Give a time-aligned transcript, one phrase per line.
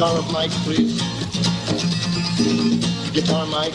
[0.00, 0.98] Guitar of Mike, please.
[3.12, 3.74] Guitar Mike.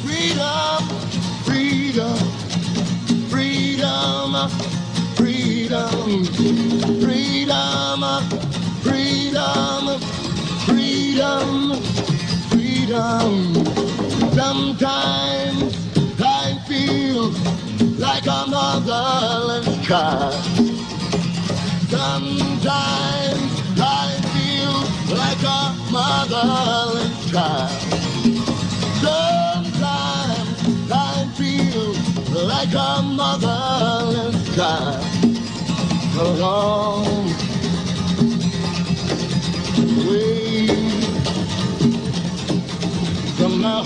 [0.00, 0.88] Freedom,
[1.44, 2.16] freedom,
[3.28, 4.34] freedom,
[5.14, 6.24] freedom,
[7.04, 8.24] freedom,
[8.82, 10.00] freedom, freedom
[10.66, 11.89] freedom.
[14.34, 15.72] Sometimes
[16.20, 17.30] I feel
[17.98, 20.34] like a motherless child.
[21.88, 24.74] Sometimes I feel
[25.16, 27.70] like a motherless child.
[29.06, 30.60] Sometimes
[30.92, 31.94] I feel
[32.46, 35.04] like a motherless child.
[36.18, 37.19] Along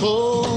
[0.06, 0.53] Oh.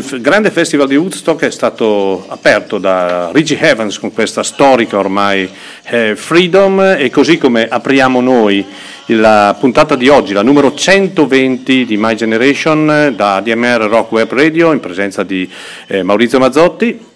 [0.00, 5.46] Il grande festival di Woodstock è stato aperto da Richie Evans con questa storica ormai
[5.84, 8.64] eh, Freedom e così come apriamo noi
[9.08, 14.72] la puntata di oggi, la numero 120 di My Generation da DMR Rock Web Radio
[14.72, 15.46] in presenza di
[15.86, 17.08] eh, Maurizio Mazzotti.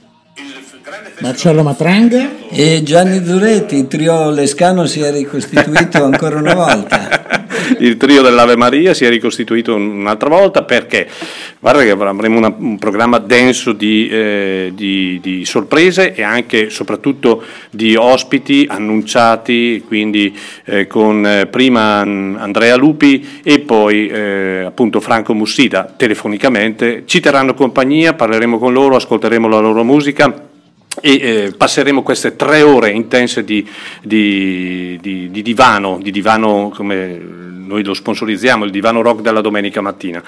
[1.21, 7.24] Marcello Matranga e Gianni Zuretti, il trio Lescano si è ricostituito ancora una volta.
[7.79, 11.09] Il trio dell'Ave Maria si è ricostituito un'altra volta perché
[11.61, 17.43] guarda che avremo una, un programma denso di, eh, di, di, sorprese e anche soprattutto
[17.71, 25.35] di ospiti annunciati, quindi eh, con eh, prima Andrea Lupi e poi eh, appunto Franco
[25.35, 27.03] Mussida telefonicamente.
[27.07, 30.53] Ci terranno compagnia, parleremo con loro, ascolteremo la loro musica
[31.01, 33.69] e eh, passeremo queste tre ore intense di,
[34.03, 39.81] di, di, di, divano, di divano come noi lo sponsorizziamo, il divano rock della domenica
[39.81, 40.23] mattina.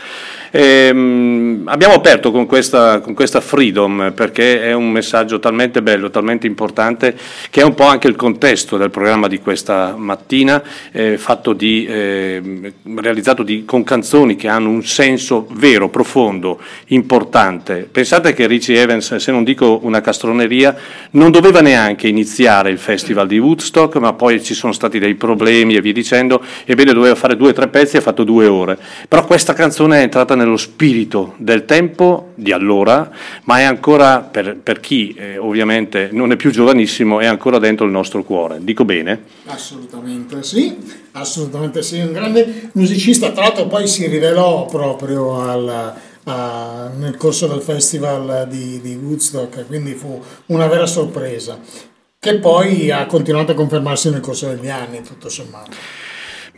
[0.51, 6.11] E, um, abbiamo aperto con questa, con questa, Freedom perché è un messaggio talmente bello,
[6.11, 7.17] talmente importante,
[7.51, 11.19] che è un po' anche il contesto del programma di questa mattina, eh,
[11.55, 17.89] di, eh, realizzato di, con canzoni che hanno un senso vero, profondo, importante.
[17.91, 20.75] Pensate che Richie Evans, se non dico una castroneria, via,
[21.13, 25.77] non doveva neanche iniziare il festival di Woodstock, ma poi ci sono stati dei problemi
[25.77, 28.79] e via dicendo, ebbene doveva fare due o tre pezzi e ha fatto due ore.
[29.09, 33.11] Però questa canzone è entrata nello spirito del tempo di allora,
[33.45, 37.85] ma è ancora, per, per chi eh, ovviamente non è più giovanissimo, è ancora dentro
[37.85, 38.59] il nostro cuore.
[38.61, 39.23] Dico bene?
[39.47, 40.77] Assolutamente sì,
[41.13, 45.95] assolutamente sì, un grande musicista, tra l'altro poi si rivelò proprio al
[46.27, 51.59] uh, nel corso del festival di, di, Woodstock, quindi fu una vera sorpresa.
[52.19, 56.05] che poi ha continuato a confermarsi nel corso degli anni, tutto sommato.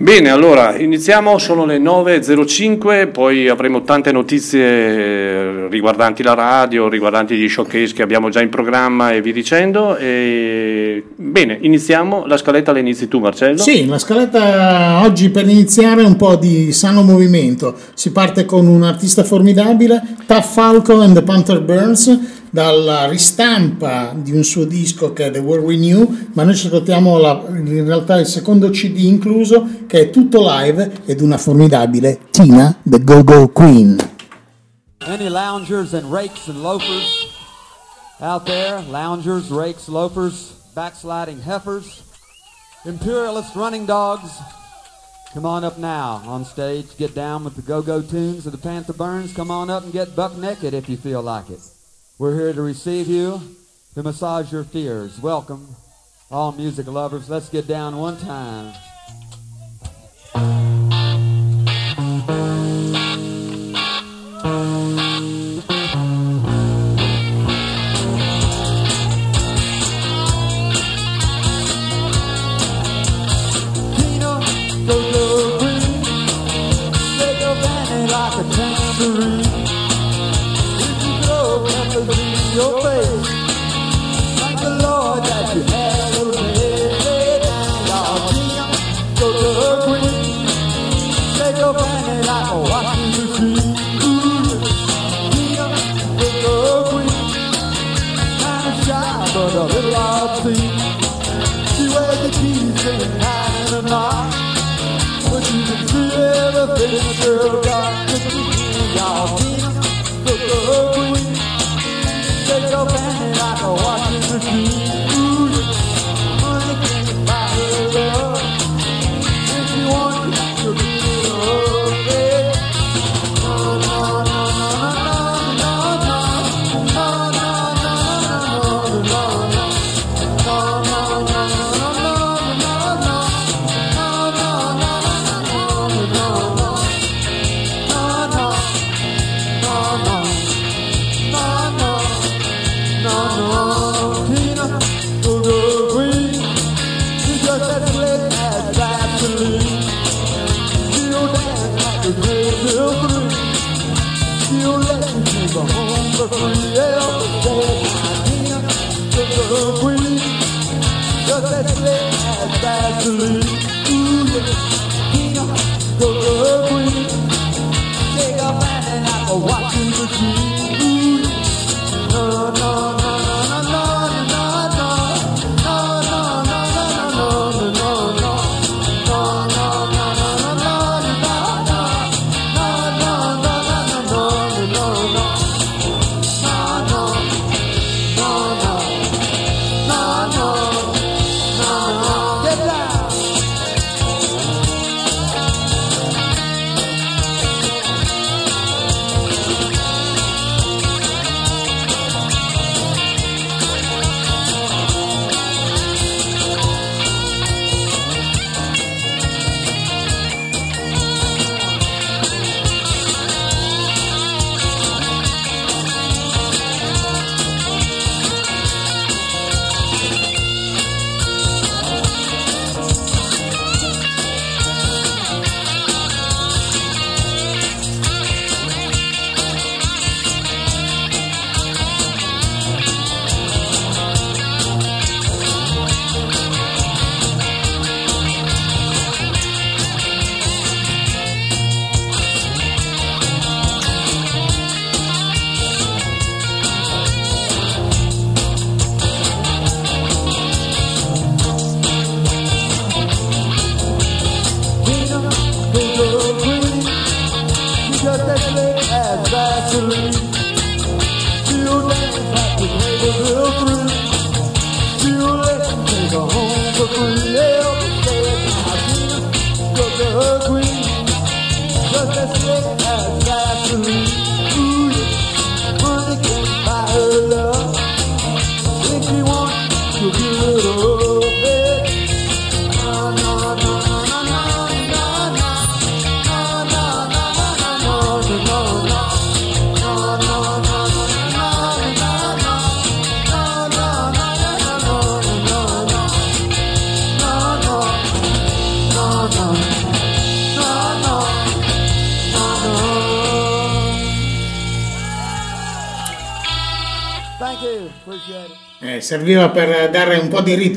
[0.00, 7.34] Bene, allora iniziamo, sono le 9.05, poi avremo tante notizie eh, riguardanti la radio, riguardanti
[7.34, 9.96] gli showcase che abbiamo già in programma e vi dicendo.
[9.96, 11.02] E...
[11.16, 13.58] Bene, iniziamo, la scaletta la inizi tu Marcello?
[13.58, 17.74] Sì, la scaletta oggi per iniziare è un po' di sano movimento.
[17.94, 24.32] Si parte con un artista formidabile, Tough Falco and the Panther Burns, dalla ristampa di
[24.32, 27.84] un suo disco che è The World We Knew, ma noi ci ascoltiamo la- in
[27.84, 33.48] realtà il secondo CD incluso, che è tutto live ed una formidabile Tina, the Go-Go
[33.48, 33.96] Queen.
[35.06, 37.28] Any loungers and rakes and loafers
[38.20, 38.82] out there?
[38.90, 42.02] Loungers, rakes, loafers, backsliding heifers,
[42.84, 44.30] imperialist running dogs.
[45.34, 46.96] Come on up now on stage.
[46.96, 49.32] Get down with the go-go tunes of the Panther Burns.
[49.34, 51.60] Come on up and get buck naked if you feel like it.
[52.18, 53.40] We're here to receive you,
[53.94, 55.20] to massage your fears.
[55.20, 55.76] Welcome,
[56.32, 57.30] all music lovers.
[57.30, 58.74] Let's get down one time.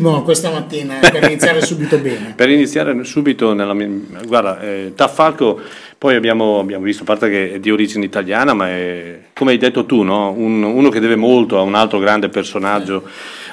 [0.02, 2.34] Ritmo questa mattina, eh, per iniziare subito bene.
[2.36, 3.88] Per iniziare subito, nella mia,
[4.26, 5.62] guarda, eh, Taffalco,
[5.98, 9.58] poi abbiamo, abbiamo visto, a parte che è di origine italiana, ma è, come hai
[9.58, 10.32] detto tu, no?
[10.32, 13.04] Un- uno che deve molto a un altro grande personaggio,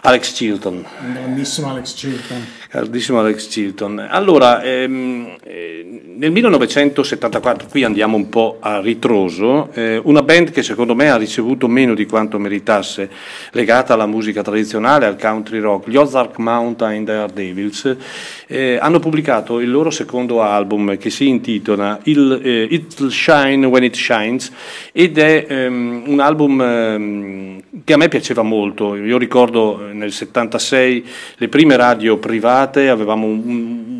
[0.02, 0.84] Alex Chilton.
[1.00, 2.46] Un grandissimo Alex Chilton.
[2.70, 4.06] Caldissimo Alex Chilton.
[4.10, 10.62] Allora, ehm, eh, nel 1974, qui andiamo un po' a ritroso, eh, una band che
[10.62, 13.08] secondo me ha ricevuto meno di quanto meritasse,
[13.52, 17.96] legata alla musica tradizionale, al country rock, gli Ozark Mountain Daredevils,
[18.48, 23.84] eh, hanno pubblicato il loro secondo album che si intitola il, eh, It'll Shine When
[23.84, 24.52] It Shines
[24.92, 28.96] ed è ehm, un album ehm, che a me piaceva molto.
[28.96, 31.06] Io ricordo eh, nel 76
[31.36, 33.42] le prime radio private, avevamo un,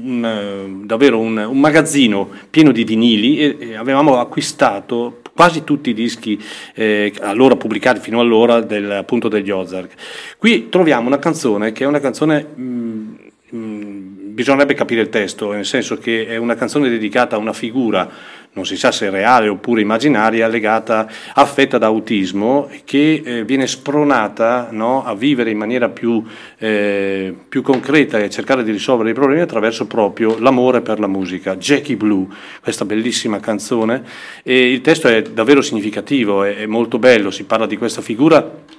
[0.04, 5.90] un- eh, davvero un, un magazzino pieno di vinili e, e avevamo acquistato quasi tutti
[5.90, 6.42] i dischi
[6.74, 9.92] eh, allora pubblicati fino allora del, appunto degli Ozark.
[10.36, 13.14] Qui troviamo una canzone che è una canzone mm,
[13.54, 18.08] mm, bisognerebbe capire il testo, nel senso che è una canzone dedicata a una figura,
[18.52, 24.68] non si sa se reale oppure immaginaria, legata, affetta da autismo, che eh, viene spronata
[24.72, 26.22] no, a vivere in maniera più,
[26.58, 31.06] eh, più concreta e a cercare di risolvere i problemi attraverso proprio l'amore per la
[31.06, 31.56] musica.
[31.56, 32.26] Jackie Blue,
[32.60, 34.02] questa bellissima canzone,
[34.42, 38.76] e il testo è davvero significativo, è, è molto bello, si parla di questa figura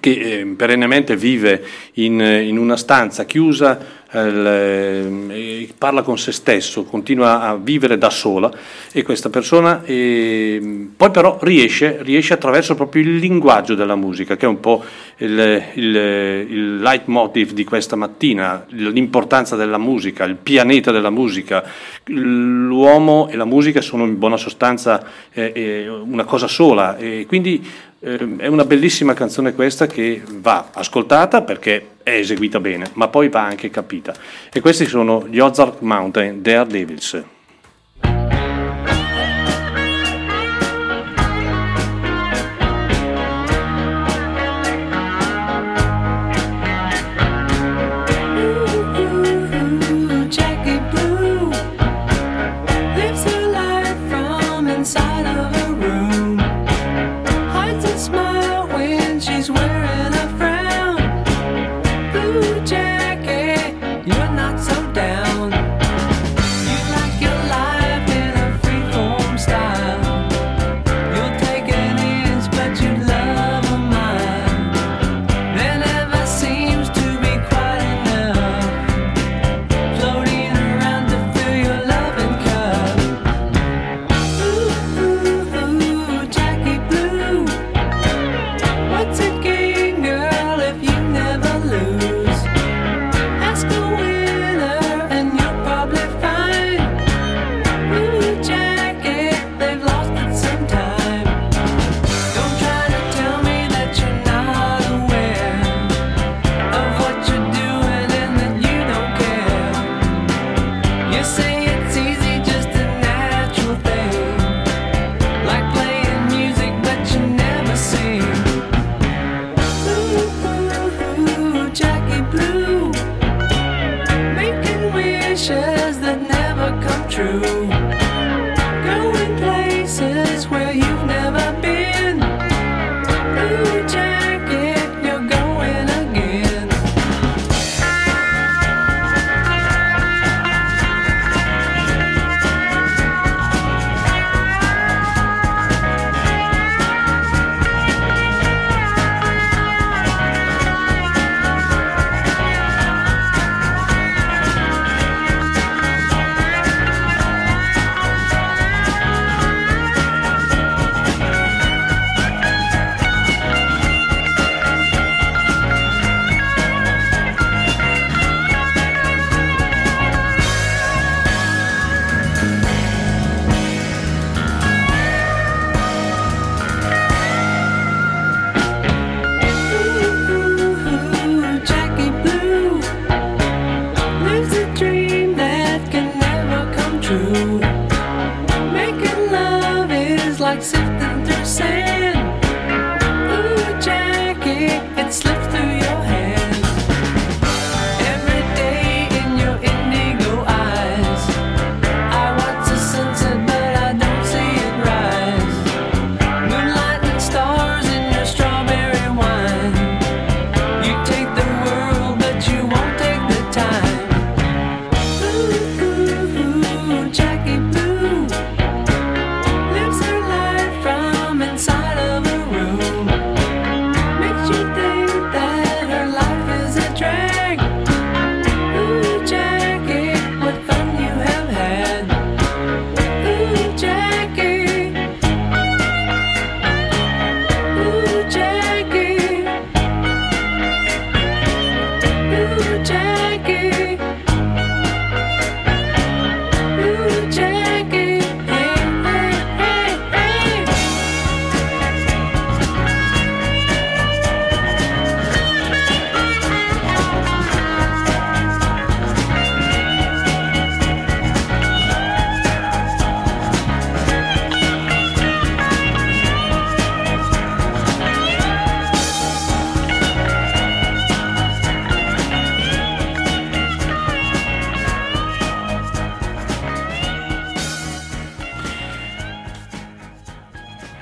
[0.00, 7.42] che eh, perennemente vive in, in una stanza chiusa, eh, parla con se stesso, continua
[7.42, 8.50] a vivere da sola
[8.90, 14.46] e questa persona eh, poi però riesce, riesce attraverso proprio il linguaggio della musica, che
[14.46, 14.82] è un po'
[15.18, 21.64] il, il, il leitmotiv di questa mattina, l'importanza della musica, il pianeta della musica.
[22.06, 27.64] L'uomo e la musica sono in buona sostanza eh, eh, una cosa sola e quindi
[28.00, 33.28] eh, è una bellissima canzone questa che va ascoltata perché è eseguita bene, ma poi
[33.28, 34.14] va anche capita.
[34.52, 37.24] E questi sono gli Ozark Mountain Daredevils.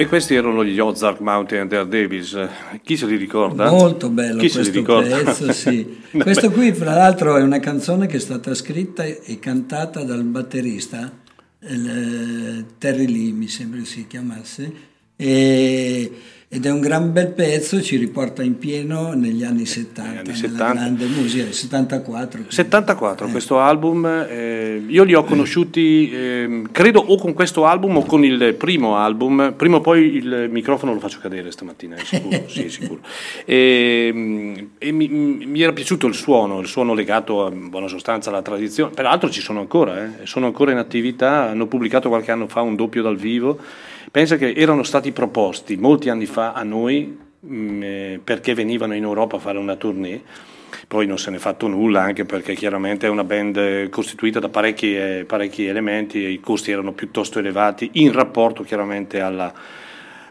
[0.07, 2.39] E questi erano gli Ozark Mountain Daredevils.
[2.85, 3.69] Chi se li ricorda?
[3.73, 5.99] Molto bello Chi questo pezzo, sì.
[6.13, 6.23] Vabbè.
[6.23, 11.11] Questo qui, fra l'altro, è una canzone che è stata scritta e cantata dal batterista
[11.59, 14.73] il- Terry Lee, mi sembra si chiamasse,
[15.17, 16.13] e-
[16.49, 20.35] ed è un gran bel pezzo, ci riporta in pieno negli anni 70, anni nella
[20.37, 20.73] 70.
[20.73, 22.45] grande musica, il 74.
[22.47, 24.46] 74, questo album, eh,
[24.89, 29.55] io li ho conosciuti, ehm, credo o con questo album o con il primo album,
[29.57, 33.01] prima o poi il microfono lo faccio cadere stamattina, è sicuro, sì, sicuro.
[33.45, 38.31] E, mm, e mi, mi era piaciuto il suono, il suono legato in buona sostanza
[38.31, 42.49] alla tradizione, peraltro ci sono ancora, eh, sono ancora in attività, hanno pubblicato qualche anno
[42.49, 43.59] fa un doppio dal vivo,
[44.11, 49.03] pensa che erano stati proposti molti anni fa a noi mm, eh, perché venivano in
[49.03, 50.23] Europa a fare una tournée.
[50.89, 54.97] Poi non se n'è fatto nulla, anche perché chiaramente è una band costituita da parecchi,
[54.97, 59.53] eh, parecchi elementi e i costi erano piuttosto elevati in rapporto chiaramente alla,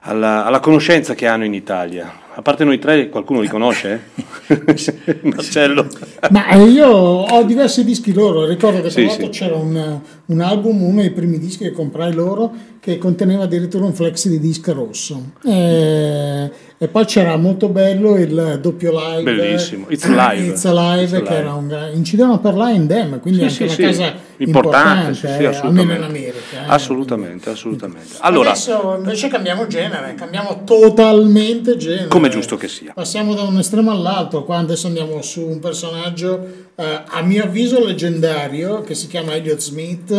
[0.02, 2.24] alla- alla conoscenza che hanno in Italia.
[2.38, 4.02] A parte noi tre, qualcuno li conosce?
[4.48, 5.20] eh?
[5.24, 5.88] Marcello?
[6.32, 9.40] Ma eh, io ho diversi dischi loro, ricordo che tra Sì, l'altro sì.
[9.40, 12.52] c'era un, un album, uno dei primi dischi che comprai loro,
[12.86, 15.32] che conteneva addirittura un flexi di disco rosso.
[15.44, 19.24] E, e poi c'era molto bello il doppio live.
[19.24, 19.88] Bellissimo.
[19.90, 20.46] It's Alive.
[20.50, 21.36] It's Alive, It's che Alive.
[21.36, 23.98] era un incidevano per l'A&M, quindi Sì, anche sì, una sì.
[24.00, 25.82] casa importante, importante, sì, eh, assolutamente.
[25.82, 26.38] almeno in America.
[26.52, 26.66] eh.
[26.68, 28.16] Assolutamente, assolutamente.
[28.20, 32.08] Allora, Adesso invece cambiamo genere, cambiamo totalmente genere.
[32.08, 32.92] Come è giusto che sia.
[32.94, 37.84] Passiamo da un estremo all'altro, qua adesso andiamo su un personaggio eh, a mio avviso
[37.84, 40.12] leggendario che si chiama Elliot Smith,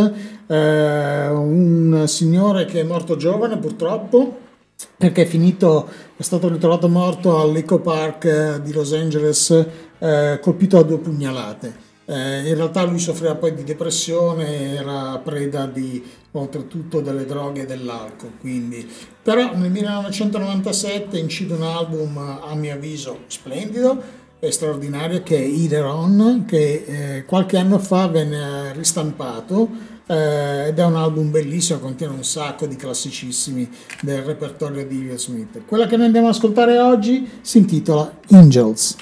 [0.47, 4.45] eh, un signore che è morto giovane purtroppo
[4.97, 9.67] perché è finito, è stato ritrovato morto all'Eco Park eh, di Los Angeles
[9.99, 11.85] eh, colpito a due pugnalate.
[12.09, 17.67] Eh, in realtà lui soffriva poi di depressione, era preda di oltretutto delle droghe e
[17.67, 18.33] dell'alcol.
[18.39, 18.89] Quindi.
[19.23, 26.45] Però nel 1997 incide un album a mio avviso splendido straordinario che è Either On,
[26.47, 29.69] che eh, qualche anno fa venne ristampato
[30.07, 33.69] eh, ed è un album bellissimo, contiene un sacco di classicissimi
[34.03, 35.63] del repertorio di Will Smith.
[35.67, 38.97] Quella che noi andiamo ad ascoltare oggi si intitola Angels.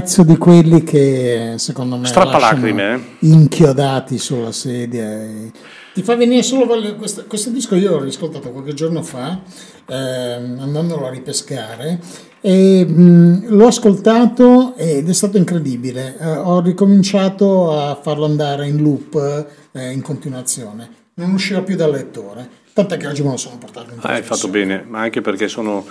[0.00, 3.00] Pezzo di quelli che secondo me Strappalacrime, eh.
[3.26, 5.04] inchiodati sulla sedia.
[5.22, 5.50] e-
[5.92, 6.66] Ti fa venire solo.
[6.96, 9.40] Questo, questo disco io l'ho riscoltato qualche giorno fa,
[9.86, 12.00] ehm, andandolo a ripescare.
[12.40, 16.16] E mh, l'ho ascoltato ed è stato incredibile.
[16.18, 20.88] Eh, ho ricominciato a farlo andare in loop eh, in continuazione.
[21.14, 22.48] Non usciva più dal lettore.
[22.72, 25.48] Tant'è che oggi me lo sono portato in Ah, hai fatto bene, ma anche perché
[25.48, 25.84] sono,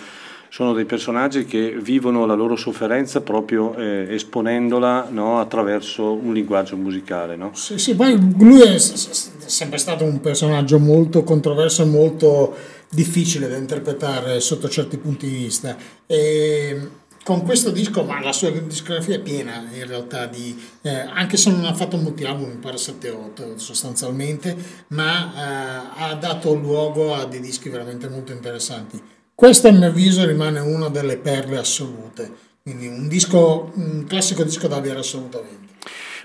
[0.49, 6.75] sono dei personaggi che vivono la loro sofferenza proprio eh, esponendola no, attraverso un linguaggio
[6.75, 7.35] musicale.
[7.35, 7.51] No?
[7.53, 12.55] Sì, sì, poi lui è sempre stato un personaggio molto controverso e molto
[12.89, 15.77] difficile da interpretare sotto certi punti di vista.
[16.07, 16.89] E
[17.23, 21.51] con questo disco, ma la sua discografia è piena in realtà di, eh, anche se
[21.51, 24.55] non ha fatto molti album, mi pare 7-8 sostanzialmente,
[24.87, 28.99] ma eh, ha dato luogo a dei dischi veramente molto interessanti.
[29.39, 32.29] Questo a mio avviso rimane una delle perle assolute,
[32.61, 35.58] quindi un disco, un classico disco da avere assolutamente.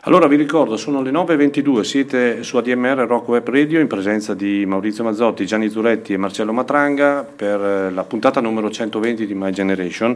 [0.06, 4.66] Allora vi ricordo, sono le 9.22, siete su ADMR Rock Web Radio in presenza di
[4.66, 9.50] Maurizio Mazzotti, Gianni Zuretti e Marcello Matranga per eh, la puntata numero 120 di My
[9.50, 10.14] Generation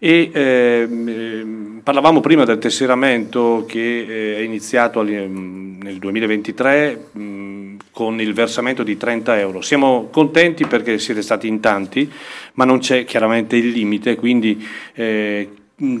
[0.00, 7.76] e ehm, ehm, parlavamo prima del tesseramento che eh, è iniziato mm, nel 2023 mh,
[7.92, 9.60] con il versamento di 30 euro.
[9.60, 12.10] Siamo contenti perché siete stati in tanti,
[12.54, 15.50] ma non c'è chiaramente il limite, quindi eh,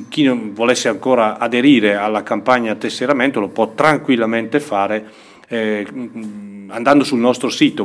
[0.08, 5.10] chi non volesse ancora aderire alla campagna tesseramento lo può tranquillamente fare
[5.48, 5.86] eh,
[6.68, 7.84] andando sul nostro sito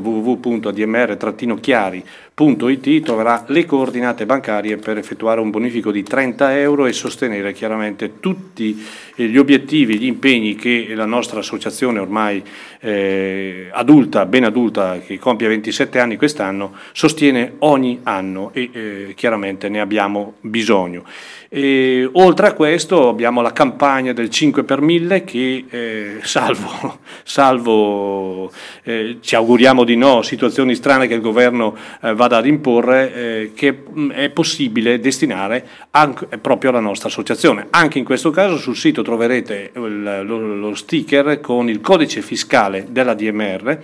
[2.36, 8.20] www.admr-chiari.it troverà le coordinate bancarie per effettuare un bonifico di 30 euro e sostenere chiaramente
[8.20, 12.44] tutti eh, gli obiettivi, gli impegni che la nostra associazione ormai
[12.82, 19.70] eh, adulta, ben adulta, che compie 27 anni quest'anno, sostiene ogni anno e eh, chiaramente
[19.70, 21.04] ne abbiamo bisogno.
[21.48, 28.52] E, oltre a questo abbiamo la campagna del 5 per 1000 che eh, salvo, salvo
[28.84, 33.52] eh, ci auguriamo di no, situazioni strane che il governo eh, vada ad imporre, eh,
[33.54, 37.68] che mh, è possibile destinare anche, proprio alla nostra associazione.
[37.70, 42.88] Anche in questo caso sul sito troverete il- lo, lo sticker con il codice fiscale
[42.90, 43.78] della DMR,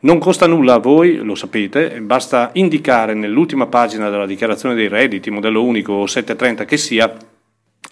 [0.00, 5.30] non costa nulla a voi, lo sapete, basta indicare nell'ultima pagina della dichiarazione dei redditi,
[5.30, 7.16] modello unico o 730 che sia,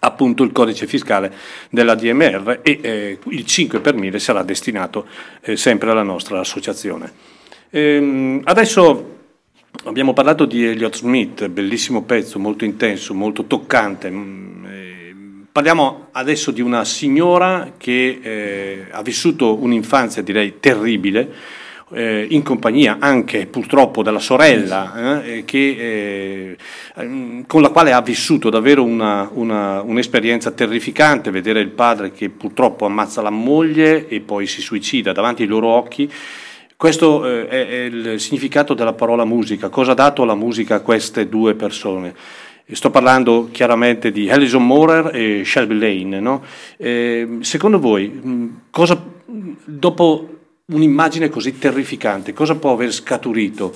[0.01, 1.33] appunto il codice fiscale
[1.71, 5.07] della DMR e eh, il 5 per 1000 sarà destinato
[5.40, 7.11] eh, sempre alla nostra associazione.
[7.71, 9.23] Ehm, adesso
[9.85, 14.11] abbiamo parlato di Elliot Smith, bellissimo pezzo, molto intenso, molto toccante.
[14.11, 14.93] mm, eh,
[15.53, 21.31] Parliamo adesso di una signora che eh, ha vissuto un'infanzia direi terribile,
[21.93, 26.57] eh, in compagnia anche purtroppo della sorella, eh, eh, che, eh,
[26.97, 32.31] ehm, con la quale ha vissuto davvero una- una- un'esperienza terrificante, vedere il padre che
[32.31, 36.11] purtroppo ammazza la moglie e poi si suicida davanti ai loro occhi.
[36.77, 41.29] Questo eh, è, il significato della parola musica, cosa ha dato la musica a queste
[41.29, 42.15] due persone.
[42.73, 46.21] Sto parlando chiaramente di Alison Morer e Shelby Lane.
[46.21, 46.43] no?
[46.77, 49.03] Eh, secondo voi, mh, cosa,
[49.65, 50.29] dopo
[50.67, 53.75] un'immagine così terrificante, cosa può aver scaturito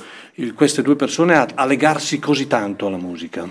[0.55, 3.51] queste due persone a, a legarsi così tanto alla musica?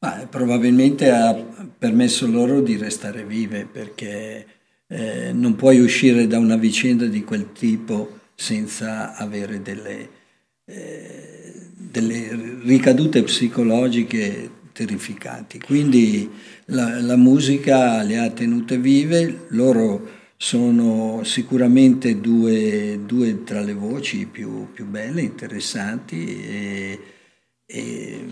[0.00, 1.32] Ma probabilmente ha
[1.78, 4.46] permesso loro di restare vive perché
[4.88, 10.08] eh, non puoi uscire da una vicenda di quel tipo senza avere delle,
[10.64, 15.60] eh, delle ricadute psicologiche terrificanti.
[15.60, 16.28] Quindi
[16.66, 24.26] la, la musica le ha tenute vive, loro sono sicuramente due, due tra le voci
[24.26, 27.00] più, più belle, interessanti e,
[27.64, 28.26] e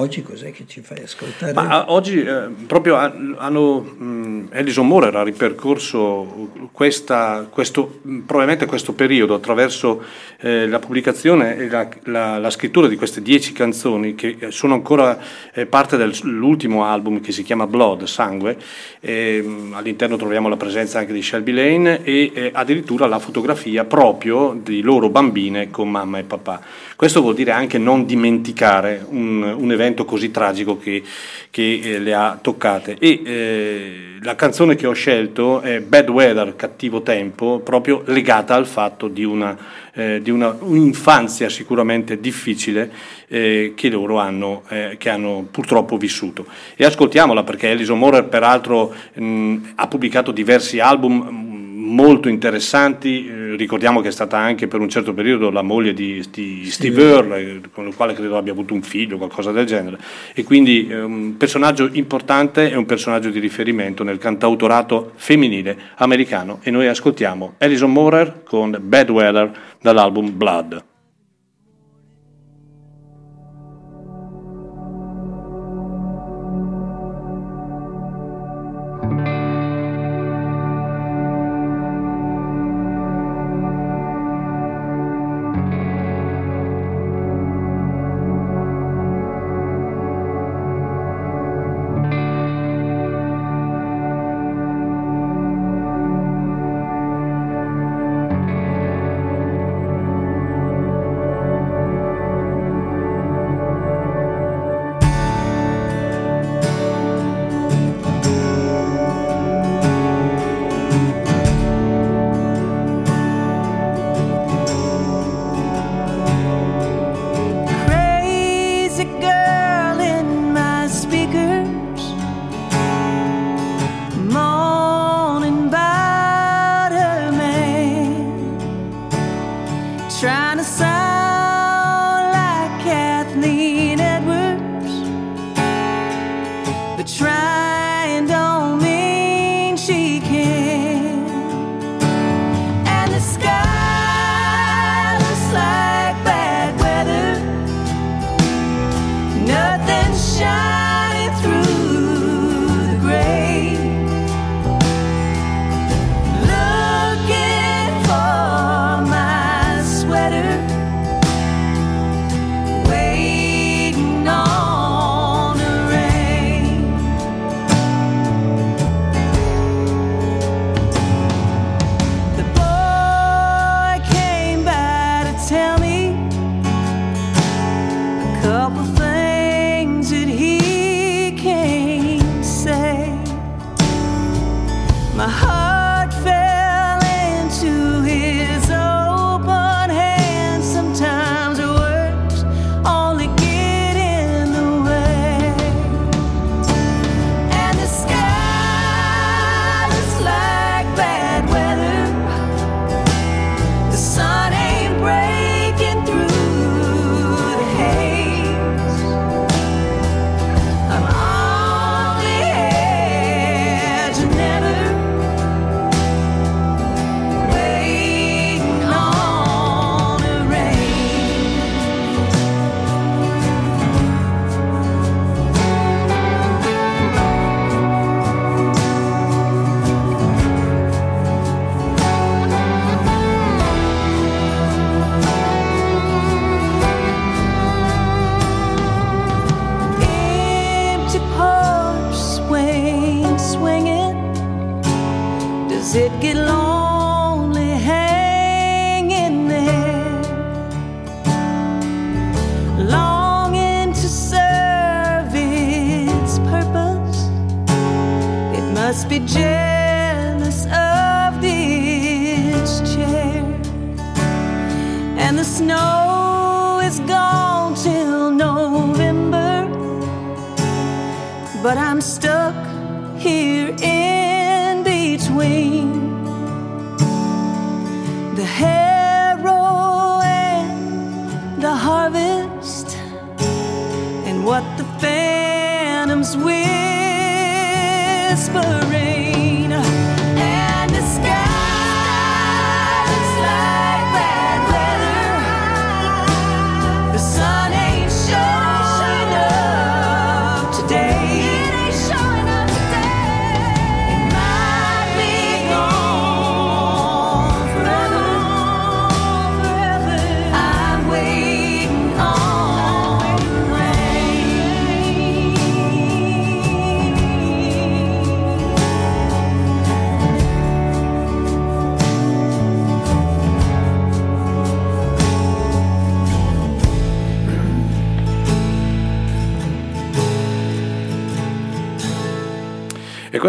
[0.00, 1.52] oggi cos'è che ci fai ascoltare?
[1.52, 8.66] Ma ah, oggi eh, proprio han- hanno, Alison Moore ha ripercorso questa, questo, mh, probabilmente
[8.66, 10.02] questo periodo attraverso
[10.40, 14.74] eh, la pubblicazione e la, la- la scrittura di queste dieci canzoni che eh, sono
[14.74, 15.18] ancora
[15.52, 18.56] eh, parte dell'ultimo album che si chiama Blood, Sangue.
[19.00, 24.58] Mh, all'interno troviamo la presenza anche di Shelby Lane e eh, addirittura la fotografia proprio
[24.60, 26.60] di loro bambine con mamma e papà.
[27.00, 31.02] Questo vuol dire anche non dimenticare un, un evento così tragico che,
[31.48, 32.98] che, eh, le ha toccate.
[32.98, 38.66] E eh, la canzone che ho scelto è Bad Weather, Cattivo Tempo, proprio legata al
[38.66, 39.56] fatto di una,
[39.94, 42.90] eh, di una un'infanzia sicuramente difficile
[43.28, 46.44] eh, che loro hanno, eh, che hanno purtroppo vissuto.
[46.76, 51.49] E ascoltiamola perché Alison Moore peraltro mh, ha pubblicato diversi album
[51.80, 56.22] molto interessanti, eh, ricordiamo che è stata anche per un certo periodo la moglie di,
[56.30, 59.98] di Steve Earle, eh, con il quale credo abbia avuto un figlio, qualcosa del genere,
[60.34, 66.60] e quindi è un personaggio importante e un personaggio di riferimento nel cantautorato femminile americano.
[66.62, 70.89] E noi ascoltiamo Alison Morer con Bad Weather dall'album Blood.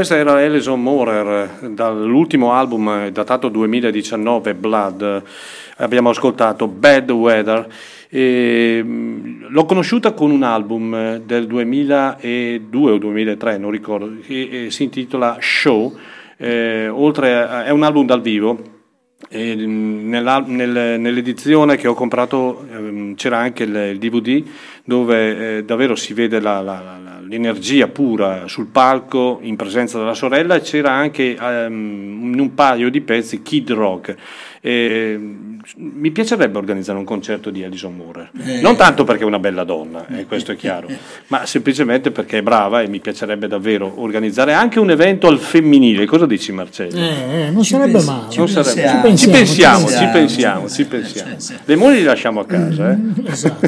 [0.01, 5.23] Questa era Alison Morer dall'ultimo album eh, datato 2019, Blood.
[5.77, 7.67] Abbiamo ascoltato Bad Weather.
[8.09, 14.65] E, mh, l'ho conosciuta con un album eh, del 2002 o 2003, non ricordo, che
[14.65, 15.95] eh, si intitola Show.
[16.37, 18.79] eh, a, è un album dal vivo.
[19.37, 24.43] Mm, nel- nell'edizione che ho comprato ehm, c'era anche il, il DVD
[24.83, 30.13] dove eh, davvero si vede la- la- la- l'energia pura sul palco in presenza della
[30.13, 34.15] sorella e c'era anche ehm, in un paio di pezzi Kid Rock.
[34.63, 35.19] E,
[35.77, 38.61] mi piacerebbe organizzare un concerto di Alison Moore, Eh.
[38.61, 40.87] non tanto perché è una bella donna, eh, questo è chiaro,
[41.27, 46.05] ma semplicemente perché è brava e mi piacerebbe davvero organizzare anche un evento al femminile.
[46.05, 46.97] Cosa dici Marcello?
[46.97, 48.29] Eh, eh, non Ci sarebbe pens- male.
[48.31, 50.69] ci Non sarebbe- pensiamo, Ci Ci pensiamo, ci ci pensiamo.
[50.69, 51.35] ci pensiamo.
[51.65, 52.97] Le mogli li lasciamo a casa, eh?
[53.31, 53.67] Esatto.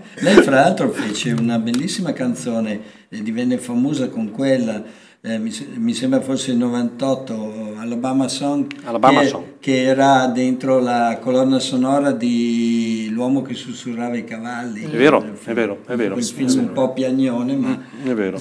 [0.21, 2.79] Lei fra l'altro fece una bellissima canzone
[3.09, 4.83] e divenne famosa con quella,
[5.23, 9.43] eh, mi, mi sembra fosse il 98, Alabama Song, Alabama che, Song.
[9.59, 14.83] che era dentro la colonna sonora di L'uomo che sussurrava i cavalli.
[14.83, 16.13] È vero, è vero, è vero.
[16.13, 18.39] Quel film un po' piagnone, ma È vero.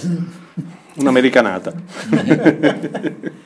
[0.96, 1.72] Un'americanata.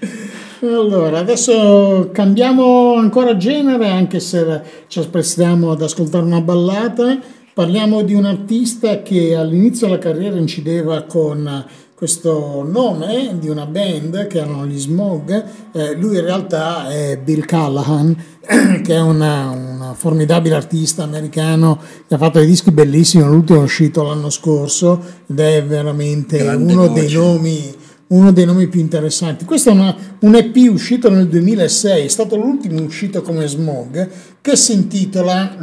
[0.61, 7.19] Allora, adesso cambiamo ancora genere, anche se ci apprestiamo ad ascoltare una ballata.
[7.55, 11.65] Parliamo di un artista che all'inizio della carriera incideva con
[11.95, 15.45] questo nome di una band che erano gli Smog.
[15.73, 18.17] Eh, lui in realtà è Bill Callahan,
[18.83, 23.23] che è una formidabile artista americano che ha fatto dei dischi bellissimi.
[23.23, 27.75] L'ultimo è uscito l'anno scorso ed è veramente Grande uno dei nomi
[28.07, 29.45] uno dei nomi più interessanti.
[29.45, 34.09] Questo è una- un EP uscito nel 2006, è stato l'ultimo uscito come Smog,
[34.41, 35.57] che si intitola,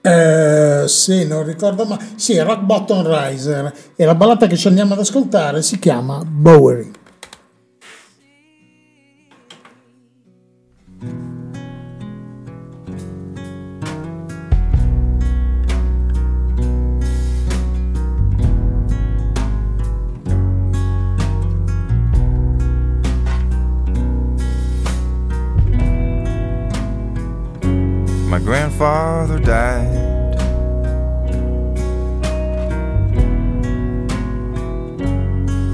[0.00, 4.94] eh, se non ricordo ma sì, Rock Bottom Riser, e la ballata che ci andiamo
[4.94, 6.90] ad ascoltare si chiama Bowery.
[28.28, 30.36] My grandfather died.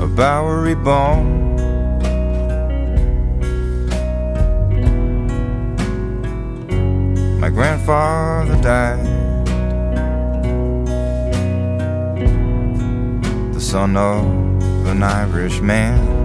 [0.01, 1.57] A Bowery bone.
[7.41, 9.05] My grandfather died.
[13.53, 14.25] The son of
[14.87, 16.24] an Irish man.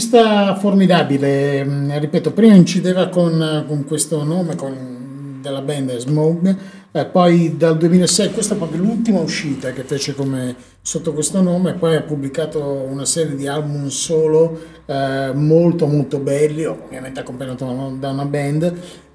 [0.00, 6.56] Artista formidabile, mm, ripeto, prima incideva con, con questo nome con- della band Smog,
[6.90, 11.74] eh, poi dal 2006, questa è proprio l'ultima uscita che fece come, sotto questo nome,
[11.74, 17.66] poi ha pubblicato una serie di album solo eh, molto molto belli, ovviamente accompagnato
[17.98, 18.74] da una band.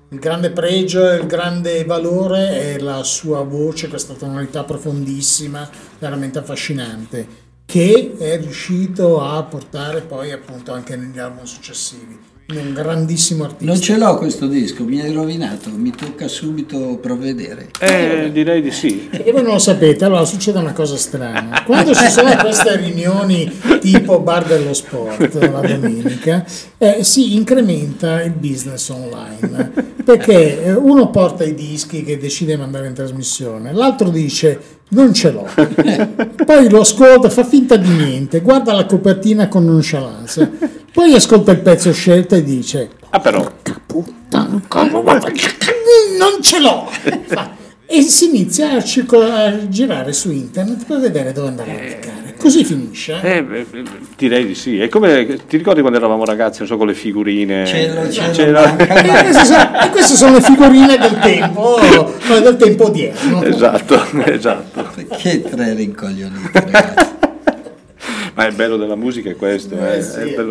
[0.09, 5.67] Il grande pregio e il grande valore è la sua voce, questa tonalità profondissima,
[5.97, 7.27] veramente affascinante,
[7.65, 12.33] che è riuscito a portare poi appunto anche negli album successivi.
[12.47, 13.65] Un grandissimo artista.
[13.65, 17.69] Non ce l'ho questo disco, mi hai rovinato, mi tocca subito provvedere.
[17.79, 19.09] Eh, direi di sì.
[19.09, 21.63] E voi non lo sapete, allora succede una cosa strana.
[21.63, 26.45] Quando ci sono queste riunioni tipo bar dello sport la domenica,
[26.77, 29.93] eh, si incrementa il business online.
[30.05, 35.15] Perché eh, uno porta i dischi che decide di mandare in trasmissione, l'altro dice non
[35.15, 35.49] ce l'ho.
[36.45, 40.83] Poi lo ascolta, fa finta di niente, guarda la copertina con nonchalance.
[40.95, 43.51] Poi ascolta il pezzo scelto e dice Ah, però.
[43.85, 44.61] puttana,
[46.17, 46.89] non ce l'ho
[47.87, 52.33] e si inizia a, circolare, a girare su internet per vedere dove andare a cliccare
[52.37, 53.37] così finisce eh?
[53.37, 53.65] Eh, beh,
[54.17, 54.79] direi di sì.
[54.79, 57.65] È come ti ricordi quando eravamo ragazzi, non so, con le figurine.
[57.65, 61.77] Cielo, cielo, C'era- manca, e, queste sono, e queste sono le figurine del tempo
[62.27, 64.87] no, del tempo odierno Esatto, esatto.
[65.17, 67.13] Che tre rincoglioniti, ragazzi.
[68.35, 69.75] Ma il bello della musica è questo.
[69.75, 70.19] Eh, eh, sì.
[70.19, 70.45] è.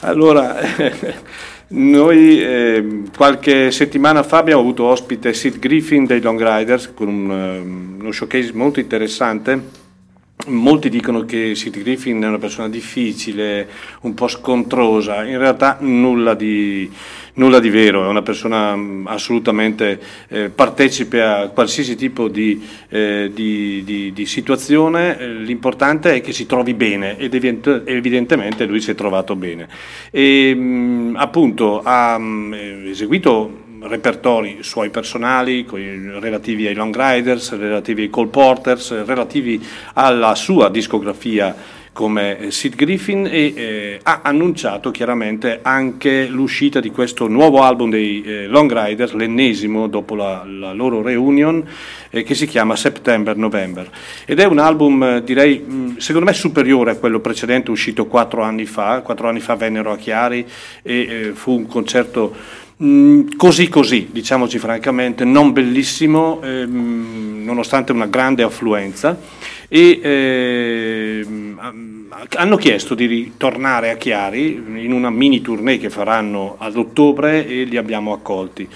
[0.00, 0.56] Allora,
[1.68, 7.30] noi eh, qualche settimana fa abbiamo avuto ospite Sid Griffin dei Long Riders con un,
[7.30, 9.84] ehm, uno showcase molto interessante.
[10.48, 13.66] Molti dicono che Sid Griffin è una persona difficile,
[14.02, 16.88] un po' scontrosa, in realtà nulla di,
[17.36, 23.30] nulla di vero, è una persona mh, assolutamente eh, partecipe a qualsiasi tipo di, eh,
[23.32, 28.90] di- di- di situazione, Eh, l'importante è che si trovi bene ed evidentemente lui si
[28.90, 29.68] è trovato bene.
[30.10, 35.64] E, mh, appunto ha mh, eh, eseguito repertori suoi personali
[36.18, 39.60] relativi ai Long Riders, relativi ai Cole Porters, relativi
[39.94, 41.54] alla sua discografia
[41.96, 47.88] come eh, Sid Griffin e eh, ha annunciato chiaramente anche l'uscita di questo nuovo album
[47.88, 51.64] dei eh, Long Riders, l'ennesimo dopo la, la loro reunion,
[52.10, 53.88] eh, che si chiama September November.
[54.26, 58.42] Ed è un album, eh, direi, mh, secondo me superiore a quello precedente uscito quattro
[58.42, 59.00] anni fa.
[59.00, 60.46] Quattro anni fa vennero a Chiari
[60.82, 68.04] e eh, fu un concerto Mm, così così, diciamoci francamente, non bellissimo, ehm, nonostante una
[68.04, 69.18] grande affluenza.
[69.68, 71.24] E
[71.58, 71.96] am-
[72.36, 77.64] hanno chiesto di ritornare a Chiari in una mini tournée che faranno ad ottobre e
[77.64, 78.68] li abbiamo accolti.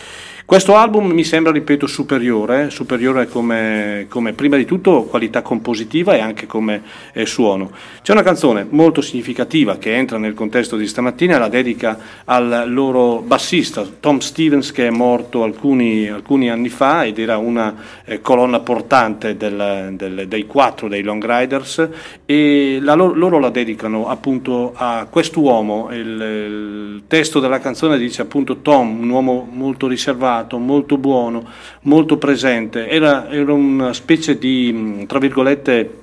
[0.51, 6.19] Questo album mi sembra, ripeto, superiore, superiore come, come prima di tutto qualità compositiva e
[6.19, 6.83] anche come
[7.13, 7.71] eh, suono.
[8.03, 13.23] C'è una canzone molto significativa che entra nel contesto di stamattina, la dedica al loro
[13.25, 17.73] bassista Tom Stevens che è morto alcuni, alcuni anni fa ed era una
[18.05, 21.89] eh, colonna portante del- del- dei quattro dei Long Riders
[22.27, 25.91] e la loro, la dedicano appunto a quest'uomo.
[25.93, 31.49] Il, il testo della canzone dice appunto Tom, un uomo molto riservato, molto buono,
[31.83, 32.89] molto presente.
[32.89, 35.95] Era, era una specie di, mh, tra virgolette,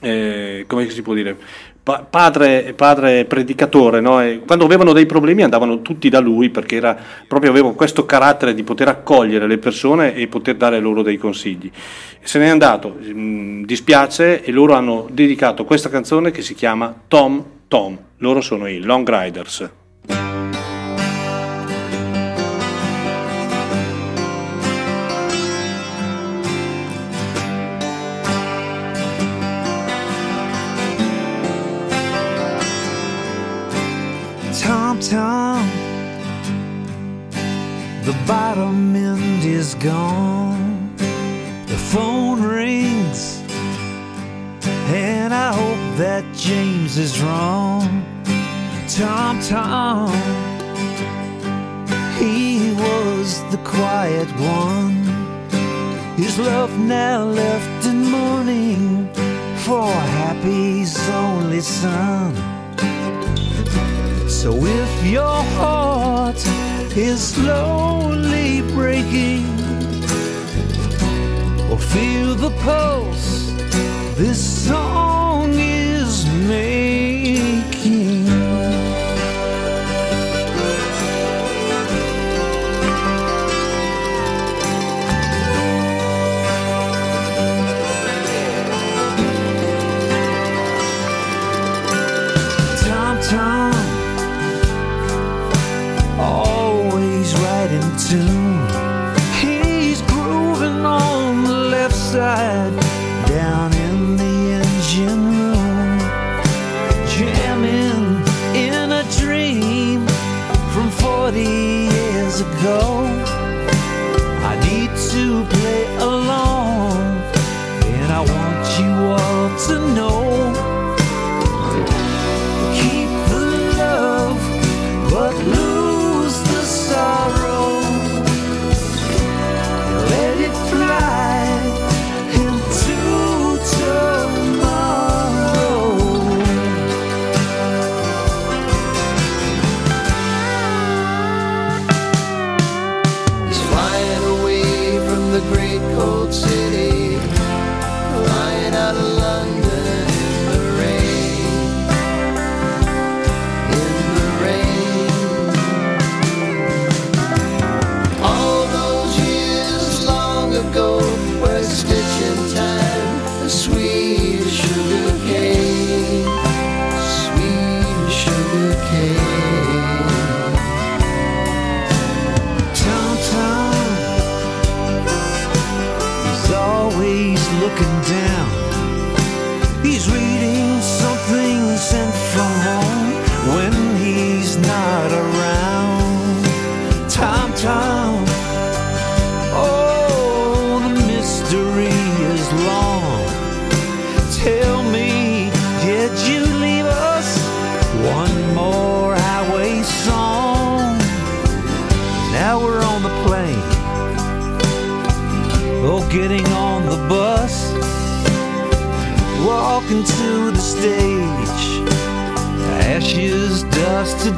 [0.00, 1.36] eh, come si può dire,
[1.82, 4.20] pa- padre, padre predicatore, no?
[4.46, 8.62] Quando avevano dei problemi andavano tutti da lui perché era, proprio aveva questo carattere di
[8.62, 11.70] poter accogliere le persone e poter dare loro dei consigli.
[12.20, 17.60] Se n'è andato, mh, dispiace e loro hanno dedicato questa canzone che si chiama Tom
[17.72, 19.81] Tom, loro sono i Long Riders.
[38.26, 40.94] Bottom end is gone.
[40.96, 43.42] The phone rings,
[44.88, 48.04] and I hope that James is wrong.
[48.88, 50.10] Tom Tom,
[52.18, 55.02] he was the quiet one.
[56.16, 59.08] His love now left in mourning
[59.64, 62.34] for Happy's only son.
[64.28, 69.46] So if your heart is slowly breaking,
[71.70, 73.50] or feel the pulse
[74.16, 77.61] this song is making.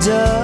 [0.04, 0.43] door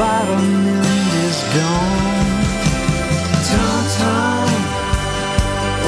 [0.00, 2.40] bottom end is gone.
[3.48, 4.48] Tom Tom.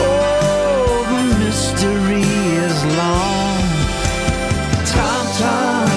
[0.04, 2.28] Oh, the mystery
[2.66, 3.62] is long.
[4.92, 5.90] Tom Tom.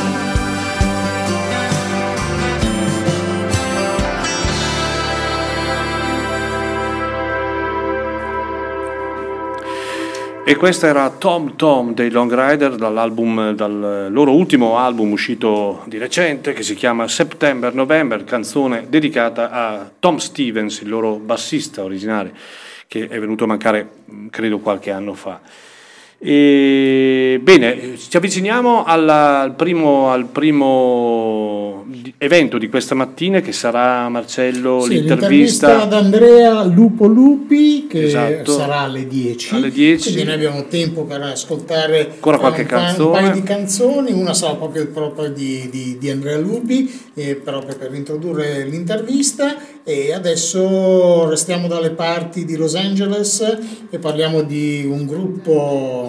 [10.47, 16.53] E questo era Tom Tom dei Long Rider dal loro ultimo album uscito di recente
[16.53, 22.32] che si chiama September November, canzone dedicata a Tom Stevens, il loro bassista originale,
[22.88, 25.41] che è venuto a mancare mh, credo qualche anno fa.
[26.18, 31.86] E, bene, ci avviciniamo alla- al, primo, al primo
[32.18, 38.05] evento di questa mattina che sarà Marcello Sì, l'intervista l'intervista ad Andrea Lupo Lupi che
[38.05, 38.53] Esatto.
[38.53, 39.55] sarà alle 10.
[39.55, 40.03] Alle 10.
[40.11, 43.05] Quindi noi abbiamo tempo per ascoltare Ancora qualche un, canzone.
[43.05, 47.76] un paio di canzoni, una sarà proprio, proprio di, di- di Andrea Lupi, eh, proprio
[47.78, 53.57] per introdurre l'intervista e adesso restiamo dalle parti di Los Angeles
[53.89, 56.04] e parliamo di un gruppo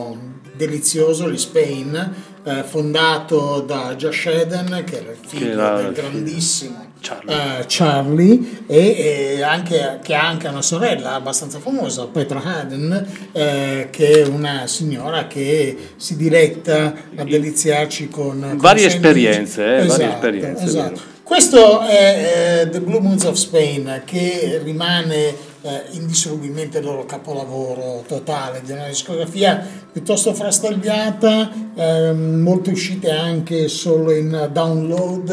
[0.56, 6.84] delizioso, gli Spain, eh, fondato da Josh Eden, che era il figlio era del grandissimo
[7.00, 7.34] Charlie.
[7.58, 13.88] eh, Charlie e, e anche, che ha anche una sorella abbastanza famosa, Petra Haden, eh,
[13.90, 20.06] che è una signora che si diretta a deliziarci con, con Varie esperienze, eh, varie
[20.06, 21.00] Esatto, esperienze, è esatto.
[21.22, 25.34] Questo è eh, The Blue Moons of Spain che rimane
[25.66, 33.66] eh, indissolubilmente il loro capolavoro totale di una discografia piuttosto frastagliata, ehm, molte uscite anche
[33.66, 35.30] solo in download,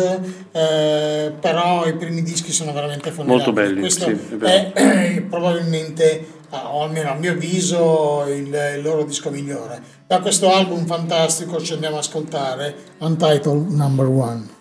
[0.52, 3.46] eh, però i primi dischi sono veramente formidabili.
[3.46, 9.04] Molto belli, Questo sì, è è probabilmente, o almeno a mio avviso, il, il loro
[9.04, 9.82] disco migliore.
[10.08, 14.53] Da questo album fantastico ci andiamo ad ascoltare Untitled Number One.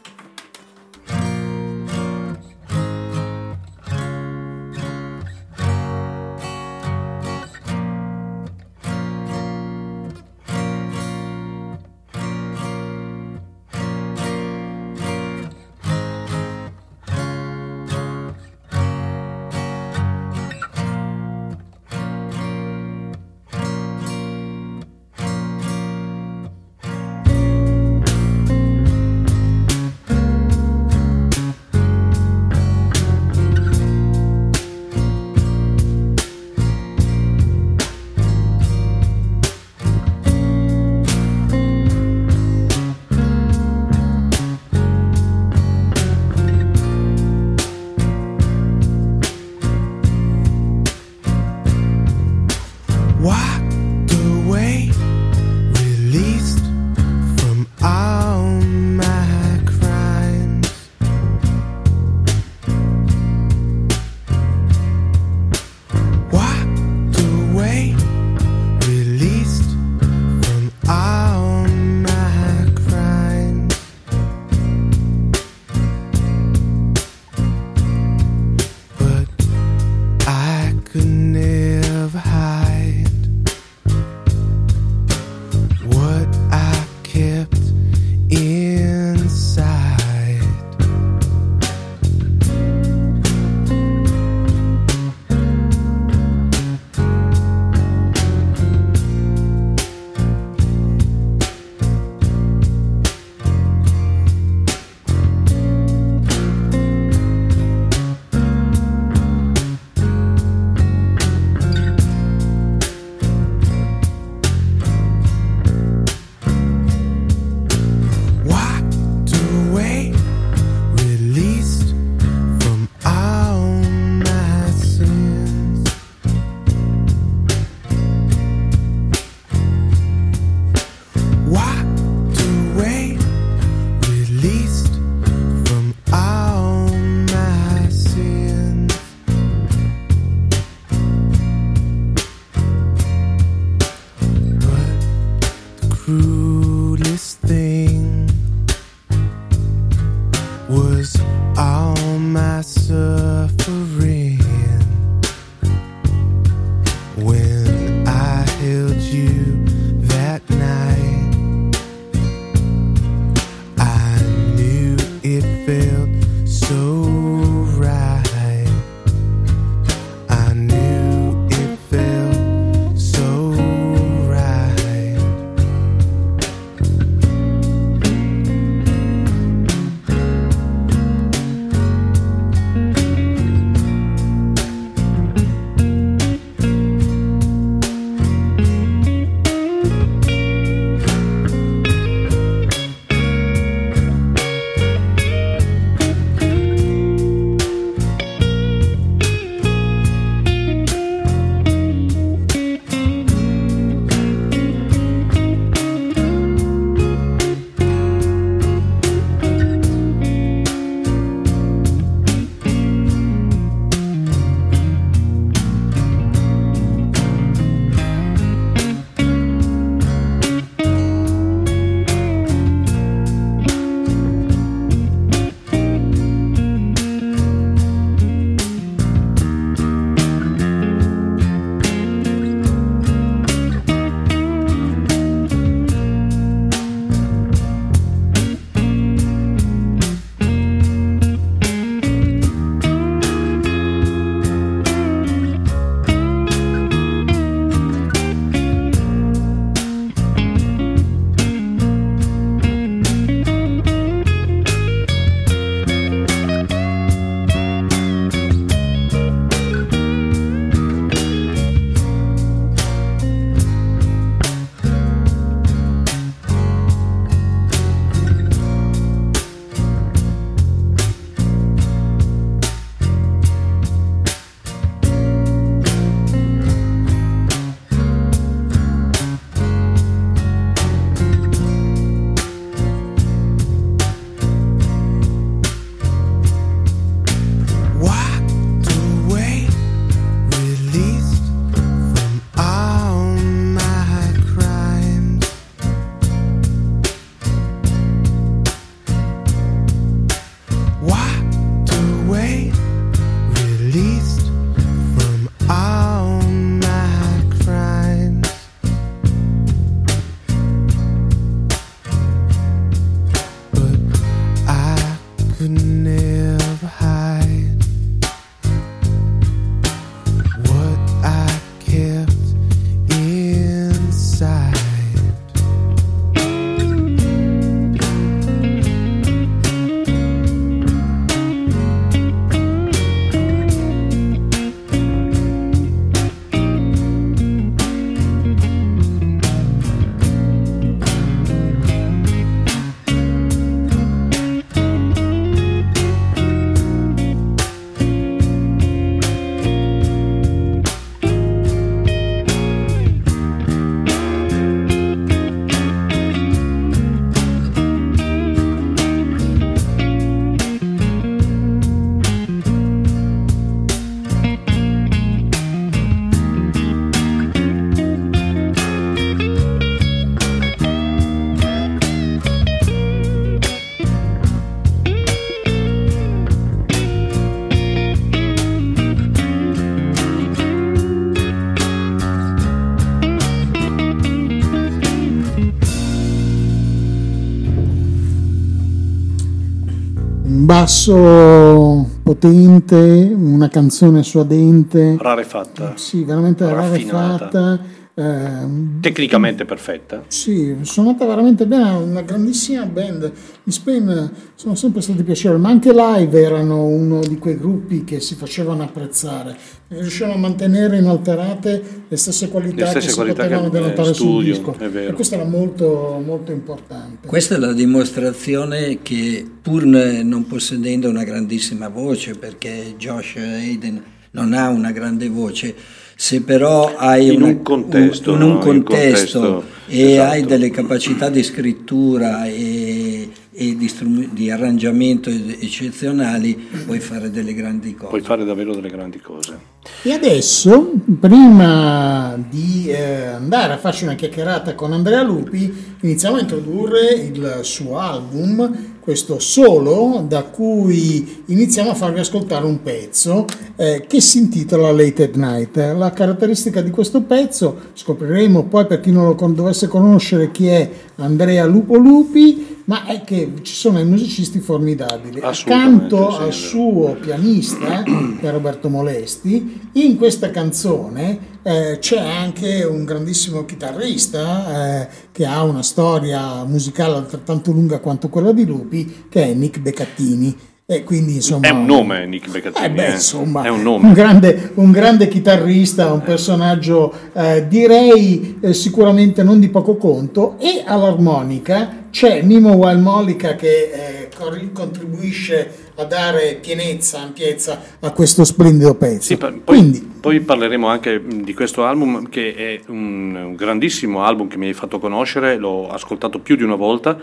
[390.82, 397.78] Basso potente, una canzone suadente, Rarefatta, sì, veramente rarefatta.
[398.14, 400.24] Ehm, tecnicamente perfetta.
[400.28, 403.32] Sì, suonata veramente bene, una grandissima band.
[403.64, 408.20] Gli Spain sono sempre stati piacevoli, ma anche live erano uno di quei gruppi che
[408.20, 409.56] si facevano apprezzare,
[409.86, 413.76] perché riuscivano a mantenere inalterate le stesse qualità Le stesse che qualità si potevano che-
[413.76, 414.76] eh, denotare sul studio, disco.
[414.78, 415.10] è vero.
[415.10, 417.26] E questo era molto, molto importante.
[417.26, 424.02] Questa è la dimostrazione che pur non possedendo una grandissima voce, perché Josh Hayden
[424.32, 425.74] non ha una grande voce,
[426.22, 428.54] se però hai In una- un contesto, un- in un no?
[428.54, 430.30] In contesto contesto, e esatto.
[430.30, 436.54] hai delle capacità di scrittura e, e di, di arrangiamento eccezionali,
[436.86, 438.08] puoi fare delle grandi cose.
[438.10, 439.58] Puoi fare davvero delle grandi cose.
[440.04, 446.40] E adesso, prima di eh, andare a farci una chiacchierata con Andrea Lupi, iniziamo a
[446.40, 454.04] introdurre il suo album, questo solo, da cui iniziamo a farvi ascoltare un pezzo eh,
[454.06, 455.76] che si intitola Late at Night.
[455.96, 460.88] La caratteristica di questo pezzo, scopriremo poi per chi non lo dovesse conoscere chi è
[461.16, 465.40] Andrea Lupo Lupi, ma è che ci sono dei musicisti formidabili.
[465.40, 472.82] Accanto sì, al suo pianista, che è Roberto Molesti, in questa canzone eh, c'è anche
[472.82, 479.26] un grandissimo chitarrista eh, che ha una storia musicale altrettanto lunga quanto quella di Lupi,
[479.28, 480.70] che è Nick Beccattini.
[480.84, 483.12] E quindi insomma È un nome Nick Beccattini, eh beh, eh.
[483.12, 484.12] insomma, è un un nome.
[484.12, 490.82] grande, un grande chitarrista, un personaggio eh, direi eh, sicuramente non di poco conto e
[490.84, 499.22] all'armonica c'è Mimo Walmolica che eh, contribuisce a dare pienezza, ampiezza a questo splendido pezzo.
[499.22, 504.48] Sì, poi, poi parleremo anche mh, di questo album che è un, un grandissimo album
[504.48, 507.18] che mi hai fatto conoscere, l'ho ascoltato più di una volta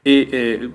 [0.00, 0.70] e eh,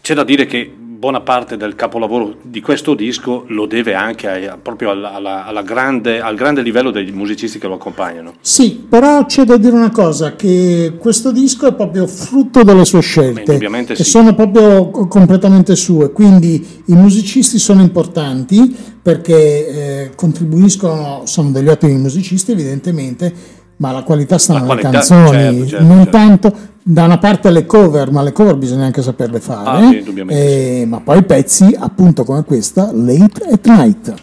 [0.00, 0.68] c'è da dire che
[0.98, 5.62] buona parte del capolavoro di questo disco lo deve anche a- proprio alla- alla- alla
[5.62, 8.32] grande- al grande livello dei musicisti che lo accompagnano.
[8.40, 12.98] Sì, però c'è da dire una cosa, che questo disco è proprio frutto delle sue
[12.98, 14.10] Beh, scelte, indubbiamente che sì.
[14.10, 21.68] sono proprio co- completamente sue, quindi i musicisti sono importanti perché eh, contribuiscono, sono degli
[21.68, 23.32] ottimi musicisti evidentemente,
[23.78, 26.10] ma la qualità sta La nelle canzoni, certo, certo, non certo.
[26.10, 29.98] tanto da una parte le cover, ma le cover bisogna anche saperle fare, Ah, sì,
[29.98, 34.14] indubbiamente eh, ma poi pezzi appunto come questa, Late at Night.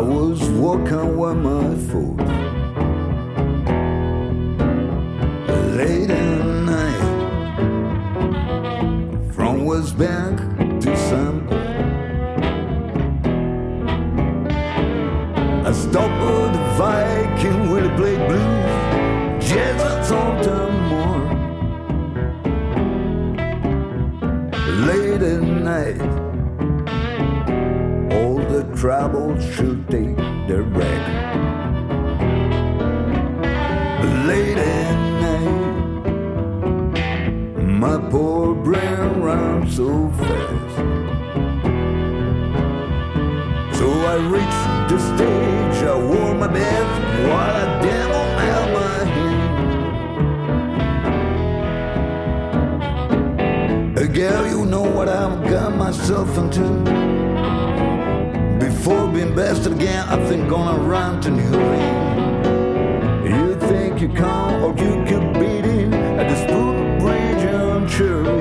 [0.00, 2.16] Was walking with my foot.
[5.76, 7.06] Late at night,
[9.32, 10.40] from West Bank
[10.82, 11.58] to Sample.
[15.66, 18.49] I stopped at the Viking where they played blues,
[28.82, 29.34] all
[30.48, 31.06] the break.
[34.26, 36.06] Late at night,
[37.62, 40.76] my poor brain runs so fast.
[43.78, 49.04] So I reached the stage, I wore my best while I demo out my
[53.94, 54.14] hand.
[54.14, 57.09] Girl, you know what I've got myself into.
[58.80, 63.28] Before being bested again, I think gonna run to New Orleans.
[63.28, 68.39] You think you can, or you can beat it at the spoon bridge on Cherry.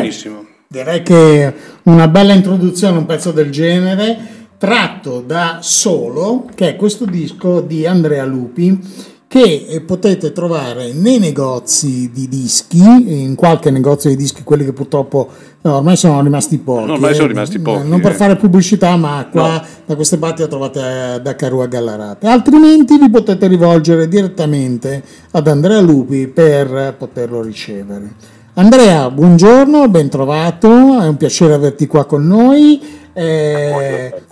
[0.00, 0.44] Benissimo.
[0.66, 4.18] Direi che una bella introduzione a un pezzo del genere,
[4.58, 11.18] tratto da Solo, che è questo disco di Andrea Lupi, che eh, potete trovare nei
[11.18, 15.28] negozi di dischi, in qualche negozio di dischi, quelli che purtroppo
[15.60, 16.86] no, ormai sono rimasti pochi.
[16.86, 18.14] No, ormai sono eh, rimasti pochi, Non per eh.
[18.14, 22.26] fare pubblicità, ma qua da queste parti la trovate da Carua Gallarate.
[22.28, 28.33] Altrimenti vi potete rivolgere direttamente ad Andrea Lupi per poterlo ricevere.
[28.56, 32.80] Andrea, buongiorno, ben trovato, è un piacere averti qua con noi.
[33.12, 34.22] Eh,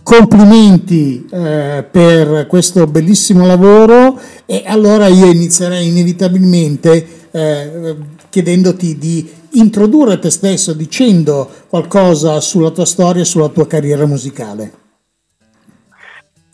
[0.00, 4.16] complimenti eh, per questo bellissimo lavoro
[4.46, 7.96] e allora io inizierei inevitabilmente eh,
[8.30, 14.72] chiedendoti di introdurre te stesso dicendo qualcosa sulla tua storia e sulla tua carriera musicale.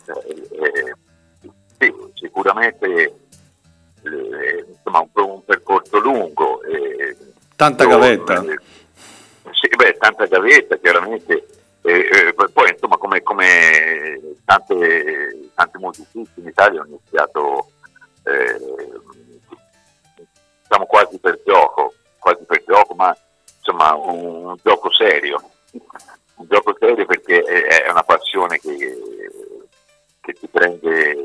[0.07, 0.95] Eh,
[1.77, 3.20] sì, sicuramente
[4.91, 6.61] insomma, un, un percorso lungo.
[6.63, 7.15] eh,
[7.55, 8.43] Tanta gavetta.
[8.43, 8.59] eh,
[9.51, 11.45] sì, beh, tanta gavetta, chiaramente.
[11.83, 17.71] eh, eh, poi, insomma, come, come tante, tanti musicisti in Italia ho iniziato
[18.23, 18.59] eh,
[20.61, 23.15] diciamo quasi per gioco, quasi per gioco, ma
[23.57, 25.41] insomma un, un gioco serio.
[26.35, 28.97] Un gioco serio perché è, è una passione che,
[30.21, 31.15] che ti prende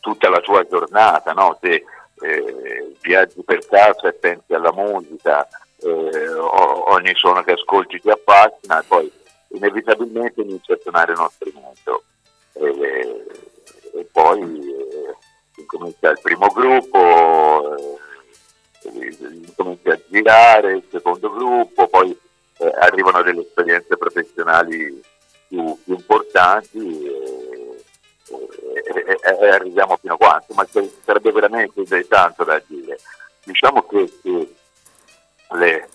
[0.00, 1.56] tutta la tua giornata, no?
[1.60, 1.84] Se
[2.24, 5.46] eh, viaggi per casa e pensi alla musica,
[5.80, 9.12] eh, ogni suono che ascolti ti affascina e poi
[9.48, 12.02] inevitabilmente inizi a suonare uno strumento.
[12.54, 13.24] Eh,
[13.96, 15.16] e poi eh,
[15.56, 17.76] incomincia il primo gruppo,
[18.82, 22.16] eh, incomincia a girare il secondo gruppo, poi
[22.58, 25.00] eh, arrivano delle esperienze professionali
[25.48, 27.03] più, più importanti e,
[28.94, 32.98] e- e- arriviamo fino a qua, insomma ci sarebbe veramente tanto da dire.
[33.44, 34.54] Diciamo che, che
[35.52, 35.88] le-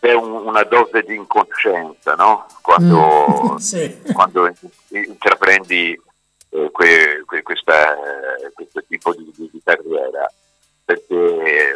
[0.00, 2.46] c'è un- una dose di incoscienza no?
[2.60, 4.02] quando, Mm, sì.
[4.12, 4.52] quando
[4.88, 6.00] intraprendi
[6.50, 10.30] eh, que- que- questa, eh, questo tipo di, di- di carriera,
[10.84, 11.74] perché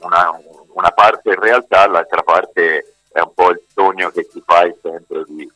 [0.00, 0.40] una,
[0.72, 5.24] una parte in realtà, l'altra parte è un po' il sogno che ti fai sempre
[5.28, 5.50] di,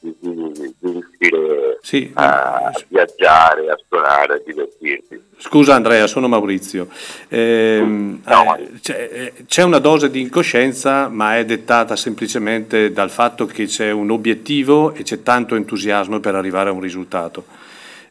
[0.00, 2.10] di, di- di riuscire Sì.
[2.14, 5.20] a viaggiare, a suonare, a divertirsi.
[5.40, 6.88] Scusa Andrea, sono Maurizio.
[7.28, 13.46] Ehm, eh, c'è, eh, c'è una dose di incoscienza, ma è dettata semplicemente dal fatto
[13.46, 17.44] che c'è un obiettivo e c'è tanto entusiasmo per arrivare a un risultato.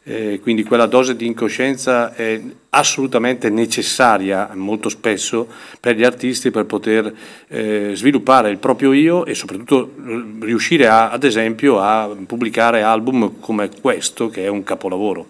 [0.08, 2.40] Eh, quindi quella dose di incoscienza è
[2.70, 5.46] assolutamente necessaria molto spesso
[5.78, 7.14] per gli artisti per poter
[7.48, 13.38] eh, sviluppare il proprio io e soprattutto eh, riuscire a, ad esempio a pubblicare album
[13.38, 15.26] come questo che è un capolavoro.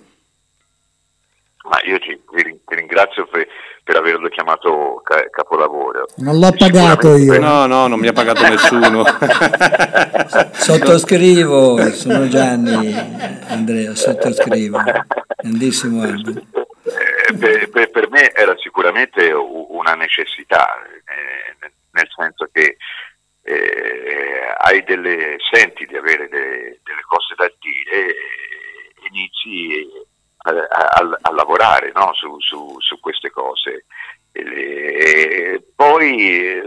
[1.68, 3.46] Ma io ti, rin- ti ringrazio per,
[3.82, 6.06] per averlo chiamato ca- capolavoro.
[6.16, 7.38] Non l'ho pagato io.
[7.38, 9.04] No, no, non mi ha pagato nessuno.
[10.52, 12.94] Sottoscrivo, sono Gianni,
[13.48, 14.78] Andrea, sottoscrivo.
[15.36, 16.36] Grandissimo album.
[16.84, 22.76] Eh, per, per- per me era sicuramente una necessità, eh, nel senso che
[23.42, 28.16] eh, hai delle, senti di avere de- delle cose da dire e
[29.10, 29.86] inizi
[30.48, 33.84] a, a- lavorare no, su, su- su queste cose.
[34.32, 36.60] E poi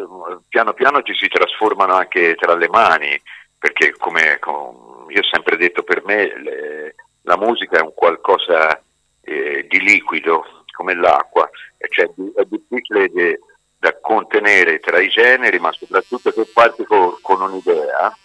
[0.49, 3.19] piano piano ci si trasformano anche tra le mani,
[3.57, 8.81] perché come, com- io ho sempre detto per me le- la musica è un qualcosa
[9.23, 11.49] eh, di liquido come l'acqua,
[11.89, 13.39] cioè è difficile de-
[13.77, 18.15] da contenere tra i generi, ma soprattutto se parti co- con un'idea,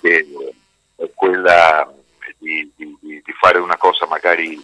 [0.00, 0.26] che
[0.96, 1.92] è quella
[2.46, 4.62] di, di- di- fare una cosa magari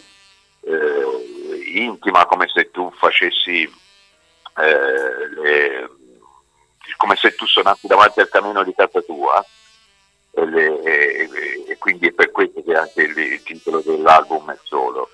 [0.61, 3.61] eh, intima, come se tu facessi
[4.57, 5.89] eh, le-
[6.97, 9.43] come se tu suonassi davanti al camino di casa tua.
[10.35, 11.29] E, le- e-
[11.67, 15.09] e quindi è per questo che anche il, il titolo dell'album è solo.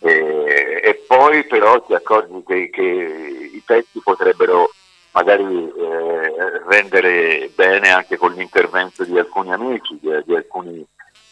[0.00, 4.70] E, e poi però ti accorgi che, che i pezzi potrebbero
[5.12, 10.86] magari eh, rendere bene anche con l'intervento di alcuni amici, di, di alcuni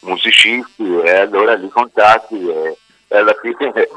[0.05, 2.77] musicisti e allora li contatti e,
[3.07, 3.87] e alla fine è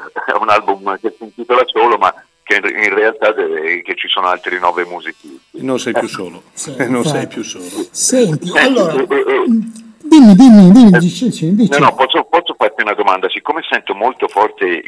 [0.40, 4.58] un album che si intitola solo ma che in, realtà deve- che ci sono altri
[4.58, 5.38] nove musicisti.
[5.60, 6.42] Non sei più solo.
[6.54, 7.64] Sì, non sei più solo.
[7.90, 9.44] Senti, allora, eh, eh,
[10.02, 11.68] dimmi, dimmi, dimmi, dici, dici.
[11.72, 13.28] No, no, posso, posso farti una domanda?
[13.28, 14.82] Siccome sento molto forte il-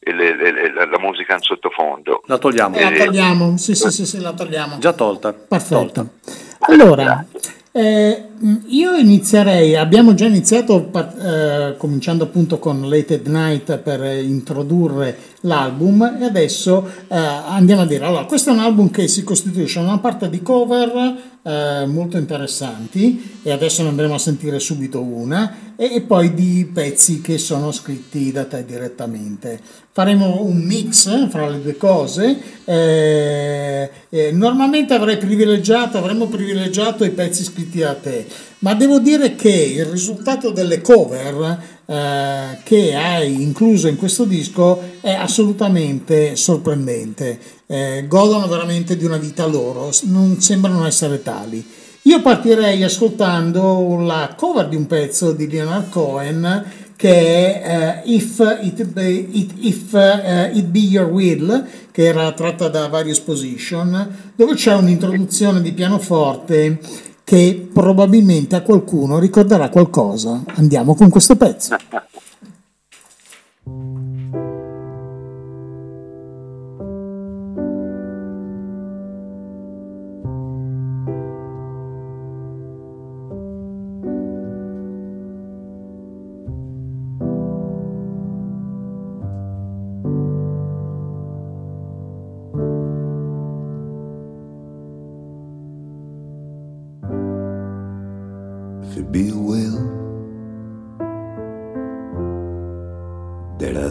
[0.00, 2.76] il- il- la, la musica in sottofondo, La togliamo.
[2.80, 4.78] La togliamo, sì, sì, sì, sì, la togliamo.
[4.78, 5.32] Già tolta.
[5.32, 6.14] Perfetto.
[6.60, 7.24] Allora,
[7.72, 8.28] eh,
[8.66, 16.16] io inizierei, abbiamo già iniziato eh, cominciando appunto con Late at Night per introdurre l'album
[16.20, 19.86] e adesso eh, andiamo a dire, allora questo è un album che si costituisce da
[19.86, 25.72] una parte di cover eh, molto interessanti e adesso ne andremo a sentire subito una
[25.76, 29.58] e, e poi di pezzi che sono scritti da te direttamente.
[29.90, 32.38] Faremo un mix eh, fra le due cose.
[32.66, 38.26] eh, eh, normalmente avrei privilegiato, avremmo privilegiato i pezzi scritti da te,
[38.58, 44.82] ma devo dire che il risultato delle cover eh, che hai incluso in questo disco
[45.00, 47.56] è assolutamente sorprendente.
[47.70, 51.64] Eh, godono veramente di una vita loro, non sembrano essere tali.
[52.02, 56.64] Io partirei ascoltando la cover di un pezzo di Leonard Cohen
[56.96, 62.32] che è eh, If, It, Be, It- If, eh, It Be Your Will, che era
[62.32, 66.80] tratta da Various Position, dove c'è un'introduzione di pianoforte
[67.22, 70.42] che probabilmente a qualcuno ricorderà qualcosa.
[70.54, 71.76] Andiamo con questo pezzo.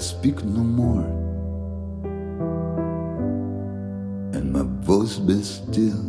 [0.07, 1.03] speak no more,
[4.33, 6.01] and my voice be still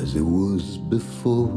[0.00, 1.50] as it was before,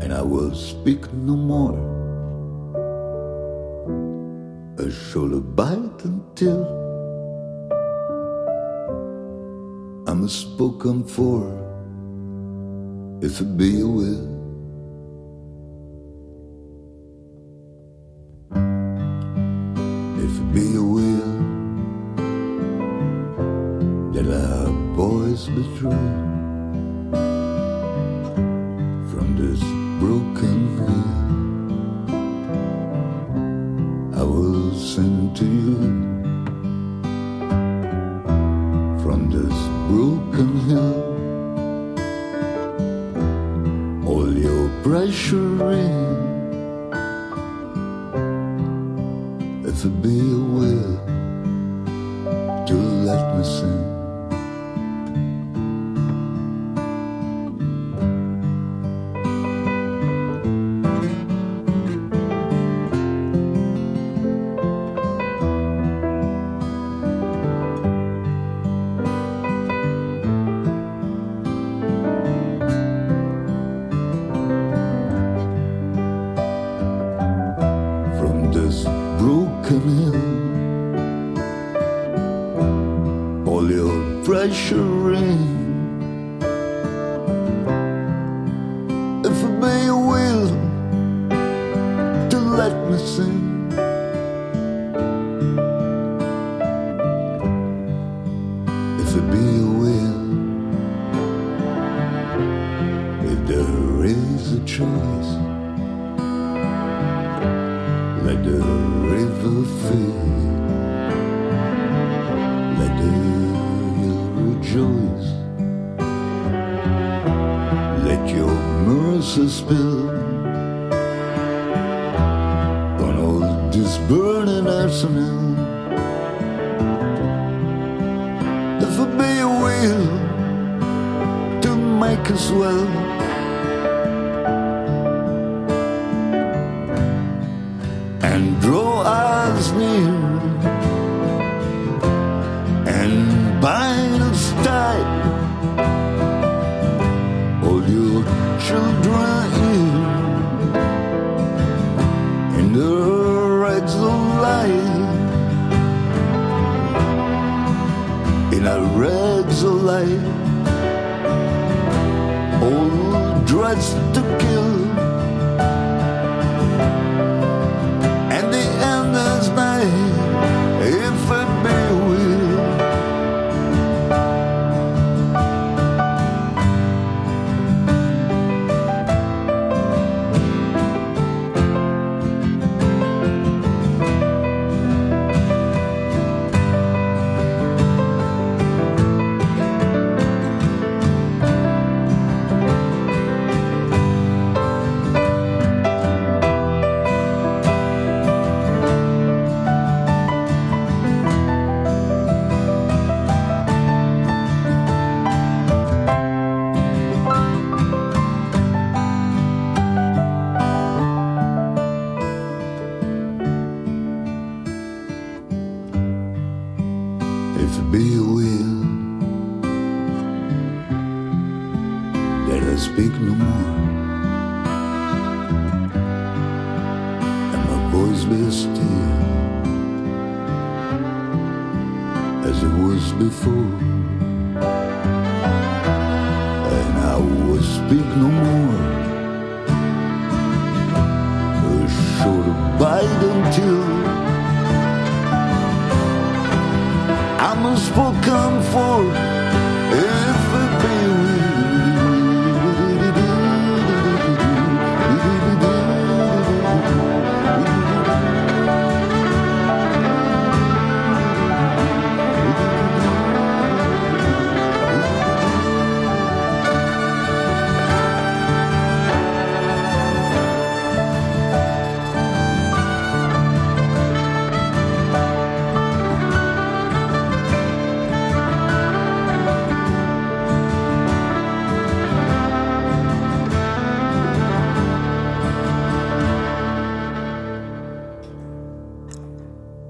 [0.00, 1.74] and I will speak no more.
[4.78, 6.62] I shall abide until
[10.06, 11.40] I'm spoken for,
[13.20, 14.33] if it be your will.
[20.24, 21.34] If it be your will
[24.12, 26.10] that our voice be true
[29.10, 29.62] from this
[30.00, 31.08] broken hill,
[34.18, 35.76] I will sing to you
[39.02, 39.56] from this
[39.88, 41.14] broken hill.
[45.04, 46.43] treasuring.
[46.43, 46.43] If
[49.84, 50.96] it be aware
[52.66, 53.93] to let me sing.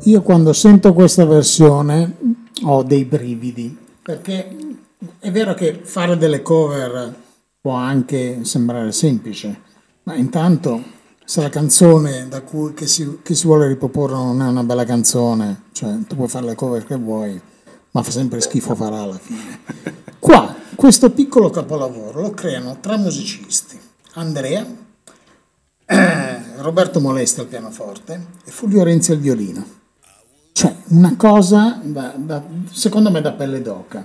[0.06, 2.16] Io quando sento questa versione
[2.64, 4.55] ho dei brividi, perché
[5.18, 7.14] è vero che fare delle cover
[7.59, 9.60] può anche sembrare semplice,
[10.02, 10.82] ma intanto
[11.24, 14.85] se la canzone da cui, che, si, che si vuole riproporre non è una bella
[14.85, 17.40] canzone, cioè tu puoi fare le cover che vuoi,
[17.93, 19.60] ma fa sempre schifo farà alla fine.
[20.18, 23.81] Qua questo piccolo capolavoro lo creano tre musicisti,
[24.12, 24.66] Andrea,
[25.86, 29.82] eh, Roberto Molesti al pianoforte e Fulvio Renzi al violino.
[30.64, 32.42] Cioè, una cosa da- da-
[32.72, 34.02] secondo me da pelle d'oca.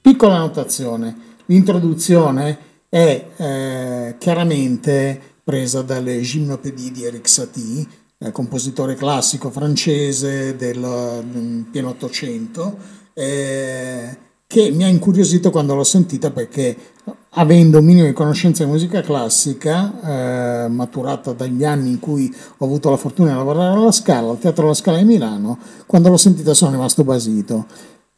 [0.00, 1.14] Piccola notazione,
[1.44, 2.58] l'introduzione
[2.88, 7.86] è eh, chiaramente presa dalle gimnopédie di Eric Satie,
[8.16, 10.78] eh, compositore classico francese del
[11.22, 12.78] mm, pieno Ottocento,
[13.12, 14.16] eh,
[14.46, 16.74] che mi ha incuriosito quando l'ho sentita perché
[17.34, 22.28] avendo un minimo di conoscenza di musica classica, eh, maturata dagli anni in cui
[22.58, 26.08] ho avuto la fortuna di lavorare alla Scala, al Teatro alla Scala di Milano, quando
[26.08, 27.66] l'ho sentita sono rimasto basito.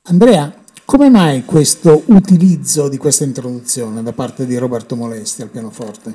[0.04, 0.52] Andrea,
[0.84, 6.12] come mai questo utilizzo di questa introduzione da parte di Roberto Molesti al pianoforte?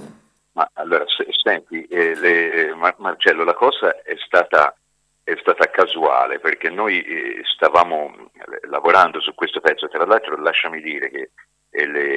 [0.54, 4.76] Ma allora, se- senti, eh, le- Mar- Marcello, la cosa è stata,
[5.24, 9.88] è stata casuale perché noi eh, stavamo eh, lavorando su questo pezzo.
[9.88, 11.30] Tra l'altro, lasciami dire che
[11.70, 12.17] eh, le-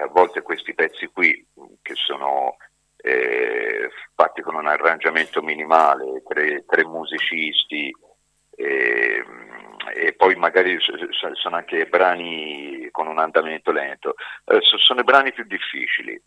[0.00, 1.46] a volte questi pezzi qui,
[1.82, 2.56] che sono
[2.96, 7.92] eh, fatti con un arrangiamento minimale, tre, tre musicisti,
[8.56, 9.24] e,
[9.94, 10.78] e poi magari
[11.32, 14.14] sono anche brani con un andamento lento,
[14.44, 16.20] eh, so- sono i brani più difficili.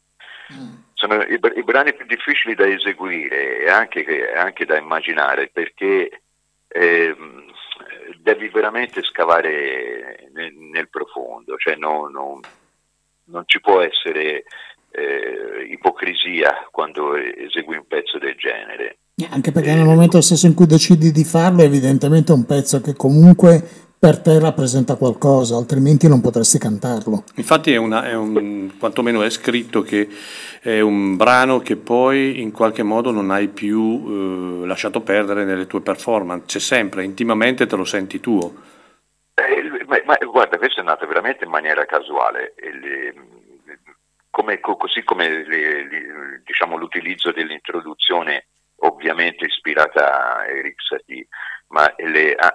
[0.93, 6.21] Sono i, i brani più difficili da eseguire e anche, anche da immaginare perché
[6.67, 7.51] ehm,
[8.17, 12.39] devi veramente scavare nel, nel profondo, cioè no- no-
[13.33, 14.45] non ci può essere
[14.91, 18.97] eh, ipocrisia quando esegui un pezzo del genere.
[19.29, 22.95] Anche perché nel momento stesso in cui decidi di farlo, evidentemente è un pezzo che
[22.95, 23.61] comunque
[23.97, 27.23] per te rappresenta qualcosa, altrimenti non potresti cantarlo.
[27.35, 30.09] Infatti è, una, è un, quantomeno è scritto che
[30.61, 35.67] è un brano che poi in qualche modo non hai più eh, lasciato perdere nelle
[35.67, 38.53] tue performance, c'è sempre, intimamente te lo senti tuo.
[40.05, 42.53] Ma, guarda, questo è nato veramente in maniera casuale.
[42.57, 43.13] Le-
[44.29, 48.47] come- co- così come le- le- diciamo, l'utilizzo dell'introduzione
[48.77, 51.27] ovviamente ispirata a Eric Satie,
[51.67, 51.93] ma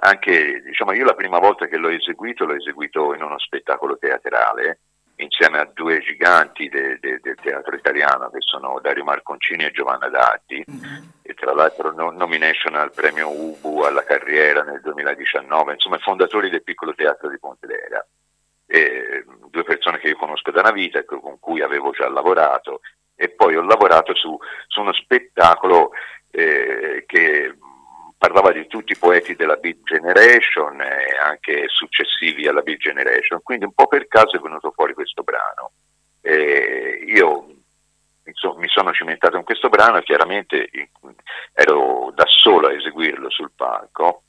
[0.00, 4.80] anche diciamo, io la prima volta che l'ho eseguito l'ho eseguito in uno spettacolo teatrale
[5.18, 10.08] insieme a due giganti de- de- del teatro italiano che sono Dario Marconcini e Giovanna
[10.08, 10.64] Datti
[11.22, 16.50] e tra l'altro no- nomination al premio Ubu alla carriera nel 2019, insomma i fondatori
[16.50, 18.04] del piccolo teatro di Pontedera.
[18.66, 22.80] E, due persone che io conosco da una vita e con cui avevo già lavorato
[23.16, 25.90] e poi ho lavorato su, su uno spettacolo
[26.30, 27.56] eh, che
[28.18, 33.64] parlava di tutti i poeti della Beat Generation e anche successivi alla Beat Generation, quindi
[33.64, 35.70] un po' per caso è venuto fuori questo brano.
[36.20, 37.46] E io
[38.24, 40.68] insomma, mi sono cimentato in questo brano chiaramente
[41.52, 44.22] ero da solo a eseguirlo sul palco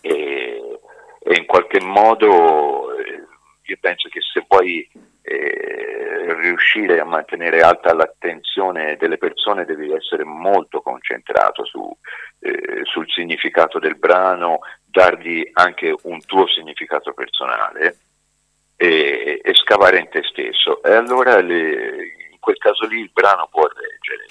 [0.00, 0.78] e,
[1.20, 3.24] e in qualche modo eh,
[3.62, 4.88] io penso che se vuoi
[5.28, 11.96] eh, riuscire a mantenere alta l'attenzione delle persone devi essere molto concentrato su,
[12.40, 17.96] eh, sul significato del brano, dargli anche un tuo significato personale
[18.76, 20.82] e, e scavare in te stesso.
[20.82, 24.26] E allora le- in quel caso lì il brano può reggere.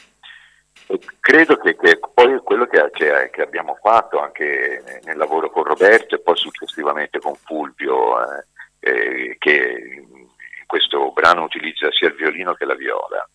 [1.19, 6.15] Credo che, che poi quello che, che- che abbiamo fatto anche nel lavoro con Roberto
[6.15, 8.45] e poi successivamente con Fulvio, eh,
[8.79, 10.05] eh, che
[10.67, 13.27] questo brano utilizza sia il violino che la viola.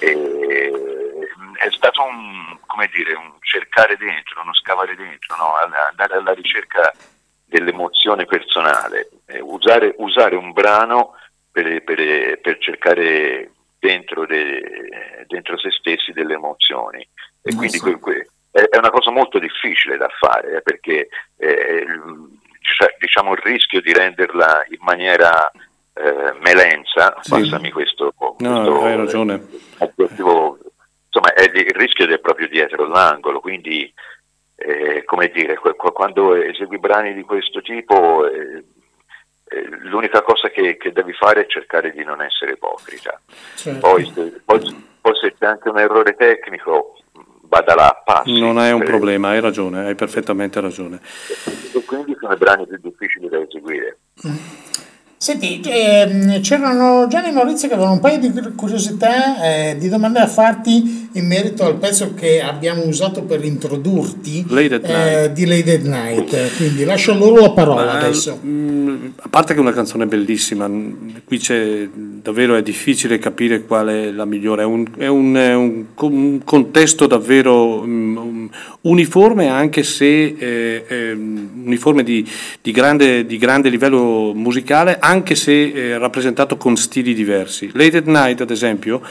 [0.00, 1.12] E,
[1.58, 5.54] è stato un, come dire, un cercare dentro, uno scavare dentro, no?
[5.54, 6.90] andare alla ricerca
[7.44, 9.10] dell'emozione personale,
[9.40, 11.14] usare, usare un brano
[11.52, 17.06] per, per- per cercare dentro, de- dentro se stessi delle emozioni.
[17.42, 21.86] E quindi que- que- è, una cosa molto difficile da fare eh, perché eh,
[22.60, 25.50] cioè, diciamo il rischio di renderla in maniera
[25.94, 27.30] eh, melenza, Sì.
[27.30, 29.46] passami questo, No, questo, hai ragione.
[29.78, 30.58] aggettivo,
[31.06, 33.92] insomma è il rischio è proprio dietro l'angolo, quindi
[34.56, 38.62] eh, come dire, qu- qu- quando esegui brani di questo tipo eh,
[39.52, 43.20] eh, l'unica cosa che, che devi fare è cercare di non essere ipocrita.
[43.56, 43.80] Certo.
[43.80, 46.98] Poi se, poi- poi se c'è anche un errore tecnico,
[47.42, 48.38] vada là passi.
[48.38, 51.00] Non è un Eh, problema, hai ragione, hai perfettamente ragione.
[51.74, 53.98] E quindi sono i brani più difficili da eseguire.
[55.22, 60.26] Senti, ehm, c'erano Gianni Maurizio che avevano un paio di curiosità, eh, di domande da
[60.26, 64.46] farti in merito al pezzo che abbiamo usato per introdurti
[65.24, 66.56] eh, di Late at Night.
[66.56, 68.40] Quindi lascio loro la parola Ma, adesso.
[68.42, 70.92] mm, a parte che è una canzone bellissima, mm,
[71.26, 75.54] qui c'è davvero è difficile capire qual è la migliore, è un, è un- è
[75.54, 78.46] un un contesto davvero mm,
[78.82, 82.26] uniforme anche se eh, è uniforme di,
[82.62, 87.70] di grande, di grande livello musicale anche se eh, rappresentato con stili diversi.
[87.72, 89.02] Late at Night ad esempio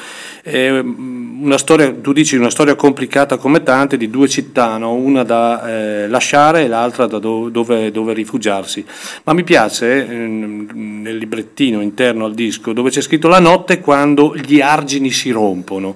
[0.42, 4.94] è mm, una storia, tu dici una storia complicata come tante di due città, no?
[4.94, 8.86] una da eh, lasciare e l'altra da do- dove, dove rifugiarsi.
[9.26, 14.36] Ma mi piace ehm, nel librettino interno al disco dove c'è scritto la notte quando
[14.36, 15.96] gli argini si rompono.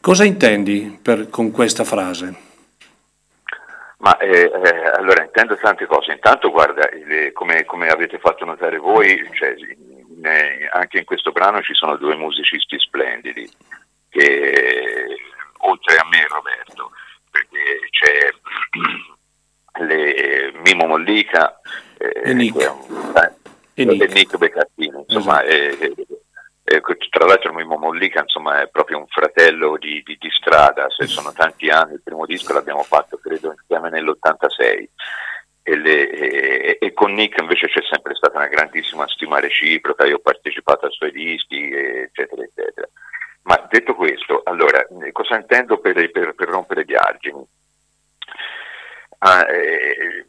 [0.00, 2.48] Cosa intendi per- con questa frase?
[4.00, 6.12] Ma eh, eh, allora intendo tante cose.
[6.12, 9.54] Intanto, guarda, il- come, come avete fatto notare voi, cioè,
[10.22, 13.48] eh, anche in questo brano ci sono due musicisti splendidi,
[14.08, 15.16] che,
[15.58, 16.90] oltre a me e Roberto,
[17.30, 18.28] perché c'è
[19.84, 21.60] le- Mimo Mollica
[21.98, 22.56] eh, E Nick.
[22.58, 23.32] eh,
[23.74, 24.12] E Nick.
[24.14, 25.94] Nick Beccattini, insomma, eh,
[26.72, 31.06] eh, tra l'altro Mimo Mollica insomma, è proprio un fratello di, di- di strada, se
[31.06, 34.88] sono tanti anni, il primo disco l'abbiamo fatto credo insieme nell'86
[35.62, 40.16] e, le- e- e con Nick invece c'è sempre stata una grandissima stima reciproca, io
[40.16, 42.88] ho partecipato ai suoi dischi, eccetera, eccetera.
[43.42, 47.44] Ma detto questo, allora, eh, cosa intendo per, per- per rompere gli argini?
[49.18, 50.26] Ah, eh,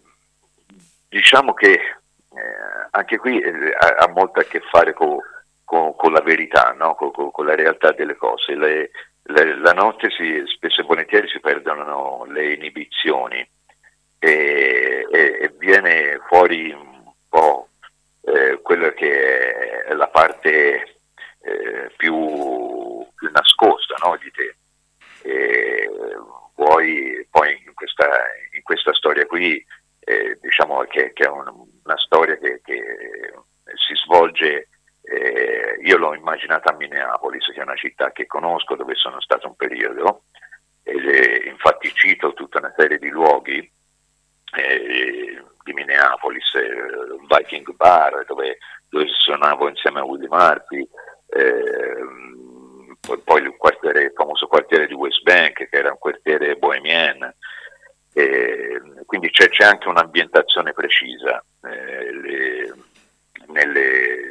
[1.07, 5.21] diciamo che eh, anche qui eh, ha, ha molto a che fare co-
[5.71, 6.95] co- con la verità, no?
[6.95, 8.55] Co- co- con la realtà delle cose.
[8.55, 8.91] Le-
[9.23, 13.39] le- la notte si, spesso e volentieri si perdono le inibizioni
[14.19, 17.69] e, e- e viene fuori un po'
[18.25, 20.97] eh, quella che è la parte
[21.43, 24.55] eh, più, più nascosta no, di te.
[25.23, 25.89] E
[26.55, 28.07] vuoi poi in questa,
[28.51, 29.63] in questa storia qui,
[30.01, 32.83] eh, diciamo che, che è un- una storia che, che
[33.87, 34.67] si svolge,
[35.83, 39.55] io l'ho immaginata a Minneapolis, che è una città che conosco, dove sono stato un
[39.55, 40.23] periodo,
[40.83, 43.71] è- infatti cito tutta una serie di luoghi
[44.53, 48.57] eh, di Minneapolis, eh, Viking Bar, dove,
[48.89, 50.85] dove suonavo insieme a Willie Murphy,
[51.29, 56.55] ehm, poi, poi il, quartiere, il famoso quartiere di West Bank, che era un quartiere
[56.57, 57.33] bohemien,
[58.13, 62.73] e quindi c'è, c'è anche un'ambientazione precisa eh, le-
[63.47, 64.30] nelle-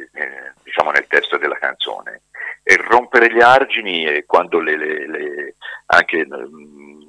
[0.81, 2.23] diciamo nel testo della canzone.
[2.63, 5.55] E rompere gli argini è quando le, le- le-
[5.87, 7.01] anche mm,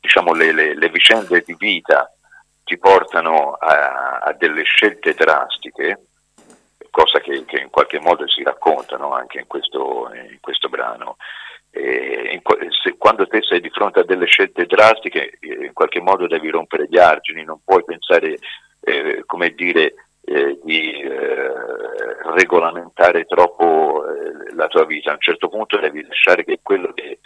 [0.00, 2.10] diciamo, le, vicende di vita
[2.64, 6.06] ti portano a, a delle scelte drastiche,
[6.90, 11.16] cosa che, che in qualche modo si raccontano anche in questo, in questo brano.
[11.70, 12.40] E in
[12.82, 16.48] se- quando te sei di fronte a delle scelte drastiche, eh, in qualche modo devi
[16.50, 18.38] rompere gli argini, non puoi pensare,
[18.80, 21.52] eh, come dire, eh, di eh,
[22.34, 25.10] regolamentare troppo eh, la tua vita.
[25.10, 27.20] A un certo punto devi lasciare che quello che,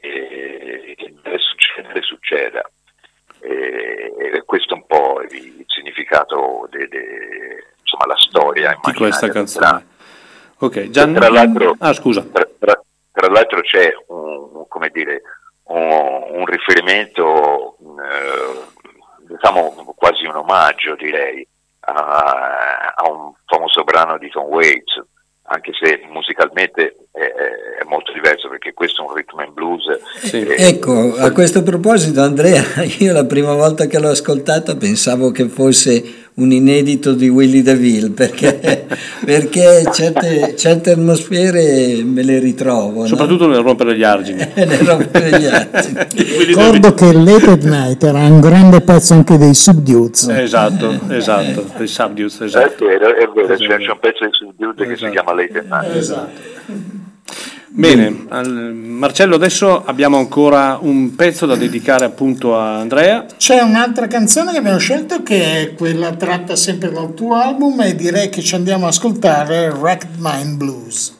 [0.00, 2.62] eh, che deve succedere succeda.
[3.40, 8.92] E, e questo è un po' il, il significato, de, de- insomma, la storia di
[8.94, 9.86] questa canzone.
[10.58, 11.14] Ok, Gian...
[11.14, 12.24] Tra l'altro, Ah, scusa.
[12.32, 12.82] tra, tra-
[13.12, 15.22] tra l'altro c'è un, come dire,
[15.64, 21.46] un, un riferimento, eh, diciamo quasi un omaggio direi,
[21.92, 25.02] a, a un famoso brano di Tom Waits,
[25.50, 27.20] anche se musicalmente è,
[27.80, 29.84] è molto diverso perché questo è un rhythm and blues.
[30.30, 32.62] eh, Ecco, a questo proposito Andrea,
[32.98, 38.10] io la prima volta che l'ho ascoltato pensavo che fosse un inedito di Willy DeVille
[38.10, 38.86] perché,
[39.24, 43.00] perché certe, certe atmosfere me le ritrovo.
[43.00, 43.06] no?
[43.06, 44.38] Soprattutto nel rompere gli argini.
[44.54, 45.98] Nel rompere gli argini.
[46.46, 50.28] Ricordo che Late at Night era un grande pezzo anche dei Subdues.
[50.28, 52.84] Esatto, esatto, dei subdues, È esatto.
[52.86, 55.10] vero, è vero, c'è, c'è un pezzo di Subdued che si Esatto.
[55.10, 56.97] chiama Late at Night.
[57.78, 63.24] Bene, Marcello, adesso abbiamo ancora un pezzo da dedicare appunto a Andrea.
[63.36, 67.94] C'è un'altra canzone che abbiamo scelto che è quella tratta sempre dal tuo album e
[67.94, 71.17] direi che ci andiamo ad ascoltare Wrecked Mind Blues.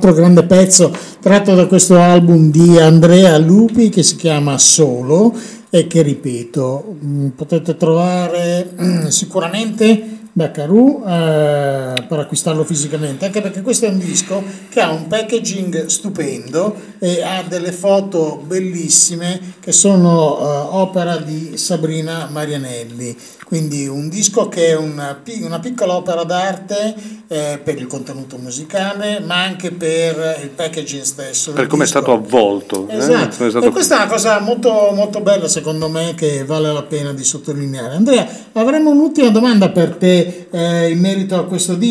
[0.00, 0.90] Altro grande pezzo
[1.20, 5.34] tratto da questo album di Andrea Lupi che si chiama Solo
[5.68, 13.40] e che ripeto mm, potete trovare mm, sicuramente da Caru eh, per acquistarlo fisicamente anche
[13.40, 19.54] perché questo è un disco che ha un packaging stupendo e ha delle foto bellissime
[19.60, 20.44] che sono eh,
[20.76, 26.94] opera di Sabrina Marianelli quindi un disco che è una, una piccola opera d'arte
[27.26, 32.12] eh, per il contenuto musicale ma anche per il packaging stesso Per come è stato
[32.12, 32.86] avvolto.
[32.88, 32.96] eh?
[32.96, 36.72] Esatto, è stato- e questa è una cosa molto, molto bella secondo me che vale
[36.72, 37.94] la pena di sottolineare.
[37.94, 41.89] Andrea, avremo un'ultima domanda per te eh, in merito a questo disco,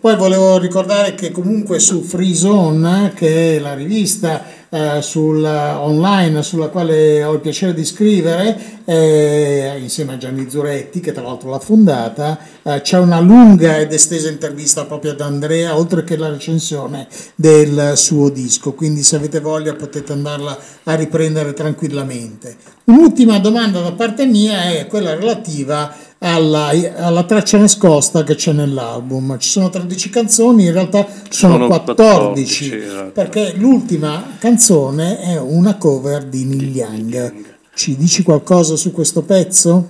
[0.00, 4.42] poi volevo ricordare che comunque su Free Zone, che è la rivista
[4.74, 11.00] eh, sul, online sulla quale ho il piacere di scrivere, eh, insieme a Gianni Zuretti,
[11.00, 15.76] che tra l'altro l'ha fondata, eh, c'è una lunga ed estesa intervista proprio ad Andrea,
[15.76, 21.52] oltre che la recensione del suo disco, quindi se avete voglia potete andarla a riprendere
[21.52, 22.56] tranquillamente.
[22.84, 29.38] Un'ultima domanda da parte mia è quella relativa alla, alla traccia nascosta che c'è nell'album.
[29.38, 33.10] Ci sono 13 canzoni, in realtà ci sono, Sono 14, 14, esatto.
[33.12, 37.56] perché l'ultima canzone è una cover di Neil Young.
[37.74, 39.88] Ci dici qualcosa su questo pezzo?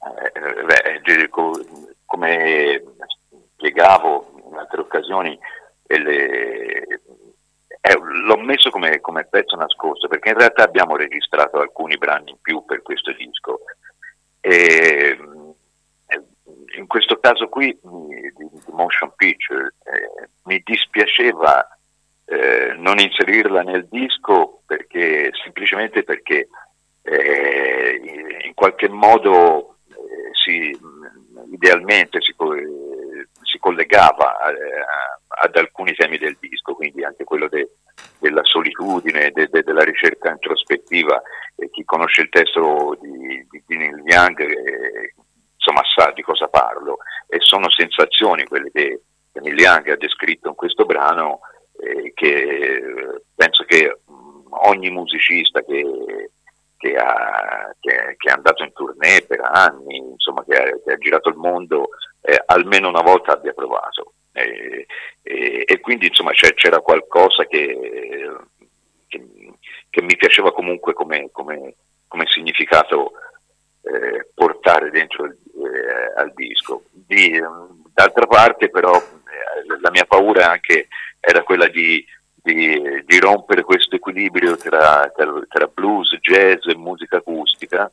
[0.00, 1.28] Eh, beh,
[2.04, 2.82] come
[3.56, 5.38] spiegavo in altre occasioni,
[5.86, 7.00] e le-
[7.80, 12.36] eh, l'ho messo come, come pezzo nascosto perché in realtà abbiamo registrato alcuni brani in
[12.40, 13.60] più per questo disco.
[14.40, 15.18] E,
[16.76, 18.32] in questo caso qui di,
[18.72, 21.66] Motion Picture eh, mi dispiaceva
[22.26, 26.48] eh, non inserirla nel disco perché semplicemente perché
[27.02, 35.56] eh, in- qualche modo eh, si, mh, idealmente si, eh, si collegava a- a- ad
[35.56, 37.70] alcuni temi del disco, quindi anche quello de-
[38.18, 41.20] della solitudine, de- de- della ricerca introspettiva.
[41.70, 45.14] Chi conosce il testo di, di, di Neil Young eh,
[45.64, 49.00] insomma sa di cosa parlo e sono sensazioni quelle che,
[49.40, 51.40] Neil Young ha descritto in questo brano
[51.80, 54.12] eh, che eh, penso che mh,
[54.68, 56.30] ogni musicista che,
[56.76, 60.98] che, ha- che- che è andato in tournée per anni, insomma, che ha, che ha
[60.98, 61.88] girato il mondo,
[62.20, 64.12] eh, almeno una volta abbia provato.
[64.32, 64.86] E,
[65.22, 67.76] e- e quindi insomma c'era qualcosa che
[70.02, 71.74] mi piaceva comunque come, come-
[72.06, 73.12] come significato
[73.84, 75.32] eh, portare dentro eh,
[76.16, 76.84] al disco.
[76.90, 77.40] Di-
[77.92, 80.88] d'altra parte però eh, la mia paura anche
[81.20, 82.04] era quella di,
[82.34, 87.90] di- di rompere questo equilibrio tra, tra- tra blues, jazz e musica acustica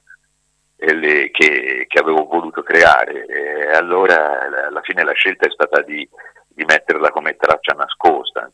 [0.78, 3.26] eh, le- che, che avevo voluto creare.
[3.26, 6.08] E allora la- alla fine la scelta è stata di,
[6.48, 8.50] di metterla come traccia nascosta.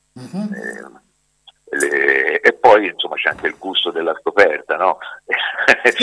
[0.54, 1.06] Eh,
[1.70, 4.98] le- e poi insomma c'è anche il gusto della scoperta, no?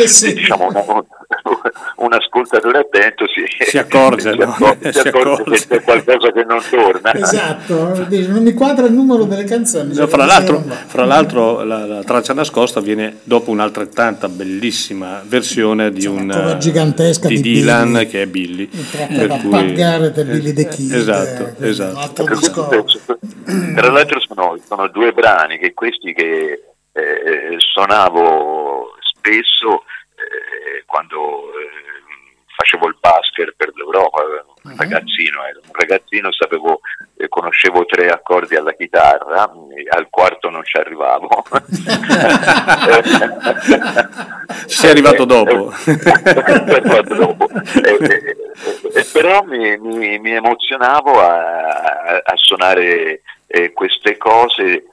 [0.06, 0.34] sì.
[0.34, 0.84] diciamo una-
[1.96, 4.44] un ascoltatore attento si, Si accorge, si no?
[4.52, 5.66] accorge, si Si accorge accorge.
[5.66, 7.14] che c'è qualcosa che non torna.
[7.14, 9.94] Esatto, non mi quadra il numero delle canzoni.
[9.94, 15.90] No, fra non l'altro, fra l'altro la, la traccia nascosta viene dopo un'altrettanta bellissima versione
[15.92, 18.66] di un cover gigantesca di, di Dylan che è Billy.
[18.66, 22.24] per cui- Pat Garrett e Billy the Kid, Esatto, eh, esatto.
[23.74, 26.62] Tra l'altro sono, sono due brani che questi che
[26.92, 29.84] eh, suonavo spesso
[30.16, 32.02] eh, quando eh,
[32.56, 34.76] facevo il basker per l'Europa, un Mhm.
[34.78, 36.80] ragazzino, ero un ragazzino, sapevo,
[37.18, 41.28] eh, conoscevo tre accordi alla chitarra, e al quarto non ci arrivavo.
[44.66, 45.70] Sei arrivato dopo.
[47.14, 47.46] Dopo.
[49.12, 53.20] Però mi, mi- mi emozionavo a, a- a suonare
[53.54, 54.84] eh, queste cose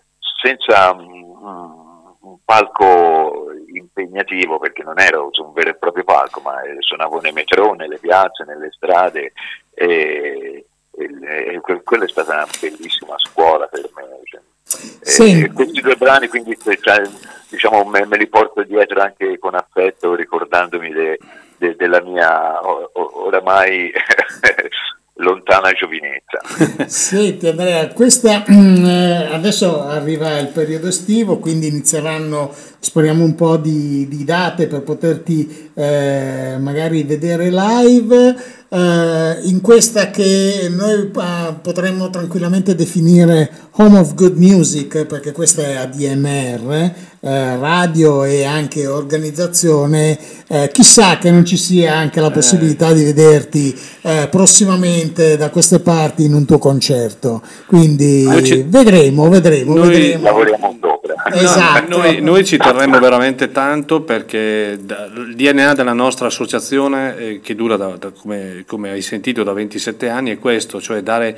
[0.42, 1.00] senza mm,
[2.22, 7.20] un palco impegnativo perché non ero su un vero e proprio palco ma eh, suonavo
[7.22, 9.34] nei metro, nelle piazze, nelle strade
[9.74, 11.10] e, e-
[11.54, 14.40] e que- quella è stata una bellissima scuola per me cioè.
[15.02, 15.44] E- Senti.
[15.46, 17.02] e questi due brani quindi cioè,
[17.50, 21.20] diciamo, me, me li porto dietro anche con affetto ricordandomi de-
[21.58, 23.92] de- della mia o- o- oramai
[25.22, 26.42] lontana giovinezza
[26.88, 34.08] Senti Andrea, questa, eh, adesso arriva il periodo estivo, quindi inizieranno, speriamo un po' di,
[34.08, 38.36] di date per poterti eh, magari vedere live.
[38.70, 45.62] eh, in questa che noi eh, potremmo tranquillamente definire Home of Good Music, perché questa
[45.62, 46.94] è ADMR,
[47.24, 50.18] eh, radio e anche organizzazione,
[50.48, 55.80] eh, chissà che non ci sia anche la possibilità di vederti eh, prossimamente da queste
[55.80, 57.42] parti in un tuo concerto.
[57.68, 60.24] Quindi ci- vedremo, vedremo, Noi- vedremo.
[60.24, 60.80] Lavoriamo.
[61.34, 61.88] Esatto.
[61.90, 67.56] No, noi, noi ci terremo veramente tanto perché il DNA della nostra associazione, eh, che
[67.56, 71.38] dura, da- da- come, come hai sentito, da 27 anni, è questo, cioè dare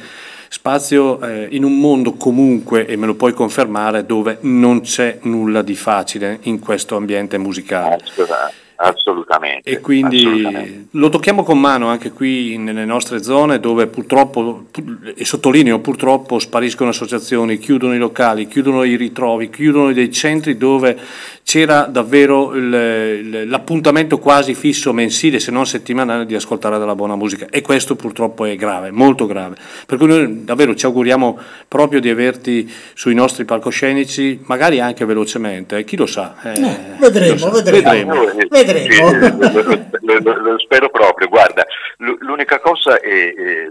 [0.53, 5.63] spazio eh, in un mondo comunque, e me lo puoi confermare, dove non c'è nulla
[5.63, 7.95] di facile in questo ambiente musicale.
[7.95, 8.62] Assolutamente.
[8.75, 9.69] Assolutamente.
[9.69, 10.85] E quindi assolutamente.
[10.91, 14.83] lo tocchiamo con mano anche qui nelle nostre zone dove purtroppo, pu-
[15.15, 20.97] e sottolineo purtroppo, spariscono associazioni, chiudono i locali, chiudono i ritrovi, chiudono dei centri dove
[21.43, 27.47] c'era davvero il- l'appuntamento quasi fisso mensile, se non settimanale, di ascoltare della buona musica.
[27.49, 29.55] E questo purtroppo è grave, molto grave.
[29.85, 31.37] Per cui noi davvero ci auguriamo
[31.67, 36.35] proprio di averti sui nostri palcoscenici, magari anche velocemente, eh, chi lo sa.
[36.43, 37.61] eh, Eh, vedremo, lo sa.
[37.71, 38.13] vedremo.
[38.13, 38.49] vedremo.
[38.51, 39.10] Eh, Vedremo.
[39.10, 41.27] sì, lo, lo- lo- spero proprio.
[41.27, 41.65] Guarda,
[41.98, 43.68] l'unica cosa è, è,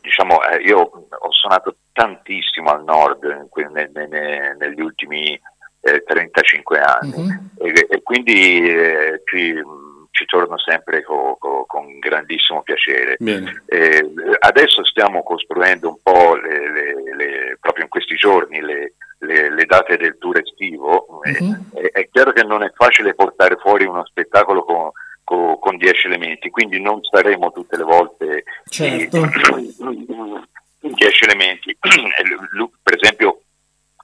[0.00, 3.24] diciamo, eh, io ho suonato tantissimo al nord
[3.72, 5.38] ne- ne- ne- negli ultimi
[5.82, 7.50] eh, 35 anni Mhm.
[7.58, 9.54] e, e quindi eh, ci,
[10.10, 13.16] ci torno sempre co- co- con grandissimo piacere.
[13.66, 14.10] Eh,
[14.40, 18.79] adesso stiamo costruendo un po' le- le- le- proprio in questi giorni le,
[19.60, 21.22] le- date del tour estivo.
[21.24, 21.70] Eh, Mhm.
[21.74, 24.90] è, è chiaro che non è facile portare fuori uno spettacolo con,
[25.24, 29.18] con- con dieci elementi, quindi non saremo tutte le volte Certo.
[29.18, 29.74] i
[30.94, 31.76] dieci elementi.
[32.52, 33.40] Lu- per esempio,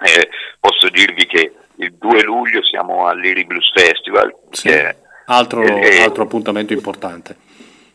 [0.04, 0.28] eh,
[0.60, 4.68] posso dirvi che il 2 luglio siamo all'Iri Blues Festival, Sì.
[4.68, 4.96] che è-
[5.28, 7.36] Altro, eh, altro appuntamento importante.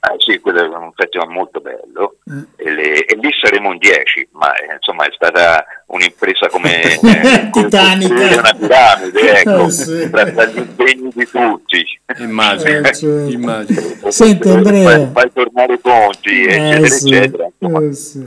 [0.02, 2.42] Ah, sì, quello è un festival molto bello Mm.
[2.58, 7.50] e, le- e lì saremo in 10, ma eh, insomma è stata un'impresa come eh,
[7.52, 8.14] Titanica.
[8.14, 10.10] una piramide, ecco, Eh, sì.
[10.10, 11.86] tra, tra gli impegni di tutti.
[12.20, 13.08] Immagino, Eh, certo.
[13.30, 13.82] immagino.
[14.10, 14.84] Senti, Andrea.
[14.90, 17.46] Fai, fai tornare conti, eccetera, Eh, sì, eccetera.
[17.60, 18.20] eh, sì.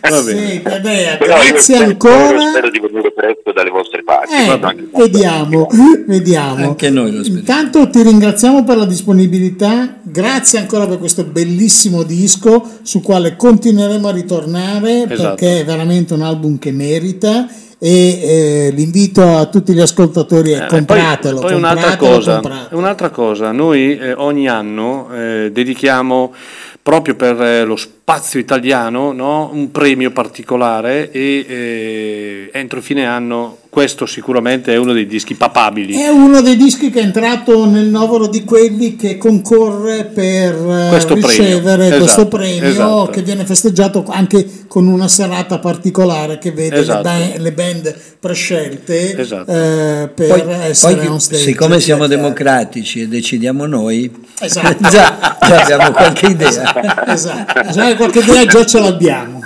[0.00, 0.22] Va bene.
[0.22, 2.48] Senti, Andrea, grazie spero- ancora.
[2.50, 4.32] Spero di venire presto dalle vostre parti.
[4.34, 5.68] Eh, vediamo,
[6.06, 6.64] vediamo.
[6.68, 7.38] Anche noi lo speriamo.
[7.38, 14.08] Intanto ti ringraziamo per la disponibilità, grazie ancora per questo bellissimo disco sul quale continueremo
[14.08, 15.34] a ritornare Esatto.
[15.34, 20.64] perché è veramente un album che merita e eh, l'invito a tutti gli ascoltatori è
[20.64, 26.34] Eh, compratelo, poi, poi un'altra cosa, un'altra cosa, noi eh, ogni anno eh, dedichiamo
[26.82, 33.56] proprio per eh, lo spazio italiano no, un premio particolare e eh, entro fine anno
[33.70, 35.94] questo sicuramente è uno dei dischi papabili.
[35.94, 40.86] È uno dei dischi che è entrato nel novero di quelli che concorre per eh,
[40.88, 41.28] Questo premio.
[41.28, 43.08] ricevere Esatto, questo premio esatto.
[43.12, 47.08] che viene festeggiato anche con una serata particolare che vede Esatto.
[47.08, 49.50] le, ba- le band prescelte Esatto.
[49.52, 51.42] eh, per Poi, essere poi, on stage.
[51.42, 52.20] siccome siamo Chiaro.
[52.22, 54.10] democratici e decidiamo noi,
[54.40, 54.76] Esatto.
[54.90, 57.06] già, già abbiamo qualche idea.
[57.06, 57.70] Esatto.
[57.70, 59.38] Già qualche idea già ce l'abbiamo.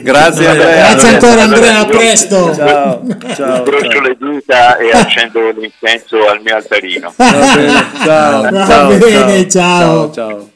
[0.00, 0.92] Grazie Andrea.
[0.92, 2.54] Grazie ancora Andrea, a presto.
[2.54, 3.02] Ciao,
[3.34, 4.00] ciao, Ciao.
[4.00, 7.12] le dita e accendo l'incenso al mio altarino.
[7.16, 10.12] Va bene, ciao, Va ciao, bene, ciao.
[10.12, 10.50] Ciao,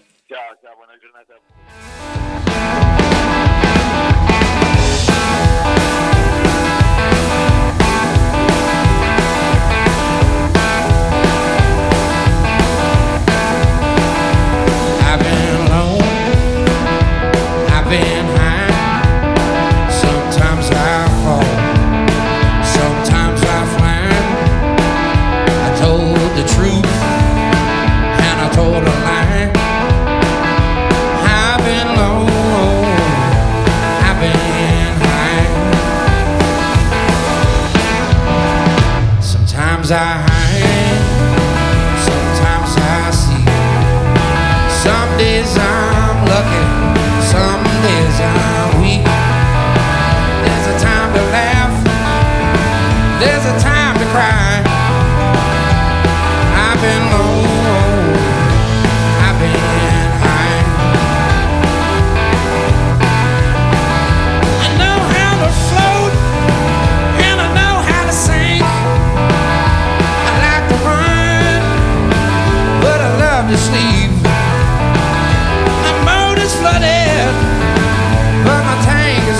[39.92, 40.31] I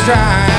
[0.04, 0.51] try.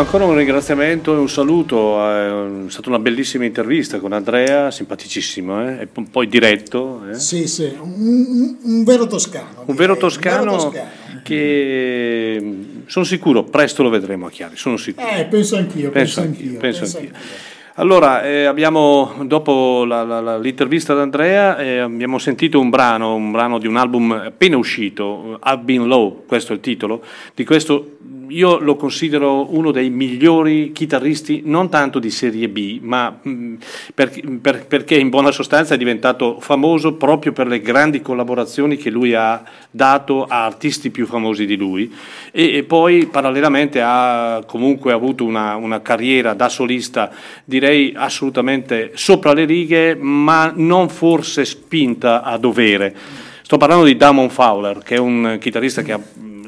[0.00, 5.68] Ancora un ringraziamento e un saluto, eh, è stata una bellissima intervista con Andrea, simpaticissimo,
[5.68, 7.14] eh, e poi diretto, eh.
[7.14, 9.62] Sì, sì, un, un- vero toscano.
[9.66, 11.20] un vero toscano, un vero toscano.
[11.22, 15.06] che mm, sono sicuro, presto lo vedremo a Chiari, sono sicuro.
[15.08, 16.58] Eh, penso anch'io, Penso penso, anch'io, anch'io.
[16.60, 17.12] penso penso anch'io.
[17.14, 17.28] anch'io.
[17.74, 23.14] Allora, eh, abbiamo, dopo la- la- la- l'intervista ad Andrea, eh, abbiamo sentito un brano,
[23.14, 27.00] un brano di un album appena uscito, I've Been Low, questo è il titolo,
[27.34, 27.96] di questo
[28.30, 33.54] io lo considero uno dei migliori chitarristi, non tanto di serie B, ma mh,
[33.94, 38.90] per- per- perché in buona sostanza è diventato famoso proprio per le grandi collaborazioni che
[38.90, 41.92] lui ha dato a artisti più famosi di lui
[42.30, 47.10] e, e poi parallelamente ha comunque avuto una, una carriera da solista,
[47.44, 52.94] direi assolutamente sopra le righe, ma non forse spinta a dovere.
[53.42, 56.00] Sto parlando di Damon Fowler, che è un chitarrista che ha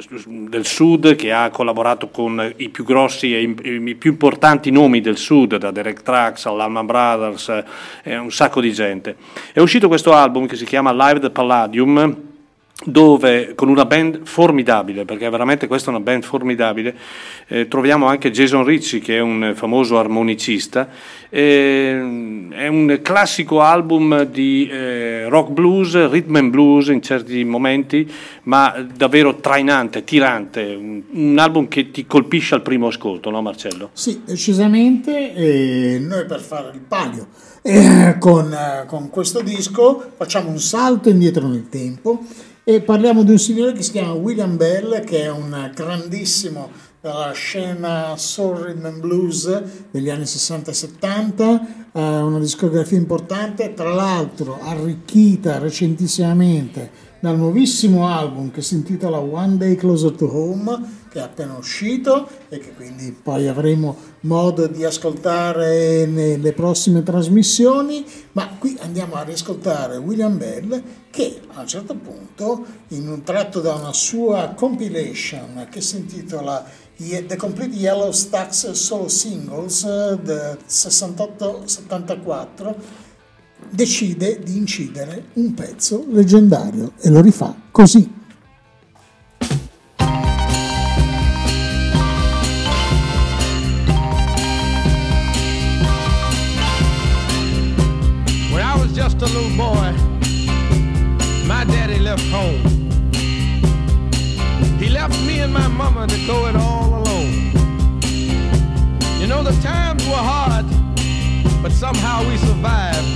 [0.08, 5.16] del sud che ha collaborato con i più grossi e i, più importanti nomi del
[5.16, 7.62] sud, da Derek Trax all'Alman Brothers,
[8.04, 9.16] eh, un sacco di gente.
[9.52, 12.31] È uscito questo album che si chiama Live the Palladium,
[12.84, 16.94] dove con una band formidabile, perché veramente questa è una band formidabile,
[17.48, 20.88] eh, troviamo anche Jason Ricci che è un famoso armonicista,
[21.28, 28.10] eh, è un classico album di eh, rock blues, rhythm and blues in certi momenti,
[28.44, 33.90] ma davvero trainante, tirante, un, un album che ti colpisce al primo ascolto, no Marcello?
[33.92, 36.00] Sì, decisamente.
[36.00, 37.28] Noi per fare il palio
[37.62, 42.24] eh, con, eh, con questo disco facciamo un salto indietro nel tempo
[42.64, 46.70] e parliamo di un signore che si chiama William Bell, che è un grandissimo
[47.00, 53.74] della scena soul rhythm and blues degli anni 60 e 70, eh, una discografia importante,
[53.74, 61.00] tra l'altro arricchita recentissimamente dal nuovissimo album che si intitola One Day Closer to Home,
[61.12, 68.02] che è appena uscito e che quindi poi avremo modo di ascoltare nelle prossime trasmissioni,
[68.32, 73.60] ma qui andiamo a riascoltare William Bell che a un certo punto, in un tratto
[73.60, 76.64] da una sua compilation che si intitola
[76.96, 82.74] The Complete Yellow Stacks Solo Singles del 68-74,
[83.68, 88.20] decide di incidere un pezzo leggendario e lo rifà così.
[105.42, 107.50] And my mama to go it all alone.
[109.20, 110.66] You know, the times were hard,
[111.62, 113.08] but somehow we survived.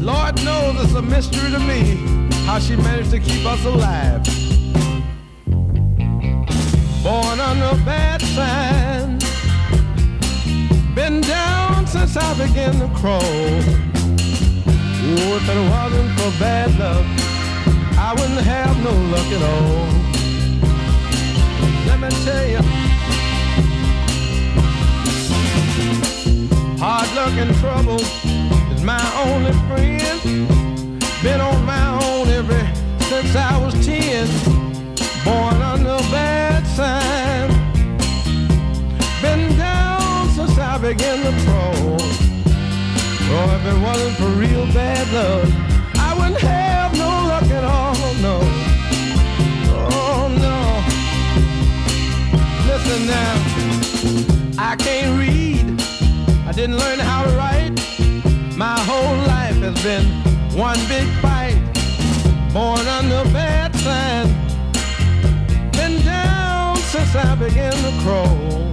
[0.00, 1.96] Lord knows it's a mystery to me
[2.46, 4.22] how she managed to keep us alive.
[7.02, 9.24] Born under bad signs,
[10.94, 13.22] been down since I began to crawl.
[15.04, 17.06] Oh, if it wasn't for bad luck,
[17.98, 20.11] I wouldn't have no luck at all.
[22.24, 22.62] Tell
[26.78, 28.00] hard luck and trouble
[28.72, 31.00] is my only friend.
[31.20, 32.64] Been on my own ever
[33.08, 34.28] since I was ten.
[35.24, 37.50] Born under a bad sign.
[39.20, 41.98] Been down since I began to crawl.
[43.34, 45.71] Oh, if it wasn't for real bad luck,
[53.06, 53.34] Now,
[54.58, 55.80] I can't read.
[56.46, 57.72] I didn't learn how to write.
[58.56, 60.06] My whole life has been
[60.56, 61.58] one big fight.
[62.52, 64.28] Born under bad sign.
[65.72, 68.70] Been down since I began to crawl.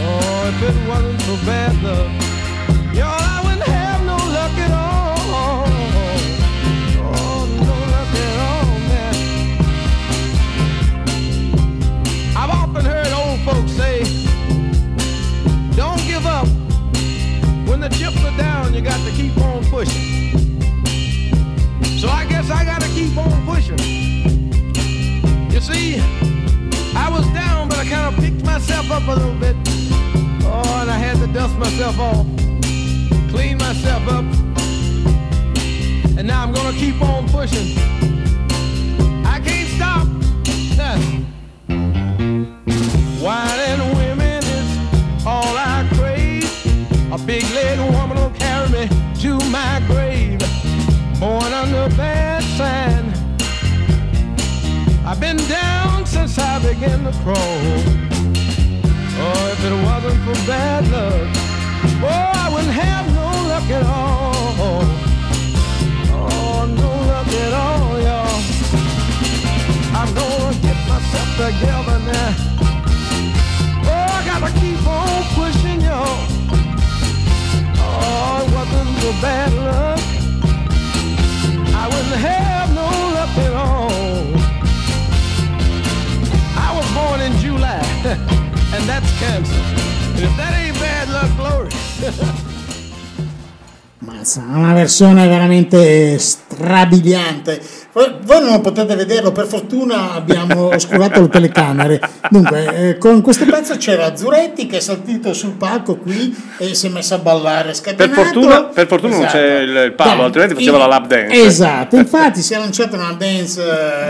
[0.00, 2.10] Oh, if it wasn't for bad luck,
[2.94, 3.37] y'all,
[19.78, 20.34] pushing.
[22.00, 23.78] So I guess I got to keep on pushing.
[25.52, 26.00] You see,
[26.96, 29.54] I was down, but I kind of picked myself up a little bit.
[30.42, 32.26] Oh, and I had to dust myself off,
[33.30, 34.24] clean myself up.
[36.18, 37.78] And now I'm gonna keep on pushing.
[39.24, 40.08] I can't stop.
[40.76, 41.27] Nah.
[49.20, 50.38] To my grave.
[51.18, 53.04] Born under bad sign.
[55.04, 57.36] I've been down since I began to crawl.
[59.20, 61.28] Oh, if it wasn't for bad luck,
[62.04, 64.84] oh, I wouldn't have no luck at all.
[66.14, 68.40] Oh, no luck at all, y'all.
[69.98, 72.34] I'm gonna get myself together now.
[73.82, 76.27] Oh, I gotta keep on pushing, y'all.
[78.00, 80.00] Oh, wasn't for bad luck.
[81.74, 83.90] I wouldn't have no luck at all.
[86.56, 87.82] I was born in July,
[88.74, 89.62] and that's cancer.
[90.24, 91.70] If that ain't bad luck, glory.
[94.36, 97.62] Una versione veramente strabiliante.
[97.90, 102.00] Voi non potete vederlo, per fortuna abbiamo oscurato le telecamere.
[102.30, 106.86] Dunque, eh, con questo pezzo c'era Zuretti che è saltito sul palco qui e si
[106.86, 108.22] è messo a ballare Per scatenato.
[108.22, 111.42] fortuna, per fortuna non c'è il, il palo, altrimenti faceva in- la lap dance.
[111.42, 113.62] Esatto, infatti si è lanciata una dance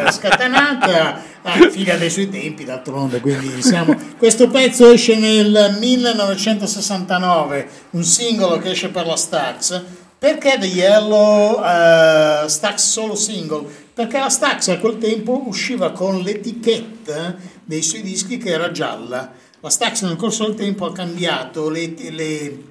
[0.06, 3.94] eh, scatenata a figlia dei suoi tempi d'altronde, quindi siamo...
[4.18, 9.82] Questo pezzo esce nel 1969, un singolo che esce per la Stax.
[10.18, 13.64] Perché The Yellow eh, Stax solo single?
[13.94, 19.30] Perché la Stax a quel tempo usciva con l'etichetta dei suoi dischi che era gialla.
[19.60, 22.62] La Stax nel corso del tempo ha cambiato le, le-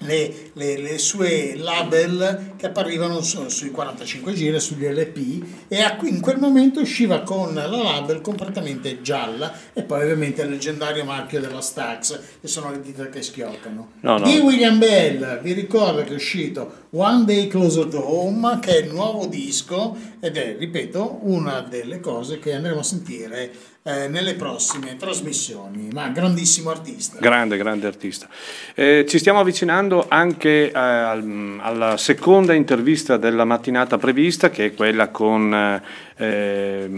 [0.00, 5.96] le, le- le sue label che apparivano su- sui 45 giri, sugli LP e a-
[6.02, 11.40] in quel momento usciva con la label completamente gialla e poi ovviamente il leggendario marchio
[11.40, 13.92] della Stax che sono le dita che schioccano.
[14.00, 14.24] No, no.
[14.24, 18.84] Di William Bell vi ricordo che è uscito One Day Closer to Home che è
[18.84, 23.52] il nuovo disco ed è, ripeto, una delle cose che andremo a sentire
[23.86, 27.18] eh, nelle prossime trasmissioni, ma grandissimo artista.
[27.20, 28.26] Grande, grande artista.
[28.74, 34.74] Eh, ci stiamo avvicinando anche eh, al- alla seconda intervista della mattinata prevista, che è
[34.74, 35.82] quella con
[36.16, 36.88] eh,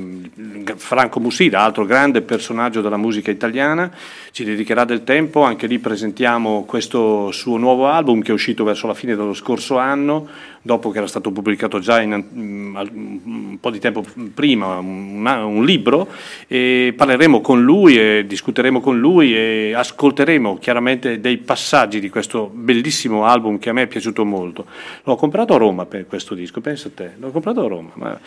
[0.77, 3.91] Franco Mussida, altro grande personaggio della musica italiana.
[4.31, 8.87] Ci dedicherà del tempo, anche lì presentiamo questo suo nuovo album che è uscito verso
[8.87, 10.29] la fine dello scorso anno,
[10.61, 15.25] dopo che era stato pubblicato già in, mm, al- un po' di tempo prima un,
[15.25, 16.09] un libro
[16.49, 22.51] e parleremo con lui e discuteremo con lui e ascolteremo chiaramente dei passaggi di questo
[22.53, 24.67] bellissimo album che a me è piaciuto molto.
[25.05, 27.91] L'ho comprato a Roma per questo disco, pensa a te, l'ho comprato a Roma.
[27.95, 28.21] ma-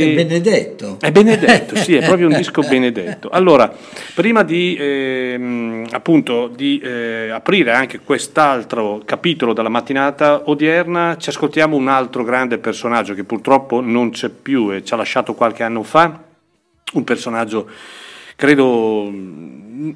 [0.00, 0.96] e- È benedetto.
[1.00, 3.28] è benedetto, sì, è proprio un disco benedetto.
[3.30, 3.72] Allora,
[4.14, 11.76] prima di ehm, appunto di eh, aprire anche quest'altro capitolo della mattinata odierna, ci ascoltiamo
[11.76, 15.82] un altro grande personaggio che purtroppo non c'è più e ci ha lasciato qualche anno
[15.82, 16.22] fa,
[16.92, 17.68] un personaggio
[18.36, 19.10] credo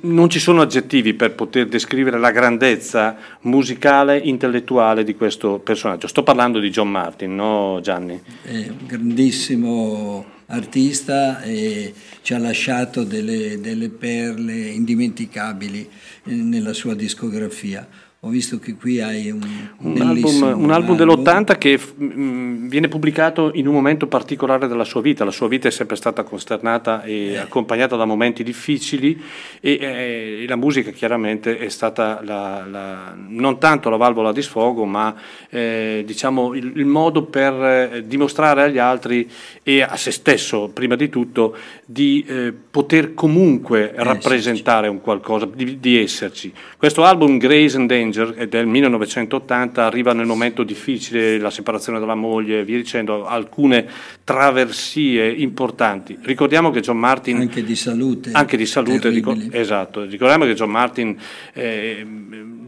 [0.02, 6.06] non ci sono aggettivi per poter descrivere la grandezza musicale, intellettuale di questo personaggio.
[6.06, 8.20] Sto parlando di John Martin, no Gianni?
[8.42, 11.92] è un grandissimo artista e
[12.22, 15.88] ci ha lasciato delle, delle perle indimenticabili
[16.24, 17.86] eh, nella sua discografia.
[18.26, 19.38] Ho visto che qui hai un,
[19.80, 25.02] Un album, un album dell'80 che mh, viene pubblicato in un momento particolare della sua
[25.02, 25.26] vita.
[25.26, 29.20] La sua vita è sempre stata costernata e accompagnata da momenti difficili
[29.60, 34.40] e, eh, e la musica chiaramente è stata la- la- non tanto la valvola di
[34.40, 35.14] sfogo, ma
[35.50, 39.30] eh, diciamo il, il modo per eh, dimostrare agli altri
[39.62, 45.78] e a se stesso, prima di tutto, di eh, poter comunque rappresentare un qualcosa, di,
[45.78, 46.50] di esserci.
[46.78, 52.14] Questo album Grace and Danger è del 1980, arriva nel momento difficile, la separazione dalla
[52.14, 53.86] moglie, via dicendo, alcune
[54.24, 56.18] traversie importanti.
[56.22, 57.38] Ricordiamo che John Martin...
[57.38, 58.30] Anche di salute.
[58.32, 60.04] Anche di salute, ricor- esatto.
[60.04, 61.16] Ricordiamo che John Martin
[61.52, 62.06] eh,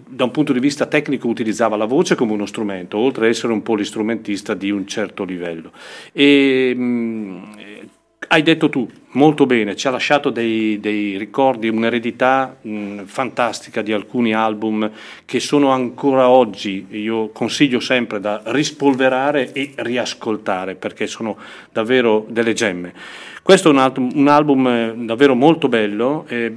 [0.08, 3.52] da un punto di vista tecnico utilizzava la voce come uno strumento, oltre ad essere
[3.52, 5.72] un polistrumentista di un certo livello.
[6.12, 7.88] E, mh, eh,
[8.28, 13.92] hai detto tu molto bene, ci ha lasciato dei, dei ricordi, un'eredità mh, fantastica di
[13.92, 14.90] alcuni album
[15.24, 21.36] che sono ancora oggi, io consiglio sempre da rispolverare e riascoltare perché sono
[21.72, 22.94] davvero delle gemme.
[23.46, 26.52] Questo è un, album- un album eh, davvero molto bello, eh,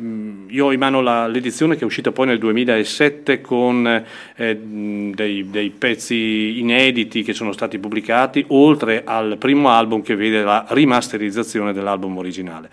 [0.48, 4.04] io ho in mano la- l'edizione che è uscita poi nel 2007 con
[4.36, 10.42] eh, dei, dei pezzi inediti che sono stati pubblicati, oltre al primo album che vede
[10.42, 12.72] la rimasterizzazione dell'album originale.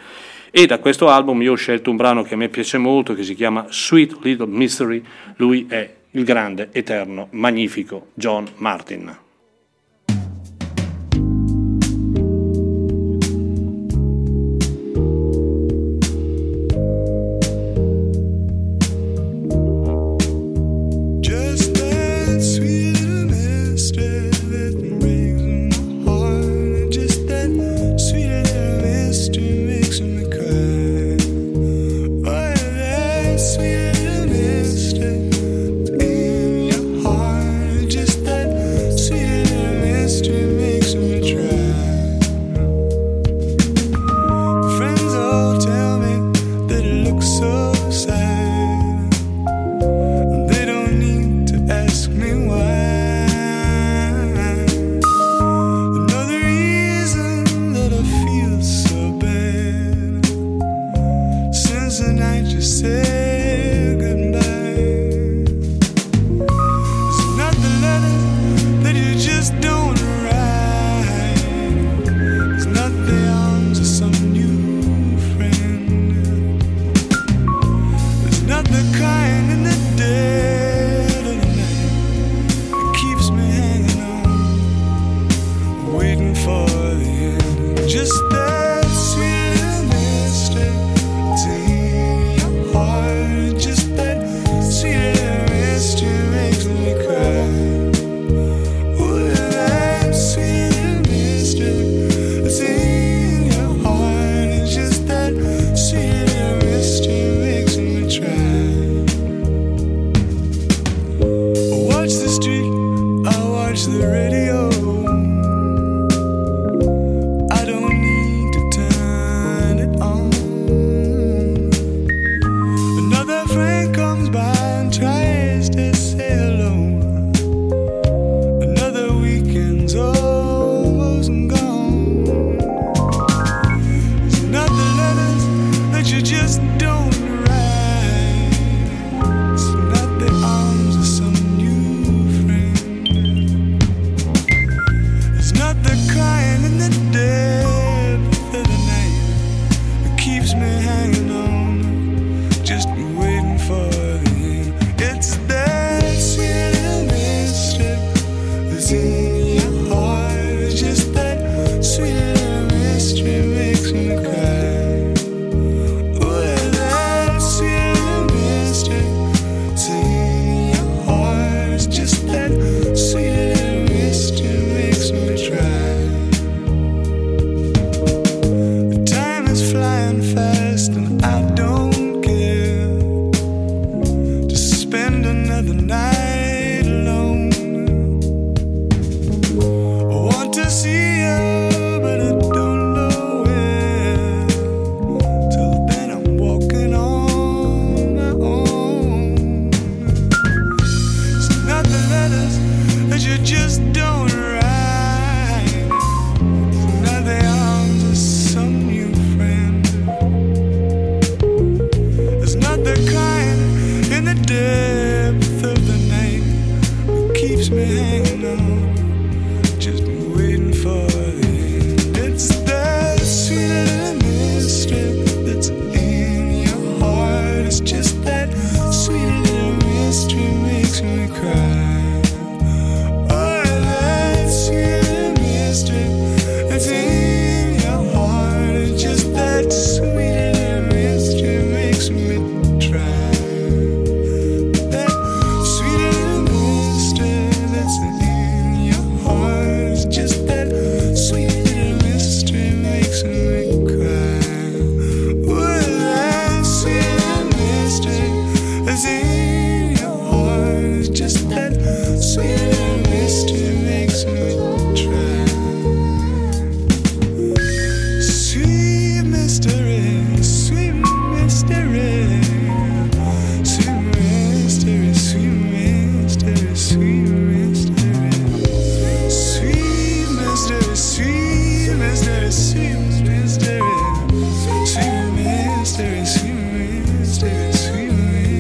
[0.51, 3.23] E da questo album io ho scelto un brano che a me piace molto, che
[3.23, 5.03] si chiama Sweet Little Mystery,
[5.37, 9.25] lui è il grande, eterno, magnifico John Martin.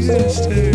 [0.08, 0.65] existed.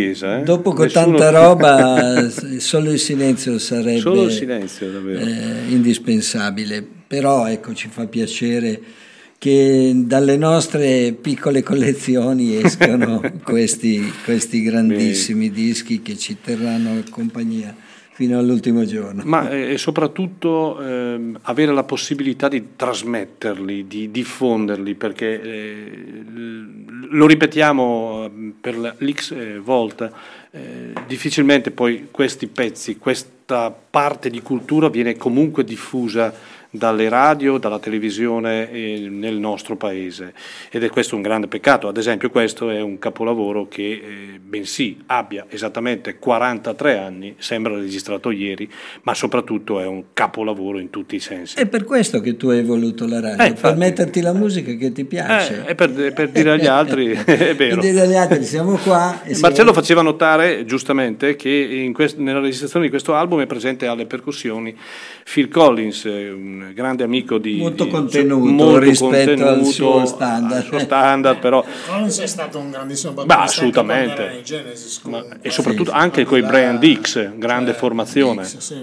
[0.00, 0.42] Chiesa, eh?
[0.42, 5.20] dopo con Nessuno- tanta roba, solo il silenzio sarebbe Solo il silenzio, davvero.
[5.20, 6.86] eh, indispensabile.
[7.06, 8.80] Però ecco, ci fa piacere
[9.38, 17.74] che dalle nostre piccole collezioni escano questi, questi grandissimi dischi che ci terranno compagnia
[18.20, 19.22] fino all'ultimo giorno.
[19.24, 26.24] Ma eh, soprattutto ehm, avere la possibilità di trasmetterli, di diffonderli, perché eh,
[27.08, 30.12] lo ripetiamo eh, per l'X eh, volta,
[30.50, 36.30] eh, difficilmente poi questi pezzi, questa parte di cultura viene comunque diffusa
[36.70, 40.32] dalle radio, dalla televisione eh, nel nostro paese
[40.70, 41.88] ed è questo un grande peccato.
[41.88, 48.30] Ad esempio questo è un capolavoro che eh, bensì abbia esattamente 43 anni, sembra registrato
[48.30, 48.70] ieri,
[49.02, 51.58] ma soprattutto è un capolavoro in tutti i sensi.
[51.58, 53.78] È per questo che tu hai voluto la radio, Eh, per infatti.
[53.78, 55.62] metterti la musica che ti piace.
[55.66, 57.80] Eh, è per, per dire agli altri, è vero.
[57.80, 59.22] Per dire agli altri, siamo qua.
[59.24, 63.46] e Marcello siamo- faceva notare giustamente che in quest- nella registrazione di questo album è
[63.46, 64.76] presente alle percussioni
[65.24, 70.06] Phil Collins, eh, un grande amico di Molto di- contenuto molto rispetto al contenuto, suo
[70.06, 70.56] standard.
[70.56, 74.42] al suo standard, però Collins è stato un grandissimo Beh, batterista assolutamente.
[74.42, 78.42] Genesis, Ma- e soprattutto Sì, anche con i Brian Dix, grande formazione.
[78.42, 78.74] Dix, sì,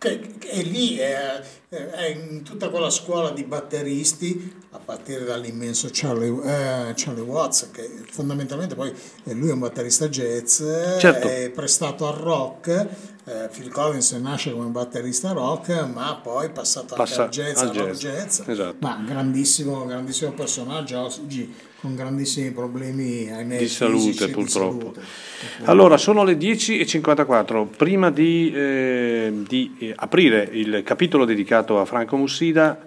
[0.00, 1.40] e lì eh,
[1.70, 8.74] eh, tutta quella scuola di batteristi, a partire dall'immenso Charlie, eh, Charlie Watts, che fondamentalmente
[8.74, 8.92] poi
[9.24, 10.62] eh, lui è un batterista jazz,
[10.98, 11.28] Certo.
[11.28, 12.86] è prestato al rock,
[13.24, 17.60] eh, Phil Collins nasce come batterista rock, ma poi è passato anche Passa al jazz,
[17.60, 17.98] al jazz.
[18.00, 18.76] jazz, Esatto.
[18.80, 24.92] ma grandissimo, grandissimo personaggio oggi con grandissimi problemi ahimè, di salute fisici, di purtroppo.
[24.94, 25.00] salute.
[25.64, 27.66] Allora, sono le 10.54.
[27.76, 32.78] Prima di, eh, di, aprire il capitolo dedicato a Franco Mussida,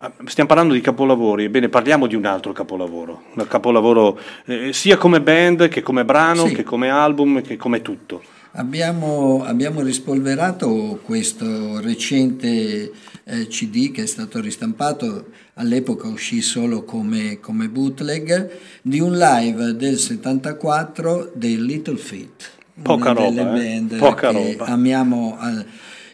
[0.00, 1.44] eh, stiamo parlando di capolavori.
[1.44, 3.22] Ebbene, parliamo di un altro capolavoro.
[3.34, 6.54] Un capolavoro eh, sia come band che come brano, Sì.
[6.54, 8.22] che come album, che come tutto.
[8.52, 12.90] Abbiamo, abbiamo rispolverato questo recente
[13.24, 18.50] eh, CD che è stato ristampato, all'epoca uscì solo come, come bootleg,
[18.82, 22.50] di un live del 74 dei Little Feat,
[22.82, 23.58] Poca una delle roba, eh?
[23.62, 24.64] band Poca che roba.
[24.72, 25.64] amiamo al-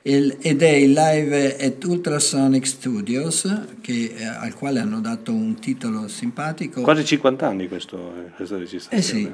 [0.09, 3.49] il- ed è il live at Ultrasonic Studios
[3.81, 6.83] che, eh, al quale hanno dato un titolo simpatico.
[6.83, 9.21] Quasi 50 anni questo, eh, questa registrazione.
[9.21, 9.29] Eh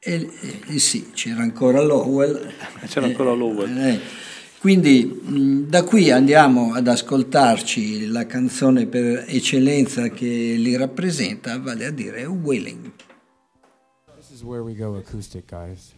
[0.00, 0.30] sì, eh,
[0.74, 2.52] eh, sì, c'era ancora Lowell.
[2.86, 3.76] C'era ancora Lowell.
[3.78, 4.00] Eh,
[4.60, 11.86] quindi mh, da qui andiamo ad ascoltarci la canzone per eccellenza che li rappresenta, vale
[11.86, 12.90] a dire Willing.
[14.16, 15.94] This is where we go acoustic, guys.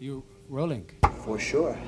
[0.00, 0.90] You rolling?
[1.24, 1.78] For sure.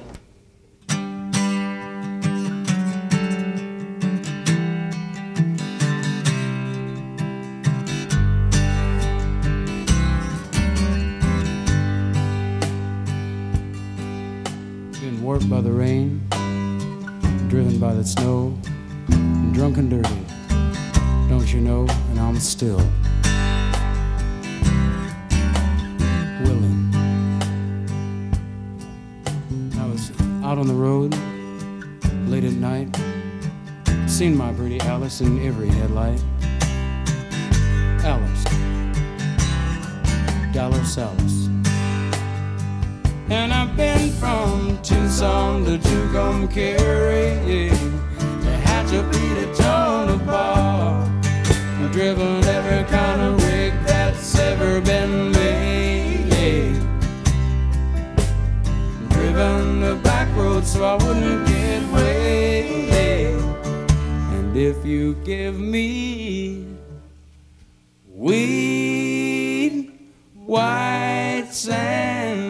[15.01, 16.25] Been warped by the rain,
[17.49, 18.57] driven by the snow,
[19.09, 20.09] and drunk and dirty.
[21.29, 21.87] Don't you know?
[22.11, 22.81] And I'm still
[30.57, 31.15] out on the road
[32.29, 32.89] late at night,
[34.09, 36.23] seen my pretty Alice in every headlight.
[38.05, 38.45] Alice,
[40.53, 41.47] Dallas Alice.
[43.29, 51.05] And I've been from Tucson to Tucumcari to Hatchapeta, Tona Bar.
[51.81, 55.26] I've driven every kind of rig that's ever been
[60.67, 63.39] so I wouldn't get waylaid.
[64.35, 66.67] And if you give me
[68.09, 69.93] weed,
[70.35, 72.46] white sand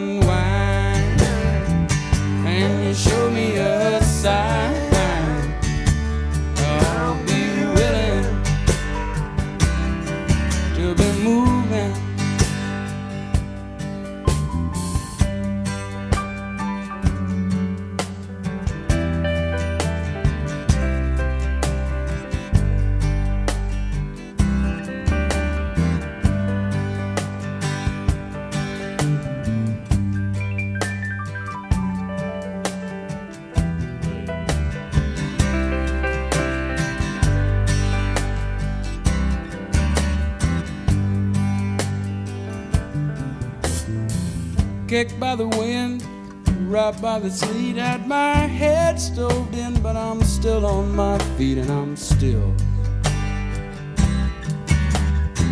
[44.87, 46.01] kicked by the wind,
[46.69, 47.75] right by the sleet.
[47.75, 52.53] Had my head stoved in, but I'm still on my feet and I'm still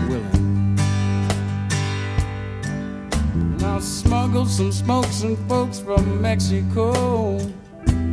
[0.07, 0.79] willing.
[3.33, 7.37] And I'll some smokes and folks from Mexico,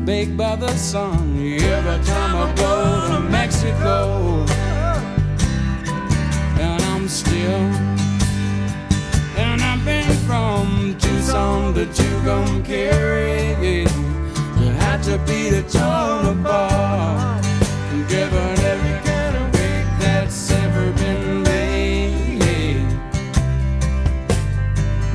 [0.05, 1.39] baked by the sun.
[1.39, 4.45] Every time I go to Mexico,
[6.61, 7.93] and I'm still.
[9.35, 10.99] And I've been from
[11.33, 13.89] Tucson to Tucumcari.
[14.61, 17.41] You had to be the Tona bar.
[17.91, 22.87] And driven every kind of rig that's ever been made.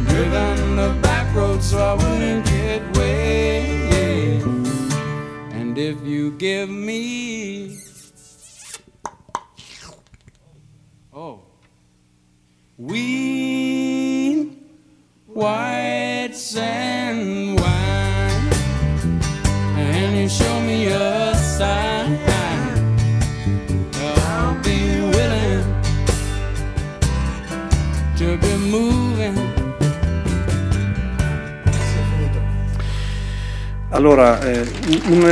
[0.08, 4.42] Driven the back road so I wouldn't get way.
[5.52, 7.78] And if you give me.
[11.14, 11.44] Oh.
[12.76, 14.58] Weed,
[15.28, 15.87] white
[16.58, 18.50] sand wine,
[19.78, 22.18] and you show me a sign.
[24.02, 24.80] I'll be
[25.14, 25.66] willing
[28.18, 29.38] to be moving.
[33.92, 34.66] Allora, eh,
[35.14, 35.24] un,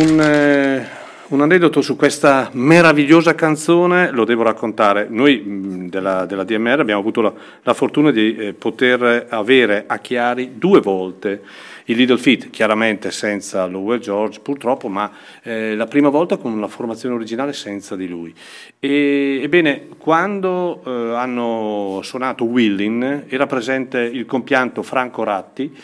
[0.00, 0.86] un, eh,
[1.32, 5.06] un aneddoto su questa meravigliosa canzone lo devo raccontare.
[5.08, 7.32] Noi mh, della, della DMR abbiamo avuto la,
[7.62, 11.42] la fortuna di eh, poter avere a Chiari due volte
[11.86, 15.10] il Little Feat, chiaramente senza Lowell George purtroppo, ma
[15.42, 18.34] eh, la prima volta con una formazione originale senza di lui.
[18.78, 25.74] E, ebbene, quando eh, hanno suonato Willin era presente il compianto Franco Ratti,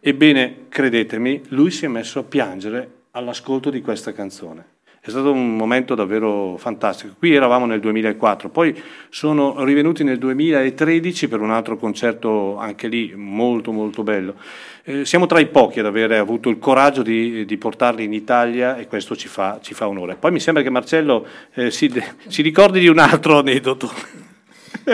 [0.00, 4.72] ebbene, credetemi, lui si è messo a piangere all'ascolto di questa canzone.
[5.06, 7.12] È stato un momento davvero fantastico.
[7.18, 8.74] Qui eravamo nel 2004, poi
[9.10, 14.36] sono rivenuti nel 2013 per un altro concerto anche lì molto molto bello.
[14.82, 18.78] Eh, siamo tra i pochi ad avere avuto il coraggio di, di portarli in Italia
[18.78, 20.14] e questo ci fa, ci fa onore.
[20.14, 21.92] Poi mi sembra che Marcello eh, si,
[22.26, 23.92] si ricordi di un altro aneddoto.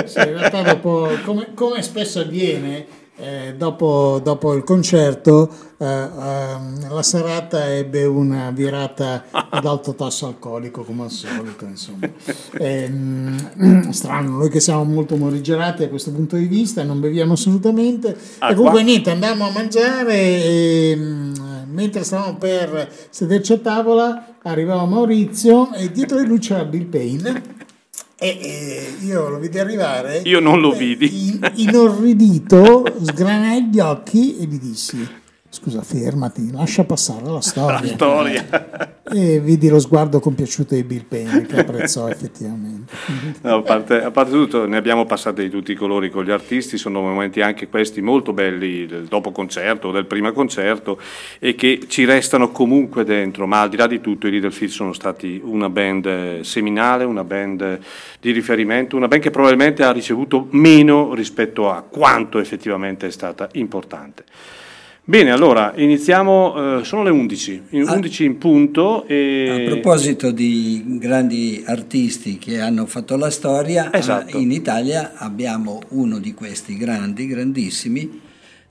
[0.07, 2.85] Sì, in realtà dopo, come, come spesso avviene,
[3.21, 10.27] eh, dopo, dopo il concerto eh, ehm, la serata ebbe una virata ad alto tasso
[10.27, 12.09] alcolico come al solito insomma.
[12.59, 18.17] Ehm, strano noi che siamo molto morigerati a questo punto di vista non beviamo assolutamente.
[18.39, 21.35] Ah, e comunque qua- niente andammo a mangiare e mm,
[21.73, 27.59] mentre stavamo per sederci a tavola arrivava Maurizio e dietro di lui c'era Bill Payne
[28.23, 28.39] e,
[29.01, 31.29] e io lo vidi arrivare Io non lo vidi.
[31.29, 35.09] in- inorridito, sgranai gli occhi e gli dissi:
[35.53, 37.81] Scusa, fermati, lascia passare la storia.
[37.81, 38.99] La storia.
[39.13, 42.93] E vidi lo sguardo compiaciuto di Bill Payne che apprezzò effettivamente.
[43.43, 46.31] No, a, parte, a parte tutto, ne abbiamo passati di tutti i colori con gli
[46.31, 51.01] artisti, sono momenti anche questi molto belli del dopo concerto o del prima concerto
[51.41, 54.71] e che ci restano comunque dentro, ma al di là di tutto i Little Feat
[54.71, 57.81] sono stati una band eh, seminale, una band
[58.21, 63.49] di riferimento, una band che probabilmente ha ricevuto meno rispetto a quanto effettivamente è stata
[63.55, 64.25] importante.
[65.11, 69.65] Bene, allora iniziamo, eh, sono le 11, in- 11 in punto e...
[69.67, 74.37] A proposito di grandi artisti che hanno fatto la storia, Esatto.
[74.37, 78.21] eh, in Italia abbiamo uno di questi grandi, grandissimi,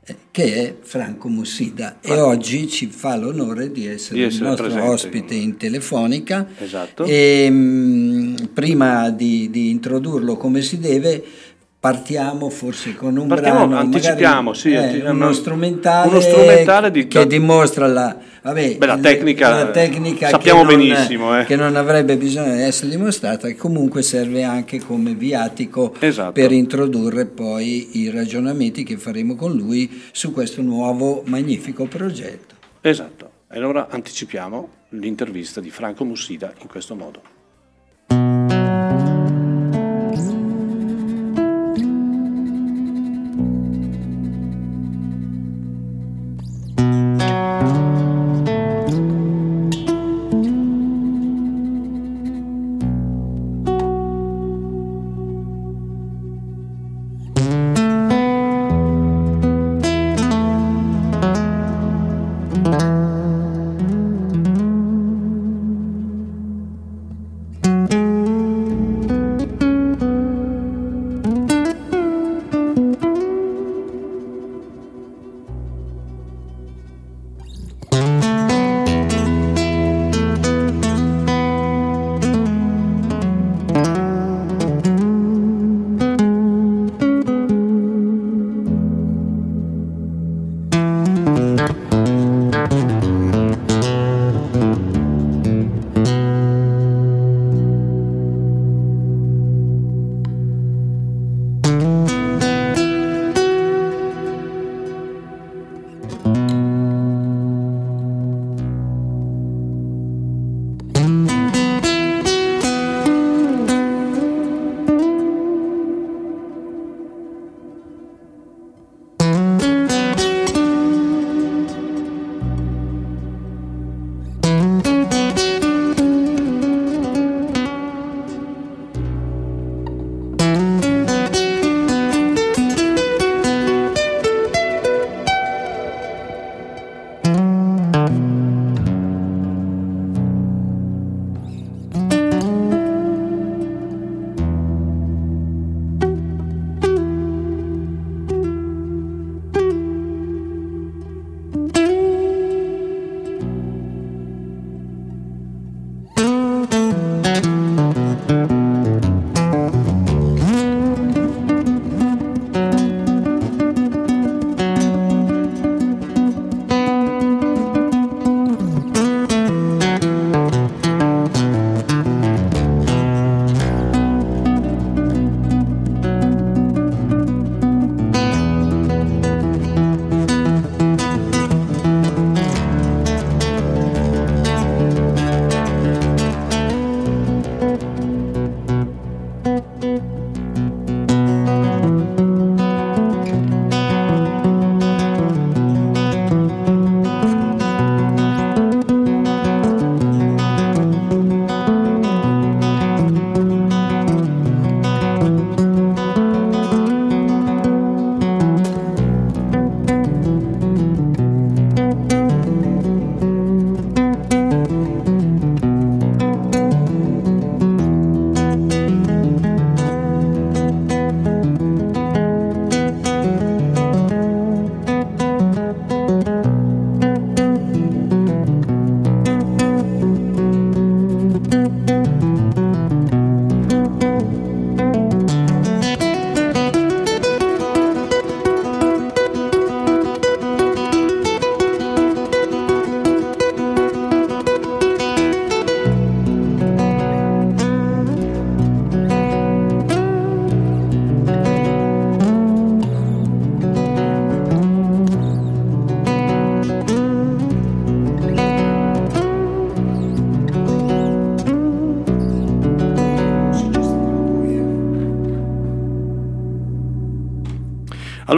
[0.05, 2.27] eh, che è Franco Mussida e Franco.
[2.27, 4.89] oggi ci fa l'onore di essere, Di essere il nostro presente.
[4.89, 6.47] ospite in telefonica.
[6.57, 7.03] Esatto.
[7.03, 11.21] E, mh, prima di, di introdurlo come si deve,
[11.79, 16.91] partiamo forse con un Partiamo, brano, anticipiamo, magari, sì, eh, anti- uno strumentale, uno strumentale
[16.91, 21.45] di- che dimostra la, vabbè, Beh, la tecnica, la tecnica sappiamo che non- benissimo, eh.
[21.45, 26.33] che non avrebbe bisogno di essere dimostrata e comunque serve anche come viatico Esatto.
[26.33, 32.55] per introdurre poi i ragionamenti che faremo con lui su questo nuovo magnifico progetto.
[32.81, 37.21] Esatto, e allora anticipiamo l'intervista di Franco Mussida in questo modo.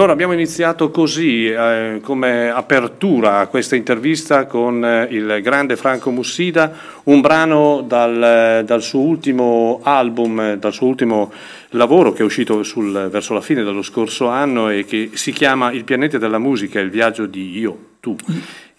[0.01, 6.09] Allora abbiamo iniziato così eh, come apertura a questa intervista con eh, il grande Franco
[6.09, 6.73] Mussida,
[7.03, 11.31] un brano dal, eh, dal suo ultimo album, eh, dal suo ultimo
[11.69, 15.71] lavoro che è uscito sul- verso la fine dello scorso anno e che si chiama
[15.71, 18.15] Il pianeta della musica, il viaggio di io, tu.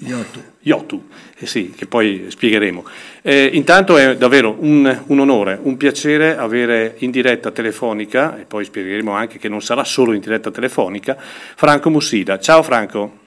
[0.04, 0.42] Yotu.
[0.60, 1.08] Yotu,
[1.38, 2.84] eh sì, che poi spiegheremo.
[3.22, 8.64] Eh, intanto è davvero un, un onore, un piacere avere in diretta telefonica, e poi
[8.64, 12.38] spiegheremo anche che non sarà solo in diretta telefonica, Franco Mussida.
[12.38, 13.20] Ciao Franco.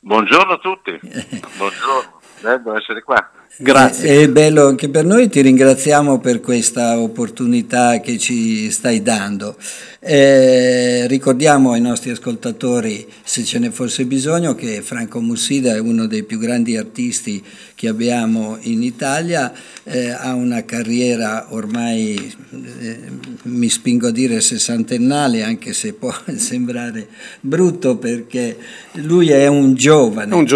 [0.00, 3.30] Buongiorno a tutti, buongiorno, bello essere qua.
[3.58, 4.20] Grazie.
[4.20, 9.56] È bello anche per noi, ti ringraziamo per questa opportunità che ci stai dando.
[9.98, 16.06] Eh, ricordiamo ai nostri ascoltatori, se ce ne fosse bisogno, che Franco Mussida è uno
[16.06, 17.42] dei più grandi artisti
[17.74, 19.52] che abbiamo in Italia,
[19.84, 22.34] eh, ha una carriera ormai,
[22.80, 22.98] eh,
[23.44, 27.08] mi spingo a dire sessantennale, anche se può sembrare
[27.40, 28.56] brutto perché
[28.94, 30.30] lui è un giovane.
[30.32, 30.46] È un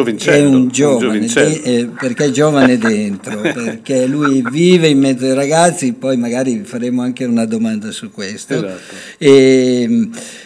[0.41, 1.49] È un un giovane, giovincello.
[1.49, 6.63] di- eh, perché è giovane dentro, perché lui vive in mezzo ai ragazzi, poi magari
[6.65, 8.55] faremo anche una domanda su questo.
[8.55, 8.95] Esatto.
[9.19, 9.39] E,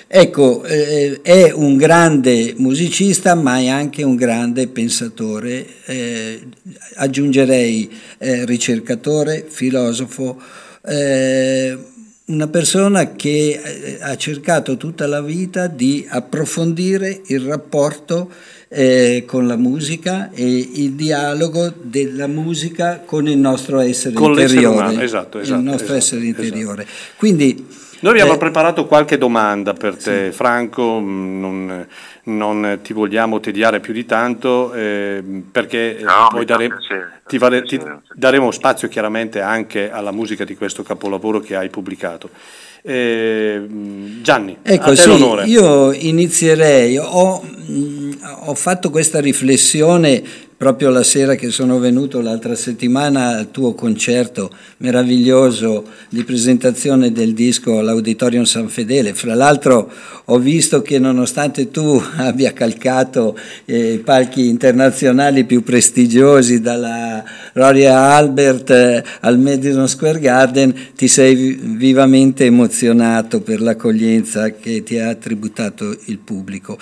[0.07, 6.41] ecco, eh, è un grande musicista, ma è anche un grande pensatore, eh,
[6.97, 10.41] aggiungerei eh, ricercatore, filosofo,
[10.87, 11.77] eh,
[12.27, 18.31] una persona che eh, ha cercato tutta la vita di approfondire il rapporto
[18.69, 24.66] eh, con la musica e il dialogo della musica con il nostro essere Con interiore.
[24.66, 26.87] umano, esatto, esatto, il nostro esatto, essere interiore.
[27.16, 27.66] Quindi
[28.05, 31.86] Noi abbiamo eh, preparato qualche domanda per te, Franco, mh, non,
[32.24, 37.39] non ti vogliamo tediare più di tanto eh, perché eh, No, poi dare- piacere, ti,
[37.39, 37.81] vare- mi fa ti
[38.12, 42.28] daremo spazio chiaramente anche alla musica di questo capolavoro che hai pubblicato.
[42.82, 43.64] Eh,
[44.20, 45.47] Gianni, Ecco, a te sì, l'onore.
[45.47, 48.16] io inizierei, ho, mh,
[48.48, 50.22] ho fatto questa riflessione
[50.56, 57.35] proprio la sera che sono venuto l'altra settimana al tuo concerto meraviglioso di presentazione del
[57.35, 59.14] disco all'Auditorium San Fedele.
[59.14, 59.90] Fra l'altro
[60.26, 67.22] ho visto che nonostante tu abbia calcato eh, i palchi internazionali più prestigiosi dalla
[67.52, 74.82] Royal Albert eh, al Madison Square Garden, ti sei vi- vivamente emozionato per l'accoglienza che
[74.82, 76.78] ti ha tributato il pubblico.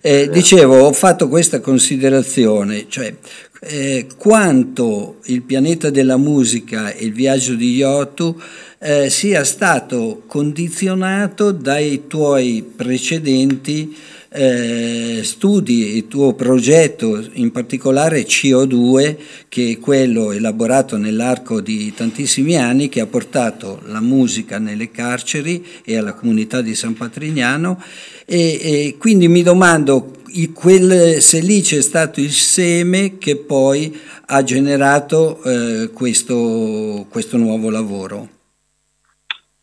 [0.00, 3.14] Eh, dicevo, ho fatto questa considerazione, cioè
[3.60, 8.40] eh, quanto il pianeta della musica e il viaggio di Yotu
[8.78, 13.96] eh, sia stato condizionato dai tuoi precedenti
[14.36, 19.16] eh, studi, il tuo progetto, in particolare CO2,
[19.48, 25.64] che è quello elaborato nell'arco di tantissimi anni, che ha portato la musica nelle carceri
[25.84, 27.80] e alla comunità di San Patrignano.
[28.26, 30.10] E, e quindi mi domando
[30.52, 37.70] quel- se lì c'è stato il seme che poi ha generato eh, questo, questo nuovo
[37.70, 38.28] lavoro.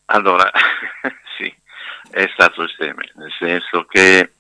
[0.06, 0.50] Allora,
[1.38, 1.54] sì,
[2.10, 4.32] è stato il seme, nel senso che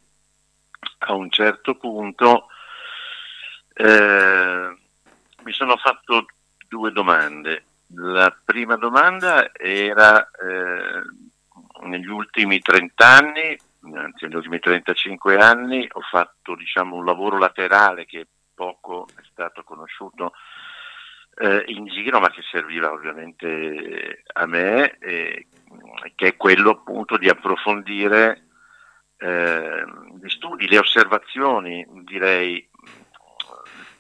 [1.00, 2.48] a un certo punto
[3.74, 4.76] eh,
[5.44, 6.26] mi sono fatto
[6.68, 7.64] due domande.
[7.96, 13.58] La prima domanda era eh, negli ultimi 30 anni,
[13.96, 19.64] anzi negli ultimi 35 anni, ho fatto diciamo, un lavoro laterale che poco è stato
[19.64, 20.34] conosciuto
[21.38, 25.48] eh, in giro, ma che serviva ovviamente a me, eh,
[26.16, 28.48] che è quello appunto di approfondire
[29.18, 29.84] eh,
[30.22, 32.68] gli studi, le osservazioni, direi,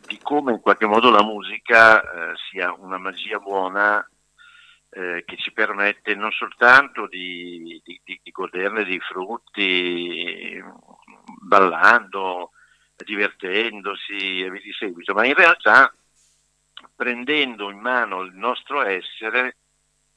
[0.05, 4.05] di come in qualche modo la musica eh, sia una magia buona
[4.93, 10.61] eh, che ci permette non soltanto di, di- di- di goderne dei frutti
[11.41, 12.51] ballando,
[13.03, 15.93] divertendosi e via di seguito, ma in realtà
[16.95, 19.55] prendendo in mano il nostro essere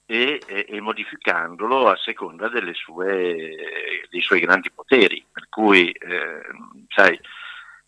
[0.07, 5.25] e, e- e modificandolo a seconda sue, dei suoi grandi poteri.
[5.31, 6.43] Per cui, eh,
[6.89, 7.19] sai,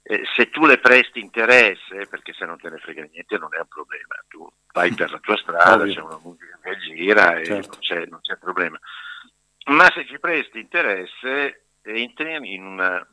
[0.09, 3.59] eh, se tu le presti interesse, perché se non te ne frega niente non è
[3.59, 5.93] un problema, tu vai per la tua strada, Ovvio.
[5.95, 7.69] c'è una musica che gira e Certo.
[7.71, 8.79] non, c'è, non c'è problema.
[9.67, 13.05] Ma se ci presti interesse, entri in, una,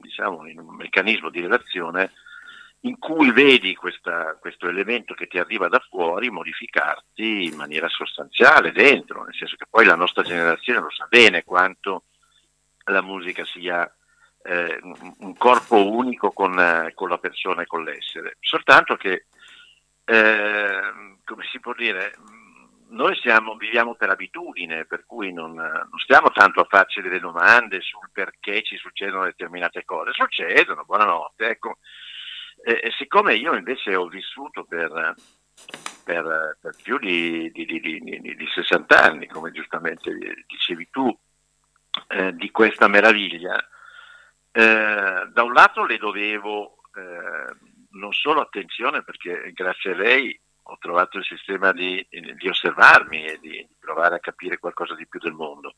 [0.00, 2.12] diciamo, in un meccanismo di relazione
[2.84, 8.72] in cui vedi questa- questo elemento che ti arriva da fuori modificarti in maniera sostanziale
[8.72, 12.04] dentro, nel senso che poi la nostra generazione lo sa bene quanto
[12.86, 13.88] la musica sia
[14.44, 19.26] eh, un- corpo unico con, eh, con la persona e con l'essere, soltanto che,
[20.04, 20.80] eh,
[21.24, 22.14] come si può dire,
[22.90, 27.80] noi siamo- viviamo per abitudine, per cui non, non stiamo tanto a farci delle domande
[27.80, 30.12] sul perché ci succedono determinate cose.
[30.12, 31.46] Succedono, buonanotte.
[31.48, 31.78] Ecco,
[32.64, 35.14] E- e siccome io invece ho vissuto per,
[36.04, 40.16] per- per più di- di- di- di 60 anni, come giustamente
[40.46, 41.18] dicevi tu,
[42.08, 43.56] eh, di questa meraviglia,
[44.52, 50.76] eh, da un lato le dovevo eh, non solo attenzione perché grazie a lei ho
[50.78, 55.18] trovato il sistema di, di osservarmi e di, di provare a capire qualcosa di più
[55.18, 55.74] del mondo.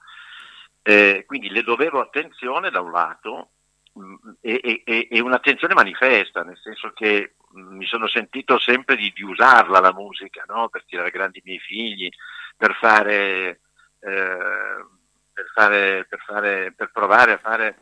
[0.83, 3.53] Eh, quindi le dovevo attenzione da un lato
[3.95, 8.97] mh, e, e- e- e un'attenzione manifesta, nel senso che mh, mi sono sentito sempre
[8.97, 10.69] di, di usarla la musica no?
[10.69, 12.11] per tirare grandi i miei figli,
[12.57, 13.61] per fare,
[14.01, 14.85] eh,
[15.33, 17.77] per, fare, per, fare, per provare a fare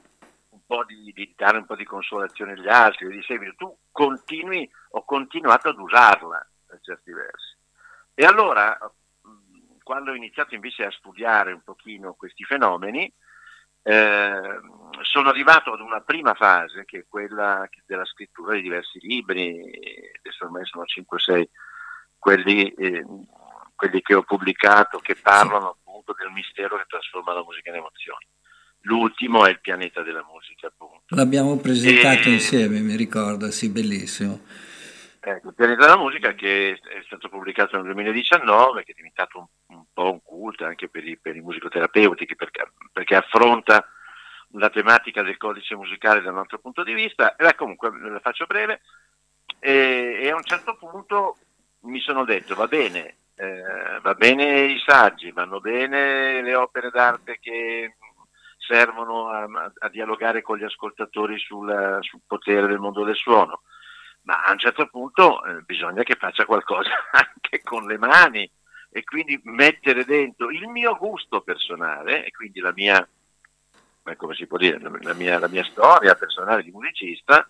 [0.73, 3.55] po' di, di dare un po' di consolazione agli altri, di seguito.
[3.57, 7.57] Tu continui, ho continuato ad usarla per certi versi.
[8.15, 8.79] E allora,
[9.83, 13.13] quando ho iniziato invece a studiare un pochino questi fenomeni,
[13.85, 14.61] eh,
[15.03, 19.61] sono arrivato ad una prima fase che è quella della scrittura di diversi libri,
[20.19, 21.49] adesso ormai sono 5-6
[22.17, 23.05] quelli, eh,
[23.75, 28.27] quelli che ho pubblicato che parlano appunto del mistero che trasforma la musica in emozioni.
[28.83, 31.03] L'ultimo è il pianeta della musica, appunto.
[31.09, 34.41] L'abbiamo presentato E- insieme, mi ricordo, sì, bellissimo.
[35.21, 39.77] Ecco, il pianeta della musica che è stato pubblicato nel 2019, che è diventato un,
[39.77, 43.87] un po' un culto anche per i, per i musicoterapeuti, perché, perché affronta
[44.55, 47.37] la tematica del codice musicale dal nostro punto di vista.
[47.37, 48.81] E comunque la faccio breve.
[49.61, 51.37] E, e a un certo punto
[51.83, 57.39] mi sono detto, va bene, eh, va bene i saggi, vanno bene le opere d'arte
[57.41, 57.95] che
[58.67, 59.47] servono a,
[59.79, 63.63] a dialogare con gli ascoltatori sul, sul potere del mondo del suono.
[64.23, 68.51] Ma a un certo punto eh, bisogna che faccia qualcosa anche con le mani
[68.91, 73.07] e quindi mettere dentro il mio gusto personale e quindi la mia,
[74.17, 77.49] come si può dire, la mia, la mia storia personale di musicista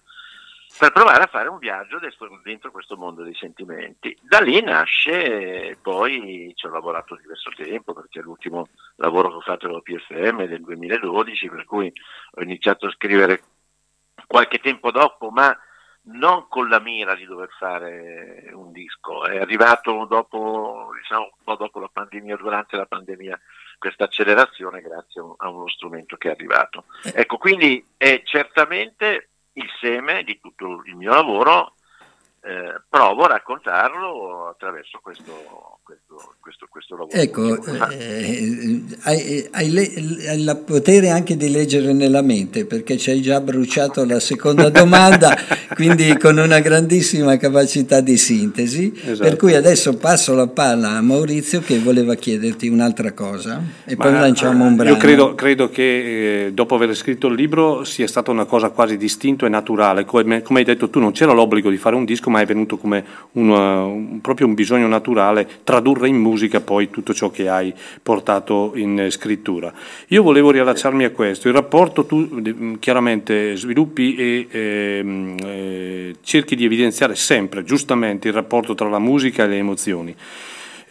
[0.78, 1.98] per provare a fare un viaggio
[2.42, 4.16] dentro, questo mondo dei sentimenti.
[4.20, 9.40] Da lì nasce, eh, poi ci ho lavorato diverso tempo perché l'ultimo lavoro che ho
[9.40, 11.92] fatto alla PFM è del 2012, per cui
[12.32, 13.42] ho iniziato a scrivere
[14.26, 15.56] qualche tempo dopo, ma
[16.04, 21.54] non con la mira di dover fare un disco, è arrivato dopo, diciamo, un po'
[21.54, 23.38] dopo la pandemia, durante la pandemia,
[23.78, 26.84] questa accelerazione grazie a un- a uno strumento che è arrivato.
[27.14, 31.74] Ecco, quindi è certamente il seme di tutto il mio lavoro,
[32.44, 37.16] eh, provo a raccontarlo attraverso questo, questo, questo, questo lavoro.
[37.16, 43.10] Ecco, eh, hai, hai le- hai il potere anche di leggere nella mente perché ci
[43.10, 45.36] hai già bruciato la seconda domanda,
[45.74, 48.92] quindi con una grandissima capacità di sintesi.
[48.92, 49.22] Esatto.
[49.22, 54.10] Per cui adesso passo la palla a Maurizio che voleva chiederti un'altra cosa e poi
[54.10, 54.90] Ma, lanciamo un eh, brano.
[54.90, 58.96] Io credo, credo che eh, dopo aver scritto il libro sia stata una cosa quasi
[58.96, 60.04] distinto e naturale.
[60.04, 62.78] Come, come hai detto tu, non c'era l'obbligo di fare un disco, ma è venuto
[62.78, 67.48] come un, uh, un- proprio un bisogno naturale tradurre in musica poi tutto ciò che
[67.48, 67.72] hai
[68.02, 69.72] portato in scrittura.
[70.08, 71.48] Io volevo riallacciarmi a questo.
[71.48, 78.34] Il rapporto tu eh, chiaramente sviluppi e ehm, eh, cerchi di evidenziare sempre, giustamente, il
[78.34, 80.16] rapporto tra la musica e le emozioni.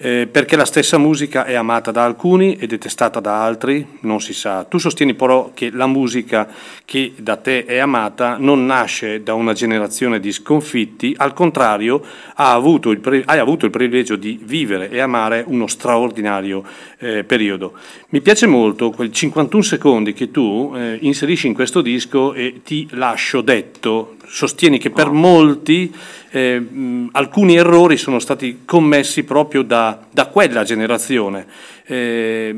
[0.03, 4.33] Eh, perché la stessa musica è amata da alcuni e detestata da altri, non si
[4.33, 4.63] sa.
[4.63, 6.47] Tu sostieni però che la musica
[6.85, 12.03] che da te è amata non nasce da una generazione di sconfitti, al contrario
[12.33, 16.63] ha avuto il hai avuto il privilegio di vivere e amare uno straordinario
[16.97, 17.73] eh, periodo.
[18.09, 22.87] Mi piace molto quel 51 secondi che tu eh, inserisci in questo disco e ti
[22.93, 25.93] lascio detto, sostieni che per molti
[26.31, 31.45] eh, mh, alcuni errori sono stati commessi proprio da, da quella generazione.
[31.85, 32.55] Eh,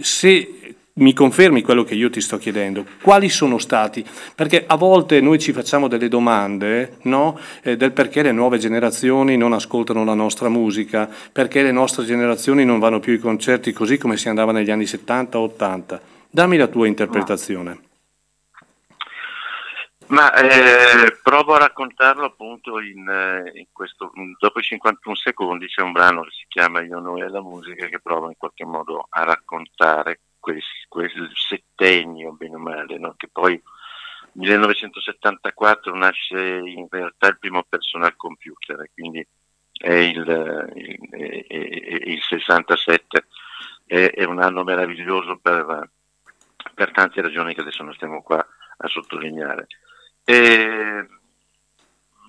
[0.00, 0.50] se
[0.94, 4.04] mi confermi quello che io ti sto chiedendo, quali sono stati?
[4.34, 7.38] Perché a volte noi ci facciamo delle domande no?
[7.62, 12.64] Eh, del perché le nuove generazioni non ascoltano la nostra musica, perché le nostre generazioni
[12.64, 15.98] non vanno più ai concerti così come si andava negli anni 70-80.
[16.30, 17.85] Dammi la tua interpretazione.
[20.08, 25.82] Ma eh, provo a raccontarlo appunto in, eh, in questo, dopo i 51 secondi c'è
[25.82, 29.06] un brano che si chiama Io, noi e la musica che prova in qualche modo
[29.08, 33.14] a raccontare quel, quel settennio, bene o male, no?
[33.16, 33.60] che poi
[34.32, 39.26] 1974 nasce in realtà il primo personal computer, quindi
[39.72, 43.26] è il, il- è il 67,
[43.86, 45.90] è, è un anno meraviglioso per,
[46.74, 48.44] per tante ragioni che adesso non stiamo qua
[48.78, 49.66] a sottolineare.
[50.28, 51.06] E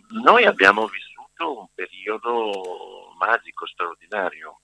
[0.10, 4.60] noi abbiamo vissuto un periodo magico, straordinario,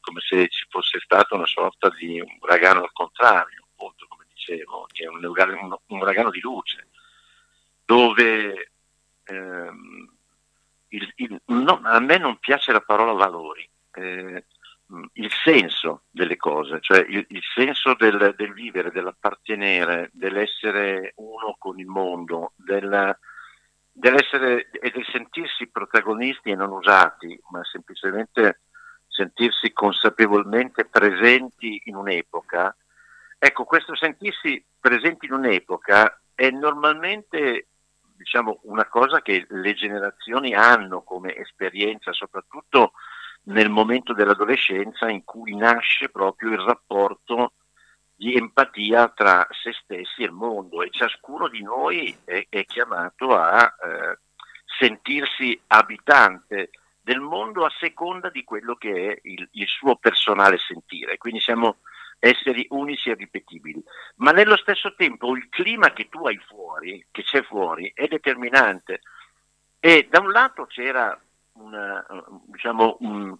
[0.00, 5.04] come se ci fosse stata una sorta di uragano al contrario, appunto, come dicevo, che
[5.04, 6.88] è un uragano, un- uragano di luce,
[7.84, 8.70] dove
[9.28, 10.14] ehm,
[10.88, 14.44] il- il- no, a me non piace la parola valori, eh,
[15.14, 21.78] il senso delle cose, cioè il, il senso del, del vivere, dell'appartenere, dell'essere uno con
[21.78, 23.16] il mondo, del,
[23.90, 28.60] dell'essere e del sentirsi protagonisti e non usati, ma semplicemente
[29.08, 32.76] sentirsi consapevolmente presenti in un'epoca.
[33.38, 37.68] Ecco, questo sentirsi presenti in un'epoca è normalmente
[38.16, 42.92] diciamo, una cosa che le generazioni hanno come esperienza, soprattutto
[43.46, 47.52] nel momento dell'adolescenza in cui nasce proprio il rapporto
[48.14, 53.36] di empatia tra se stessi e il mondo e ciascuno di noi è, è chiamato
[53.36, 54.18] a eh,
[54.78, 56.70] sentirsi abitante
[57.00, 61.18] del mondo a seconda di quello che è il, il suo personale sentire.
[61.18, 61.76] Quindi siamo
[62.18, 63.80] esseri unici e ripetibili.
[64.16, 69.02] Ma nello stesso tempo il clima che tu hai fuori, che c'è fuori, è determinante.
[69.78, 71.16] E da un lato c'era
[71.58, 72.04] una,
[72.46, 73.36] diciamo, un,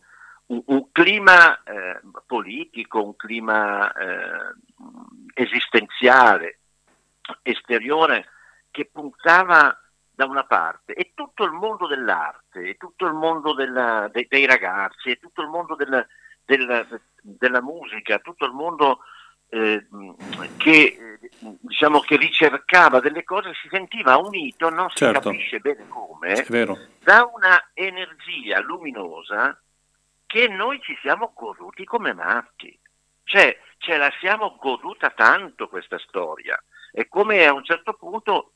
[0.47, 4.55] un- un clima eh, politico, un clima eh,
[5.35, 6.59] esistenziale,
[7.43, 8.29] esteriore,
[8.71, 9.79] che puntava
[10.11, 14.47] da una parte e tutto il mondo dell'arte, e tutto il mondo della- dei, dei
[14.47, 16.07] ragazzi, e tutto il mondo del-
[16.45, 19.01] del- della musica, tutto il mondo
[19.49, 19.87] eh,
[20.57, 21.19] che, eh,
[21.61, 25.21] diciamo, che ricercava delle cose si sentiva unito, non si Certo.
[25.31, 26.35] capisce bene come,
[27.03, 29.61] da una energia luminosa
[30.27, 32.77] che noi ci siamo goduti come matti.
[33.25, 36.61] Cioè, ce la siamo goduta tanto questa storia.
[36.93, 38.53] È come a un certo punto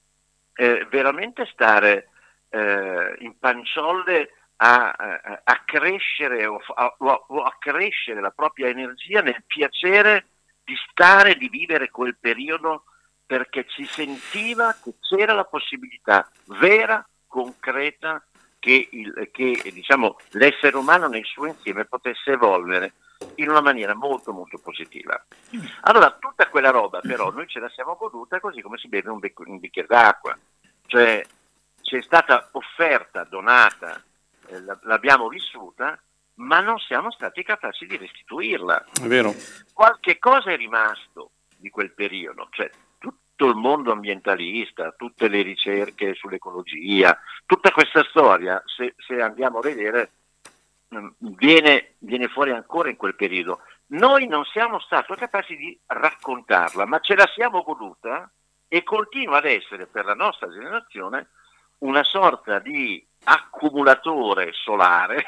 [0.54, 2.08] eh, veramente stare
[2.50, 8.30] eh, in panciolle a, a- a crescere o a, o a- o a crescere la
[8.30, 10.26] propria energia nel piacere
[10.70, 12.84] di stare, di vivere quel periodo
[13.26, 18.24] perché ci sentiva che c'era la possibilità vera, concreta,
[18.60, 22.92] che, il- che, diciamo, l'essere umano nel suo insieme potesse evolvere
[23.36, 25.20] in una maniera molto molto positiva.
[25.82, 29.18] Allora, tutta quella roba però noi ce la siamo goduta così come si beve un,
[29.18, 30.36] bec- un bicchiere d'acqua,
[30.86, 31.24] cioè
[31.82, 34.00] ci è stata offerta, donata,
[34.48, 36.00] eh, la- l'abbiamo vissuta,
[36.40, 38.84] ma non siamo stati capaci di restituirla.
[39.02, 39.34] È vero.
[39.72, 46.14] Qualche cosa è rimasto di quel periodo, cioè tutto il mondo ambientalista, tutte le ricerche
[46.14, 50.10] sull'ecologia, tutta questa storia, se, se andiamo a vedere,
[50.94, 53.60] mm, viene, viene fuori ancora in quel periodo.
[53.88, 58.30] Noi non siamo stati capaci di raccontarla, ma ce la siamo goduta
[58.66, 61.28] e continua ad essere per la nostra generazione
[61.78, 65.24] una sorta di accumulatore solare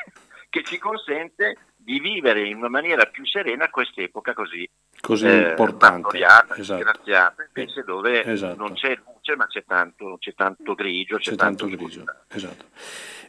[0.53, 4.69] che ci consente di vivere in una maniera più serena quest'epoca così,
[5.01, 6.19] Così eh, importante.
[6.19, 7.43] Esatto.
[7.55, 8.57] invece dove Esatto.
[8.59, 12.05] non c'è luce ma c'è tanto, c'è tanto grigio, c'è, C'è tanto, tanto grigio.
[12.29, 12.67] Esatto.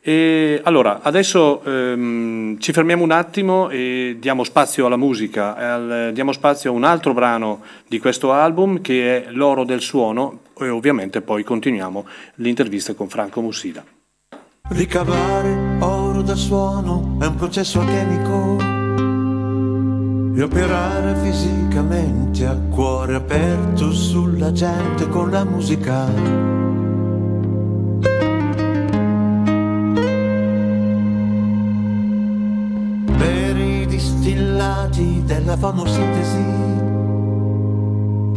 [0.01, 6.33] E allora, adesso ehm, ci fermiamo un attimo e diamo spazio alla musica, al- diamo
[6.33, 11.21] spazio a un altro brano di questo album che è L'oro del suono e ovviamente
[11.21, 13.83] poi continuiamo l'intervista con Franco Mussida.
[14.69, 18.61] Ricavare oro dal suono è un processo alchemico
[20.35, 26.05] e operare fisicamente a cuore aperto sulla gente con la musica.
[33.17, 36.43] Per i distillati della fotosintesi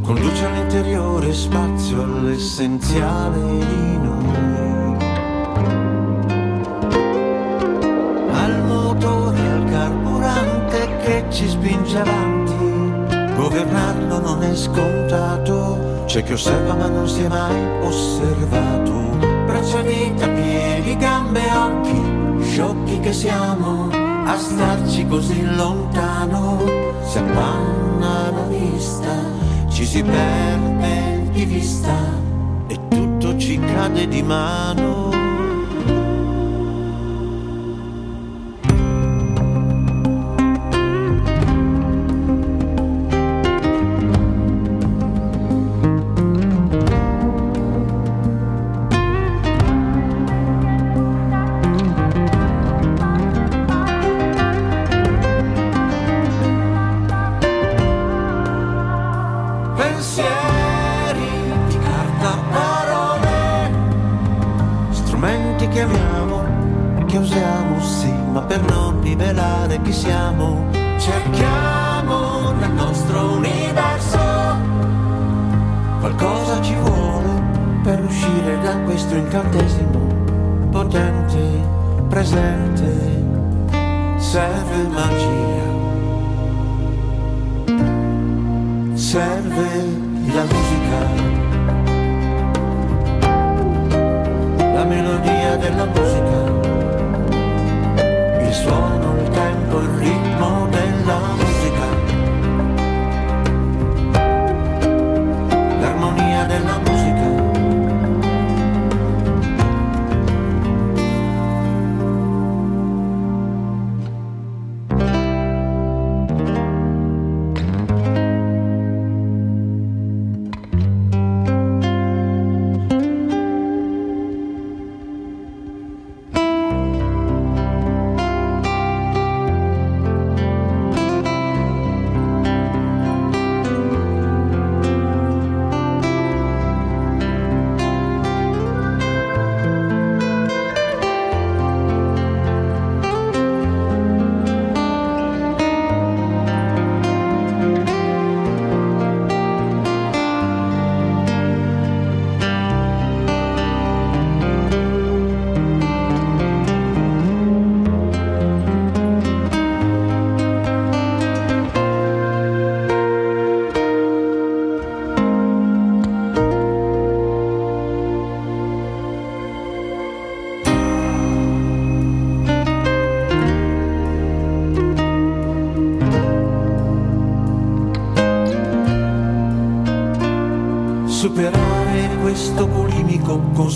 [0.02, 4.15] conduce all'interiore spazio all'essenziale di noi.
[11.06, 12.54] Che ci spinge avanti.
[13.36, 18.92] Governarlo non è scontato, c'è chi osserva ma non si è mai osservato.
[19.46, 26.58] Braccia, dita, piedi, gambe, occhi, sciocchi che siamo a starci così lontano.
[27.04, 29.14] Si appanna la vista,
[29.68, 31.94] ci si perde di vista
[32.66, 35.15] e tutto ci cade di mano.
[79.16, 81.38] Questo incantesimo potente,
[82.08, 83.14] presente.
[84.18, 85.64] Serve magia,
[88.94, 89.84] serve
[90.34, 91.00] la musica,
[94.74, 95.86] la melodia della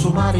[0.01, 0.35] sumar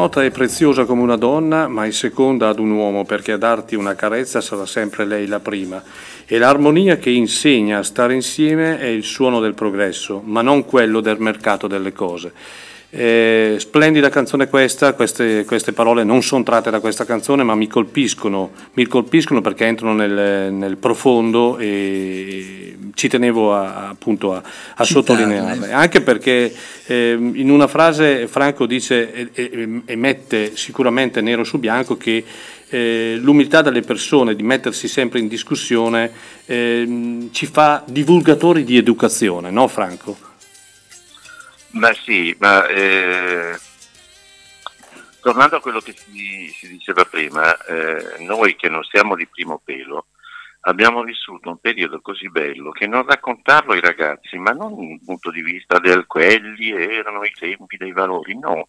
[0.00, 3.74] nota è preziosa come una donna, ma è seconda ad un uomo, perché a darti
[3.74, 5.82] una carezza sarà sempre lei la prima.
[6.24, 11.00] E l'armonia che insegna a stare insieme è il suono del progresso, ma non quello
[11.00, 12.32] del mercato delle cose.
[12.92, 17.68] Eh, splendida canzone questa, queste, queste parole non sono tratte da questa canzone ma mi
[17.68, 24.42] colpiscono, mi colpiscono perché entrano nel, nel profondo e ci tenevo a, appunto a,
[24.74, 26.52] a sottolinearle, anche perché
[26.86, 32.24] eh, in una frase Franco dice e, e- e mette sicuramente nero su bianco che
[32.70, 36.10] eh, l'umiltà delle persone di mettersi sempre in discussione
[36.46, 40.29] ehm, ci fa divulgatori di educazione, no Franco?
[41.72, 43.56] Ma sì, ma eh,
[45.20, 49.60] tornando a quello che si, si diceva prima, eh, noi che non siamo di primo
[49.62, 50.06] pelo
[50.64, 55.30] abbiamo vissuto un periodo così bello che non raccontarlo ai ragazzi, ma non dal punto
[55.30, 58.68] di vista del quelli erano i tempi dei valori, no,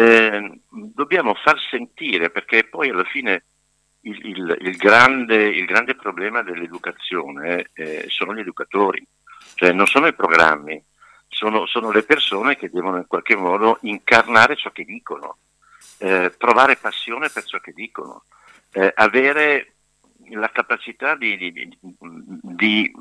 [0.00, 3.42] Eh, dobbiamo far sentire perché poi alla fine
[4.02, 9.04] il, il- il grande, il grande problema dell'educazione eh, sono gli educatori,
[9.54, 10.80] cioè non sono i programmi,
[11.38, 15.38] sono, sono le persone che devono in qualche modo incarnare ciò che dicono,
[15.98, 18.24] eh, provare passione per ciò che dicono,
[18.72, 19.74] eh, avere
[20.30, 22.92] la capacità di, di- di-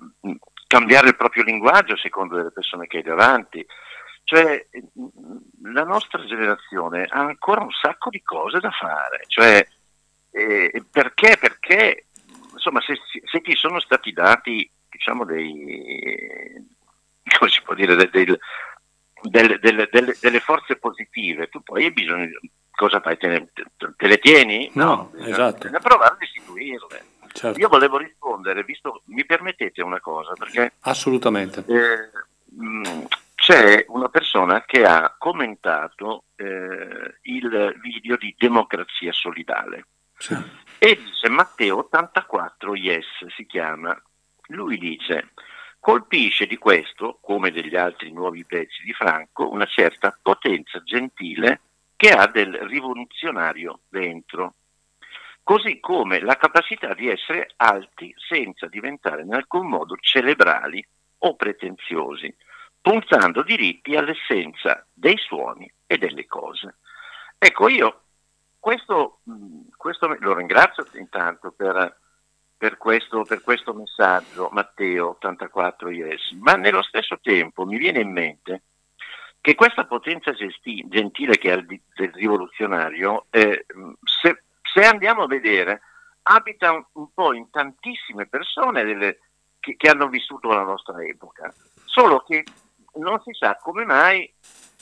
[0.67, 3.65] cambiare il proprio linguaggio a seconda delle persone che hai davanti.
[4.23, 4.67] Cioè,
[5.63, 9.23] la nostra generazione ha ancora un sacco di cose da fare.
[9.25, 9.67] Cioè,
[10.29, 11.37] eh, perché?
[11.39, 12.05] Perché,
[12.53, 16.76] insomma, se, se ti sono stati dati, diciamo, dei,
[17.37, 18.39] come si può dire, de- del-
[19.21, 22.29] delle, delle- delle- delle forze positive, tu poi hai bisogno
[22.71, 23.17] cosa fai?
[23.17, 24.69] Te, ne- te- te le tieni?
[24.75, 25.57] No, bisogna- esatto.
[25.57, 27.05] bisogna provare a restituirle.
[27.33, 27.59] Certo.
[27.59, 31.63] Io volevo rispondere, visto, mi permettete una cosa, perché Assolutamente.
[31.67, 32.09] eh,
[32.55, 39.85] mh, c'è una persona che ha commentato eh, il video di Democrazia Solidale
[40.79, 43.99] e dice Matteo 84 Yes si chiama.
[44.49, 45.29] Lui dice
[45.87, 51.61] colpisce di questo, come degli altri nuovi pezzi di Franco, una certa potenza gentile
[51.95, 54.55] che ha del rivoluzionario dentro,
[55.41, 60.85] così come la capacità di essere alti senza diventare in alcun modo cerebrali
[61.19, 62.35] o pretenziosi,
[62.81, 66.79] puntando diritti all'essenza dei suoni e delle cose.
[67.37, 68.01] Ecco, io
[68.59, 69.19] questo,
[69.77, 71.97] questo lo ringrazio intanto per,
[72.57, 78.11] per questo, per questo messaggio, Matteo 84 Yes, ma nello stesso tempo mi viene in
[78.11, 78.63] mente
[79.39, 83.65] che questa potenza gesti- gentile che ha il, del rivoluzionario, eh,
[84.03, 85.81] se, se andiamo a vedere,
[86.23, 89.19] abita un, un po' in tantissime persone delle-
[89.59, 91.53] che, che hanno vissuto la nostra epoca,
[91.85, 92.43] solo che
[92.95, 94.31] non si sa come mai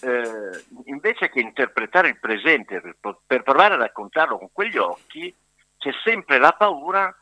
[0.02, 5.34] eh, invece che interpretare il presente per, per provare a raccontarlo con quegli occhi,
[5.78, 7.16] c'è sempre la paura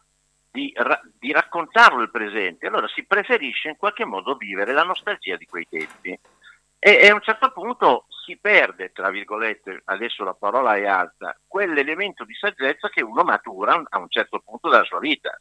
[0.53, 2.67] di, ra- di raccontarlo il presente.
[2.67, 6.11] Allora si preferisce in qualche modo vivere la nostalgia di quei tempi.
[6.77, 11.35] E, e a un certo punto si perde, tra virgolette, adesso la parola è alta,
[11.47, 15.35] quell'elemento di saggezza che uno matura a un certo punto della sua vita.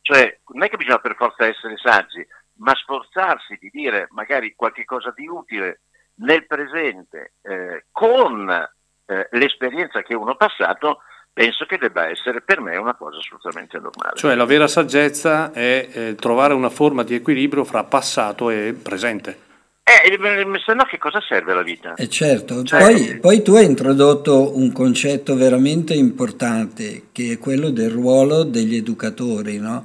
[0.00, 2.26] Cioè, non è che bisogna per forza essere saggi,
[2.58, 5.82] ma sforzarsi di dire magari qualche cosa di utile
[6.16, 11.02] nel presente eh, con eh, l'esperienza che uno ha passato,
[11.36, 14.16] penso che debba essere per me una cosa assolutamente normale.
[14.16, 19.44] Cioè la vera saggezza è eh, trovare una forma di equilibrio fra passato e presente.
[19.82, 20.18] Eh, eh,
[20.64, 21.92] se no che cosa serve la vita?
[21.94, 27.68] E certo, Cioè- poi, poi tu hai introdotto un concetto veramente importante che è quello
[27.68, 29.84] del ruolo degli educatori, no?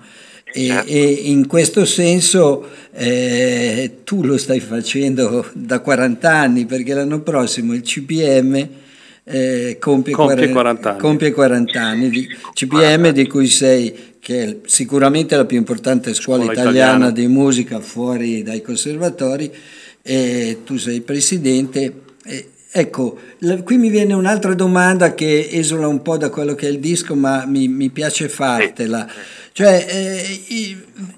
[0.54, 0.90] E, Certo.
[0.90, 7.74] e in questo senso eh, tu lo stai facendo da 40 anni perché l'anno prossimo
[7.74, 8.70] il CPM
[9.24, 11.00] eh, compie, Compie 40 40 anni.
[11.00, 16.44] compie 40 anni di CPM di cui sei che è sicuramente la più importante scuola,
[16.44, 17.12] Scuola italiana, italiana.
[17.12, 19.52] di musica fuori dai conservatori
[20.02, 21.94] e tu sei presidente.
[22.24, 23.20] E, ecco,
[23.64, 27.16] qui mi viene un'altra domanda che esula un po' da quello che è il disco,
[27.16, 29.08] ma mi, mi piace fartela.
[29.54, 30.40] Cioè, eh,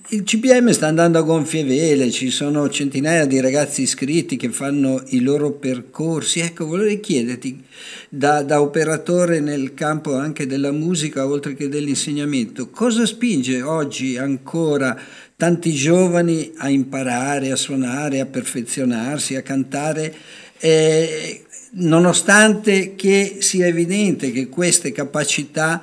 [0.10, 5.04] il CPM sta andando a gonfie vele, ci sono centinaia di ragazzi iscritti che fanno
[5.10, 6.40] i loro percorsi.
[6.40, 7.64] Ecco, volevo chiederti,
[8.10, 15.00] da, da operatore nel campo anche della musica, oltre che dell'insegnamento, cosa spinge oggi ancora
[15.36, 20.42] tanti giovani a imparare, a suonare, a perfezionarsi, a cantare?
[20.66, 25.82] Eh, nonostante che sia evidente che queste capacità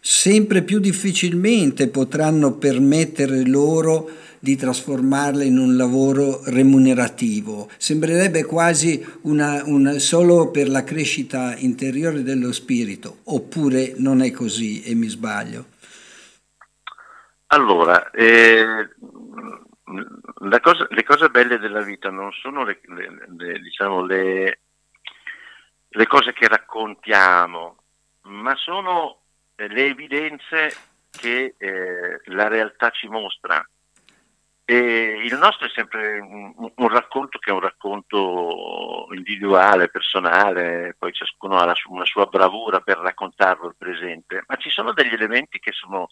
[0.00, 7.68] sempre più difficilmente potranno permettere loro di trasformarle in un lavoro remunerativo.
[7.76, 14.80] Sembrerebbe quasi una, una- solo per la crescita interiore dello spirito, oppure non è così
[14.84, 15.64] e mi sbaglio.
[17.48, 18.88] Allora, eh,
[20.60, 24.60] cosa- le cose belle della vita non sono le, le- le- diciamo, le-
[26.06, 27.76] cose che raccontiamo,
[28.22, 29.20] ma sono
[29.56, 30.74] eh, le evidenze
[31.10, 33.62] che eh, la realtà ci mostra.
[34.64, 41.12] E il nostro è sempre un, un racconto che è un racconto individuale, personale, poi
[41.12, 45.58] ciascuno ha su- una sua bravura per raccontarlo il presente, ma ci sono degli elementi
[45.58, 46.08] che sono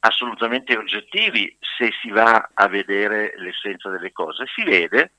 [0.00, 4.44] assolutamente oggettivi se si va a vedere l'essenza delle cose.
[4.54, 5.12] Si vede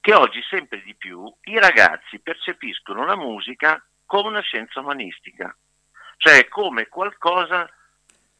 [0.00, 5.56] che oggi sempre di più i ragazzi percepiscono la musica come una scienza umanistica,
[6.16, 7.70] cioè come qualcosa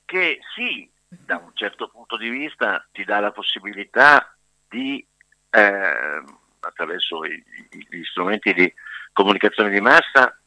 [0.04, 4.36] che sì, da un certo punto di vista ti dà la possibilità
[4.68, 5.06] di,
[5.50, 6.22] eh,
[6.60, 7.42] attraverso i-
[7.88, 8.72] gli strumenti di
[9.12, 10.38] comunicazione di massa,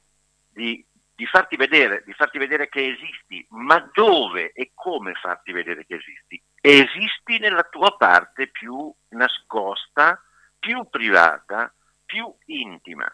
[0.49, 0.85] di,
[1.15, 5.95] di farti vedere, di farti vedere che esisti, ma dove e come farti vedere che
[5.95, 6.41] esisti?
[6.59, 10.21] Esisti nella tua parte più nascosta,
[10.59, 11.73] più privata,
[12.05, 13.09] più intima,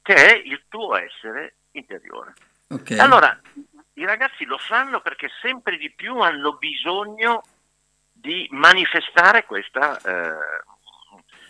[0.00, 2.32] che è il tuo essere interiore.
[2.70, 2.92] Ok.
[2.98, 3.38] Allora,
[3.94, 7.42] i ragazzi lo fanno perché sempre di più hanno bisogno
[8.10, 10.62] di manifestare questa eh,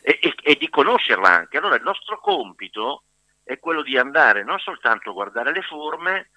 [0.03, 1.59] e, e- e di conoscerla anche.
[1.59, 3.05] Allora il nostro compito
[3.45, 6.31] è quello di andare non soltanto a guardare le forme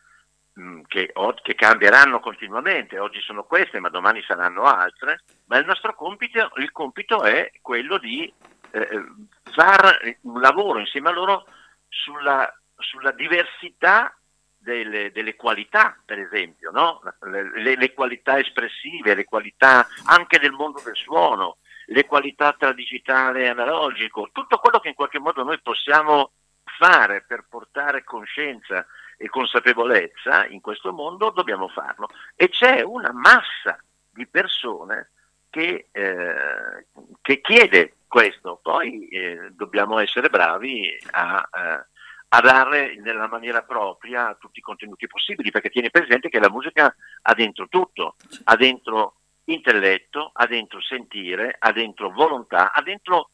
[0.54, 5.96] mh, che, che cambieranno continuamente, oggi sono queste ma domani saranno altre, ma il nostro
[5.96, 8.32] compito, il compito è quello di
[8.72, 9.06] eh,
[9.54, 11.46] fare un lavoro insieme a loro
[11.88, 14.16] sulla, sulla diversità
[14.58, 17.02] delle, delle qualità, per esempio, no?
[17.22, 23.44] le- le qualità espressive, le qualità anche del mondo del suono, le qualità tra digitale
[23.44, 26.32] e analogico, tutto quello che in qualche modo noi possiamo
[26.78, 28.86] fare per portare coscienza
[29.18, 32.10] e consapevolezza in questo mondo, dobbiamo farlo.
[32.36, 33.80] E c'è una massa
[34.10, 35.12] di persone
[35.50, 36.86] che, eh,
[37.22, 41.86] che chiede questo, poi eh, dobbiamo essere bravi a, eh,
[42.30, 46.94] a dare nella maniera propria tutti i contenuti possibili, perché tieni presente che la musica
[47.22, 53.30] ha dentro tutto, ha dentro intelletto, ha dentro sentire, ha dentro volontà, ha dentro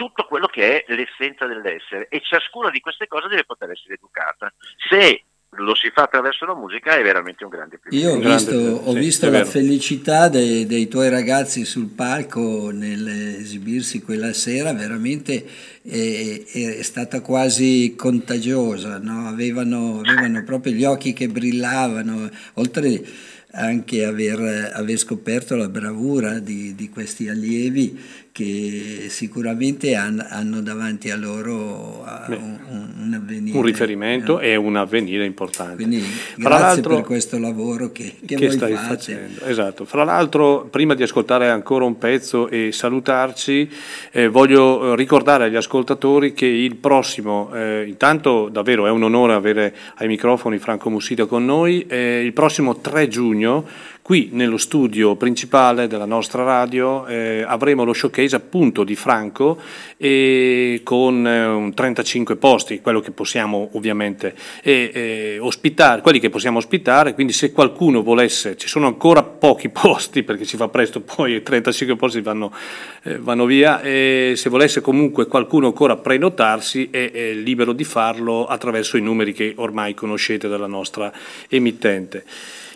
[0.00, 4.50] tutto quello che è l'essenza dell'essere e ciascuna di queste cose deve poter essere educata.
[4.88, 5.24] Se
[5.56, 8.98] lo si fa attraverso la musica è veramente un grande Io ho visto, ho Sì,
[8.98, 15.44] visto è la felicità dei, dei tuoi ragazzi sul palco nell'esibirsi quella sera, veramente
[15.82, 19.28] eh, è, stata quasi contagiosa, no?
[19.28, 23.04] avevano, avevano proprio gli occhi che brillavano, oltre
[23.52, 27.98] anche aver, aver scoperto la bravura di, di questi allievi
[28.32, 33.56] che sicuramente han- hanno davanti a loro Beh, un, un- avvenire.
[33.56, 35.74] un riferimento e un avvenire importante.
[35.76, 38.86] Quindi Fra grazie per questo lavoro che, che, che voi stai fate.
[38.86, 39.44] facendo.
[39.46, 39.84] Esatto.
[39.84, 43.68] Fra l'altro, prima di ascoltare ancora un pezzo e salutarci,
[44.12, 49.32] eh, voglio eh, ricordare agli ascoltatori che il prossimo, eh, intanto davvero è un onore
[49.34, 53.66] avere ai microfoni Franco Mussita con noi, eh, il prossimo 3 giugno
[54.10, 59.56] qui nello studio principale della nostra radio eh, avremo lo showcase appunto di Franco
[60.82, 67.14] con eh, un 35 posti, quello che possiamo ovviamente eh, ospitare, quelli che possiamo ospitare,
[67.14, 71.42] quindi se qualcuno volesse, ci sono ancora pochi posti perché si fa presto, poi i
[71.44, 72.52] 35 posti vanno,
[73.04, 78.96] eh, vanno via, se volesse comunque qualcuno ancora prenotarsi è, è libero di farlo attraverso
[78.96, 81.12] i numeri che ormai conoscete dalla nostra
[81.48, 82.24] emittente.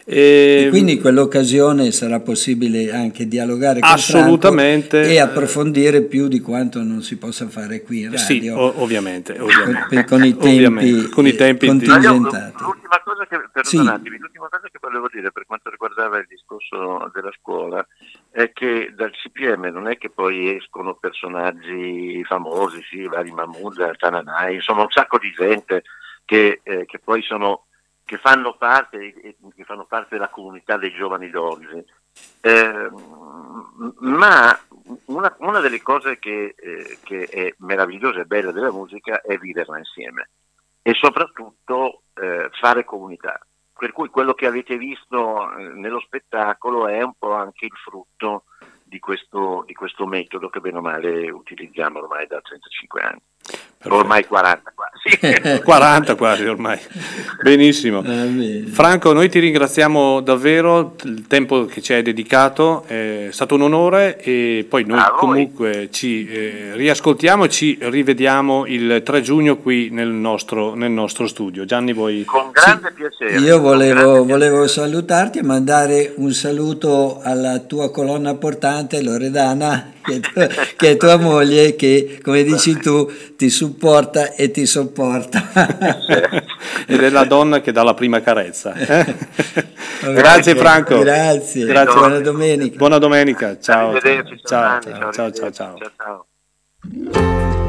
[0.07, 4.99] E quindi in quell'occasione sarà possibile anche dialogare con Assolutamente.
[5.03, 8.19] Franco e approfondire più di quanto non si possa fare qui in radio.
[8.19, 10.05] Sì, ovviamente, ovviamente.
[10.05, 12.63] Con, con i tempi, con i tempi di- contingentati.
[12.63, 13.77] L'ultima cosa che, Sì.
[13.79, 17.87] l'ultima cosa che volevo dire per quanto riguardava il discorso della scuola
[18.31, 24.57] è che dal CPM non è che poi escono personaggi famosi, sì, vari Mahmood, Tananai,
[24.57, 25.83] insomma un sacco di gente
[26.27, 27.65] che, eh, che poi sono
[28.05, 31.85] che fanno parte, che fanno parte della comunità dei giovani d'oggi.
[32.41, 32.91] Eh,
[34.01, 34.59] ma
[35.07, 39.79] una, una delle cose che, eh, che è meravigliosa e bella della musica è viverla
[39.79, 40.29] insieme
[40.83, 43.41] e soprattutto eh, fare comunità.
[43.77, 48.45] Per cui quello che avete visto eh, nello spettacolo è un po' anche il frutto
[48.83, 53.21] di questo, di questo metodo che bene o male utilizziamo ormai da 35 anni.
[53.87, 55.61] Ormai 40 quasi.
[55.63, 56.79] 40 quasi ormai.
[57.43, 58.03] Benissimo.
[58.71, 64.19] Franco, noi ti ringraziamo davvero il tempo che ci hai dedicato, è stato un onore
[64.19, 70.09] e poi noi comunque ci eh, riascoltiamo e ci rivediamo il 3 giugno qui nel
[70.09, 71.67] nostro, nel nostro studio.
[71.67, 72.25] Gianni, vuoi...
[72.25, 73.39] Con grande piacere.
[73.39, 80.21] Io volevo, volevo salutarti e mandare un saluto alla tua colonna portante Loredana, che è,
[80.21, 85.51] tua, che è tua moglie, che come dici tu ti supporta e ti sopporta.
[86.87, 88.75] Ed è la donna che dà la prima carezza.
[88.75, 89.15] eh?
[90.05, 90.99] Ok, Grazie Franco.
[90.99, 91.65] Grazie.
[91.65, 91.95] Grazie.
[91.95, 92.77] Buona domenica.
[92.77, 93.59] Buona domenica.
[93.59, 93.99] Ciao.
[93.99, 95.51] Ciao, ciao, ciao, ciao, ciao.
[95.51, 96.27] ciao,
[96.93, 97.64] ciao.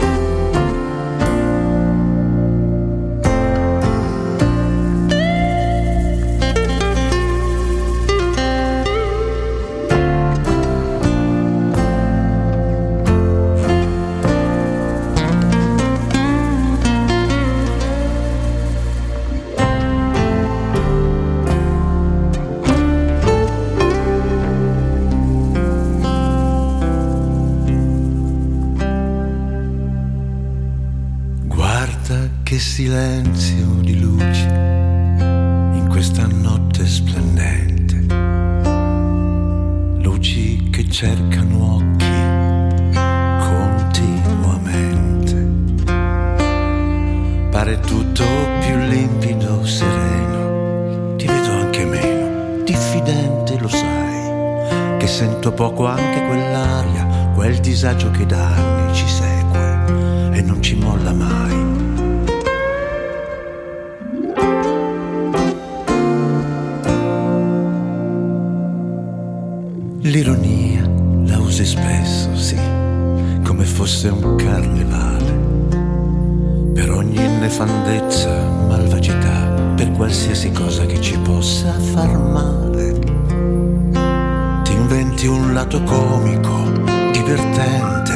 [32.75, 37.95] Silenzio di luci in questa notte splendente.
[40.03, 42.11] Luci che cercano occhi
[43.47, 45.35] continuamente.
[47.49, 48.25] Pare tutto
[48.59, 51.15] più limpido, sereno.
[51.15, 54.97] Ti vedo anche meno, diffidente, lo sai.
[54.97, 60.75] Che sento poco anche quell'aria, quel disagio che da anni ci segue e non ci
[60.75, 61.65] molla mai.
[70.06, 70.88] L'ironia
[71.25, 72.56] la usi spesso, sì,
[73.43, 75.34] come fosse un carnevale.
[76.75, 78.30] Per ogni nefandezza,
[78.67, 83.00] malvagità, per qualsiasi cosa che ci possa far male.
[84.61, 86.72] Ti inventi un lato comico,
[87.11, 88.14] divertente.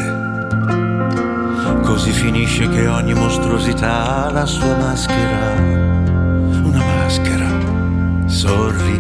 [1.82, 5.56] Così finisce che ogni mostruosità ha la sua maschera.
[6.64, 7.50] Una maschera
[8.28, 8.99] sorridente.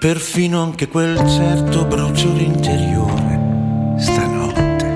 [0.00, 4.86] Perfino anche quel certo bruciore interiore, stanotte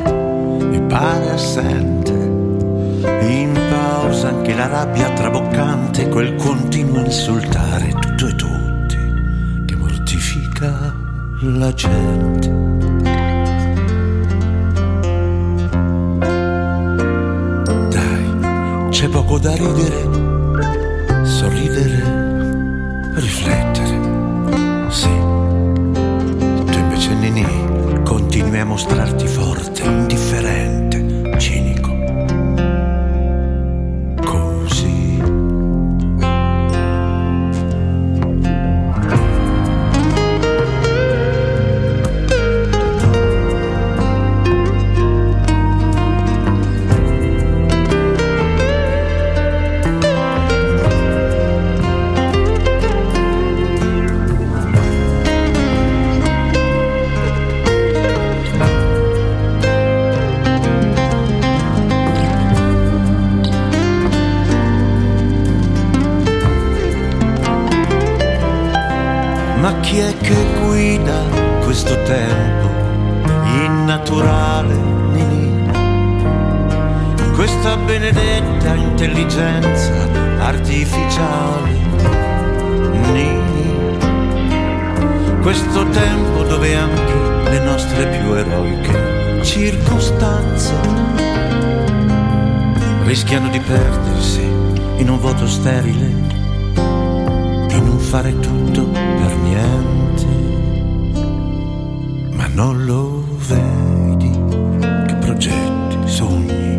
[0.65, 2.11] mi pare assente.
[2.11, 8.97] In pausa anche la rabbia traboccante, quel continuo insultare tutto e tutti,
[9.67, 10.95] che mortifica
[11.41, 12.49] la gente.
[17.91, 23.84] Dai, c'è poco da ridere, sorridere, riflettere.
[28.35, 30.34] Continui a mostrarti forte, indifferente,
[85.45, 90.73] Questo tempo dove anche le nostre più eroiche circostanze
[93.05, 96.07] rischiano di perdersi in un vuoto sterile
[96.77, 100.27] in un fare tutto per niente,
[102.31, 104.31] ma non lo vedi
[105.07, 106.77] che progetti, sogni,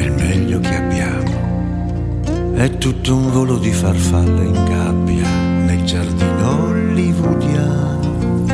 [0.00, 5.45] il meglio che abbiamo è tutto un volo di farfalle in gabbia
[5.86, 8.44] giardino hollywoodiano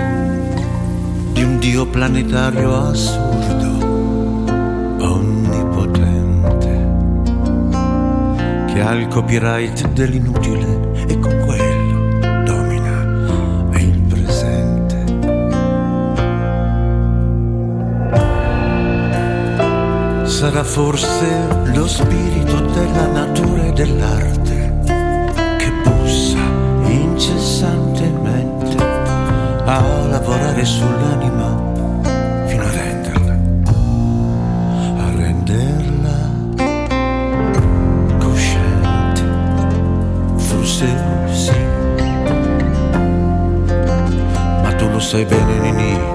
[1.33, 3.87] di un dio planetario assurdo,
[4.99, 6.91] onnipotente
[8.67, 13.01] che ha il copyright dell'inutile e con quello domina
[13.79, 15.05] il presente.
[20.27, 24.42] Sarà forse lo spirito della natura e dell'arte
[29.75, 31.71] a lavorare sull'anima
[32.47, 33.39] fino a renderla,
[34.99, 36.31] a renderla
[38.19, 39.23] cosciente,
[40.37, 40.87] forse
[41.33, 41.57] sì.
[44.63, 46.12] Ma tu lo sai bene, Nini,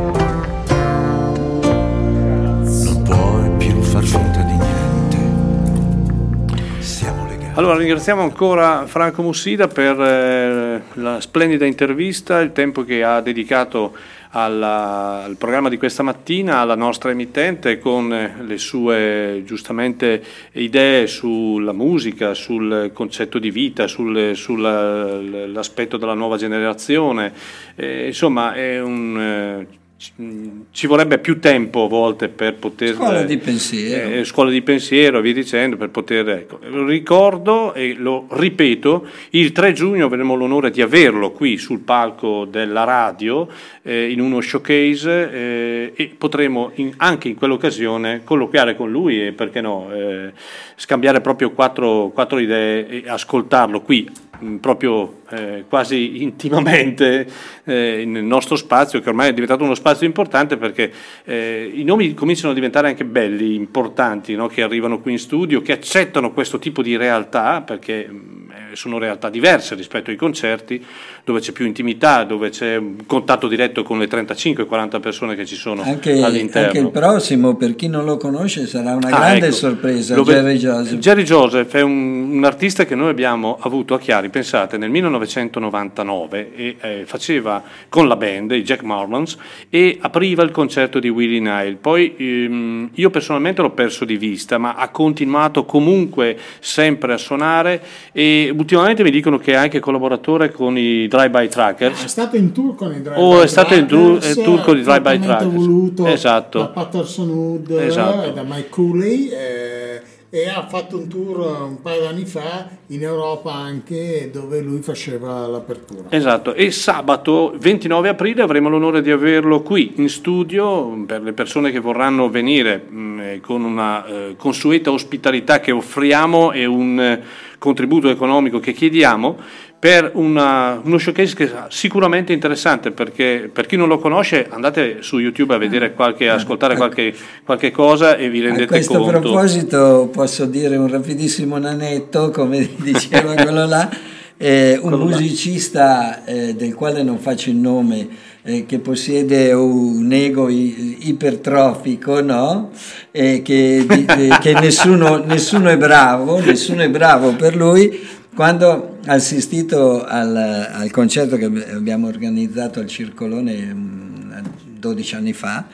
[7.57, 13.95] Allora ringraziamo ancora Franco Mussida per eh, la splendida intervista, il tempo che ha dedicato
[14.29, 21.07] alla- al programma di questa mattina, alla nostra emittente con eh, le sue giustamente idee
[21.07, 27.33] sulla musica, sul concetto di vita, sul- sull'aspetto della nuova generazione.
[27.75, 29.19] Eh, insomma, è un...
[29.19, 34.09] eh, ci- vorrebbe più tempo a volte per poter Scuola di pensiero.
[34.09, 36.29] eh, scuola di pensiero, via dicendo, per poter...
[36.29, 36.59] Ecco.
[36.85, 42.83] Ricordo e lo ripeto, il 3 giugno avremo l'onore di averlo qui sul palco della
[42.83, 43.47] radio
[43.87, 49.31] eh, in uno showcase eh, e potremo in- anche in quell'occasione colloquiare con lui e
[49.31, 50.33] perché no, eh,
[50.75, 54.09] scambiare proprio quattro, quattro idee e ascoltarlo qui
[54.39, 57.27] mh, proprio eh, quasi intimamente
[57.63, 60.91] eh, nel nostro spazio che ormai è diventato uno spazio importante perché
[61.23, 64.47] eh, i nomi cominciano a diventare anche belli, importanti, no?
[64.47, 68.97] che arrivano qui in studio, che accettano questo tipo di realtà perché mh, eh, sono
[68.97, 70.83] realtà diverse rispetto ai concerti
[71.23, 75.55] dove c'è più intimità, dove c'è un contatto diretto con le 35-40 persone che ci
[75.55, 76.67] sono Anche, all'interno.
[76.67, 79.55] anche il prossimo, per chi non lo conosce, sarà una Ah, grande ecco.
[79.55, 80.15] sorpresa.
[80.15, 80.97] Lo Jerry Joseph.
[80.99, 86.51] Jerry Joseph è un, un artista che noi abbiamo avuto a Chiari, pensate, nel 1999
[86.55, 89.37] e eh, faceva con la band, i Jack Marlons,
[89.69, 91.77] e apriva il concerto di Willie Nile.
[91.79, 97.81] Poi ehm, io personalmente l'ho perso di vista, ma ha continuato comunque sempre a suonare
[98.11, 102.05] e ultimamente mi dicono che è anche collaboratore con i Drive-By È Trackers.
[102.05, 104.77] stato in tour con i Drive Oh, è stato in tour- Trackers, in tour con
[104.77, 105.53] i Drive By Trackers.
[105.53, 106.59] voluto Esatto.
[106.59, 108.23] da Patterson Wood Esatto.
[108.23, 111.37] e da Mike Cooley eh, e ha fatto un tour
[111.69, 116.03] un paio d'anni fa in Europa anche dove lui faceva l'apertura.
[116.09, 121.71] Esatto, e sabato 29 aprile avremo l'onore di averlo qui in studio per le persone
[121.71, 127.21] che vorranno venire mh, eh, con una eh, consueta ospitalità che offriamo e un eh,
[127.57, 129.37] contributo economico che chiediamo
[129.79, 135.19] per una- uno showcase che sicuramente interessante perché per chi non lo conosce andate su
[135.19, 137.13] YouTube a vedere qualche, ascoltare qualche,
[137.45, 139.19] qualche cosa e vi A rendete questo conto.
[139.19, 143.87] proposito posso dire un rapidissimo nanetto, come diceva quello là,
[144.35, 148.07] eh, un musicista eh, del quale non faccio il nome,
[148.43, 152.69] eh, che possiede un ego i- ipertrofico, no?
[153.11, 158.15] E che, di- eh, che nessuno, nessuno è bravo, nessuno è bravo per lui.
[158.37, 164.31] Quando ha assistito al, al concerto che abbiamo organizzato al Circolone mm,
[164.77, 165.65] 12 anni fa,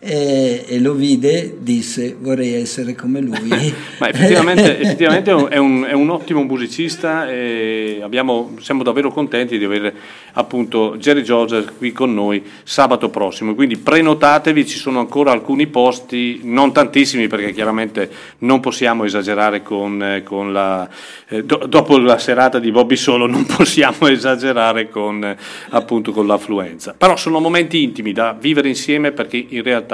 [0.00, 3.48] e, e lo vide, disse vorrei essere come lui.
[3.98, 9.64] Ma effettivamente, effettivamente è, un, è un- ottimo musicista e abbiamo- siamo davvero contenti di
[9.64, 9.92] avere
[10.34, 13.56] appunto Jerry George qui con noi sabato prossimo.
[13.56, 20.22] Quindi prenotatevi, ci sono ancora alcuni posti, non tantissimi perché chiaramente non possiamo esagerare con,
[20.24, 20.88] con la...
[21.28, 25.36] eh, do- dopo la serata di Bobby Solo non possiamo esagerare con, eh,
[25.70, 26.94] appunto, con l'affluenza.
[26.96, 29.87] Però sono momenti intimi da vivere insieme perché in realtà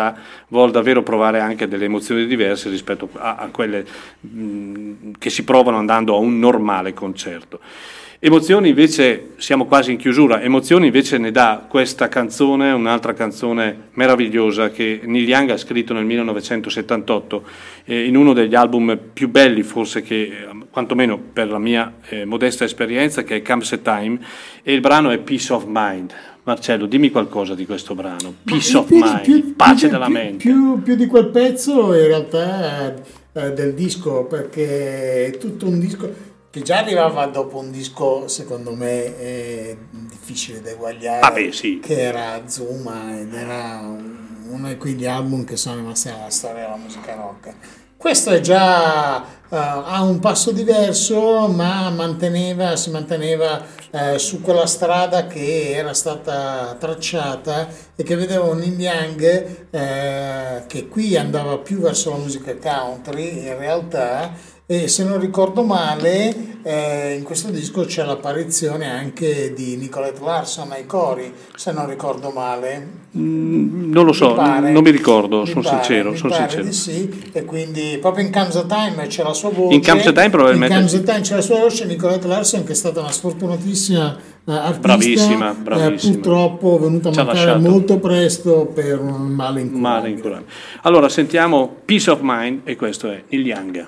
[0.49, 3.85] vuol davvero provare anche delle emozioni diverse rispetto a, a quelle
[4.21, 7.61] mh, che si provano andando a un normale concerto.
[8.27, 14.71] Emozioni invece, siamo quasi in chiusura, emozioni invece ne dà questa canzone, un'altra canzone meravigliosa
[14.71, 17.45] che Neil Young ha scritto nel 1978
[17.85, 22.25] eh, in uno degli album più belli forse che, eh, quantomeno per la mia eh,
[22.25, 24.19] modesta esperienza, che è Comes a Time,
[24.63, 26.15] e il brano è Peace of Mind.
[26.45, 28.35] Marcello, dimmi qualcosa di questo brano.
[28.45, 30.37] Peace of più di- Mind, più- pace più- della mente.
[30.37, 32.95] Più, più di quel pezzo in realtà
[33.33, 38.75] eh, del disco, perché è tutto un disco che già arrivava dopo un disco secondo
[38.75, 41.81] me eh, difficile da eguagliare, Ah, beh, sì.
[41.83, 44.13] che era Zuma ed era un-
[44.51, 47.55] uno di quegli album che sono rimasti nella storia della musica rock.
[47.97, 54.67] Questo è già eh, ha un passo diverso, ma manteneva, si manteneva eh, su quella
[54.67, 61.59] strada che era stata tracciata e che vedeva un Neil Young eh, che qui andava
[61.59, 64.33] più verso la musica country in realtà
[64.67, 70.73] e se non ricordo male eh, in questo disco c'è l'apparizione anche di Nicolette Larson
[70.73, 74.73] ai cori se non ricordo male Mm, non lo so, mi pare.
[74.73, 76.17] non mi ricordo, Mi sono pare, sincero.
[76.17, 76.73] sono sincero.
[76.73, 79.73] sì, e quindi proprio in Comes a Time c'è la sua voce.
[79.73, 82.65] In Comes a Time probabilmente- In Comes a Time c'è la sua voce, Nicolette Larson
[82.65, 84.81] che è stata una sfortunatissima eh, artista.
[84.81, 86.13] Bravissima, eh, bravissima.
[86.15, 90.51] purtroppo venuta a Ci mancare molto presto per un male in Male incurabile.
[90.83, 93.87] Allora sentiamo Peace of Mind e questo è Neil Young.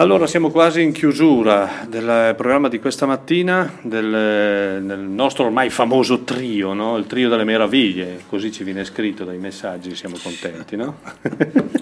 [0.00, 6.20] Allora siamo quasi in chiusura del programma di questa mattina, del, del nostro ormai famoso
[6.20, 6.96] trio, no?
[6.98, 10.98] il trio delle meraviglie, così ci viene scritto dai messaggi, siamo contenti, no?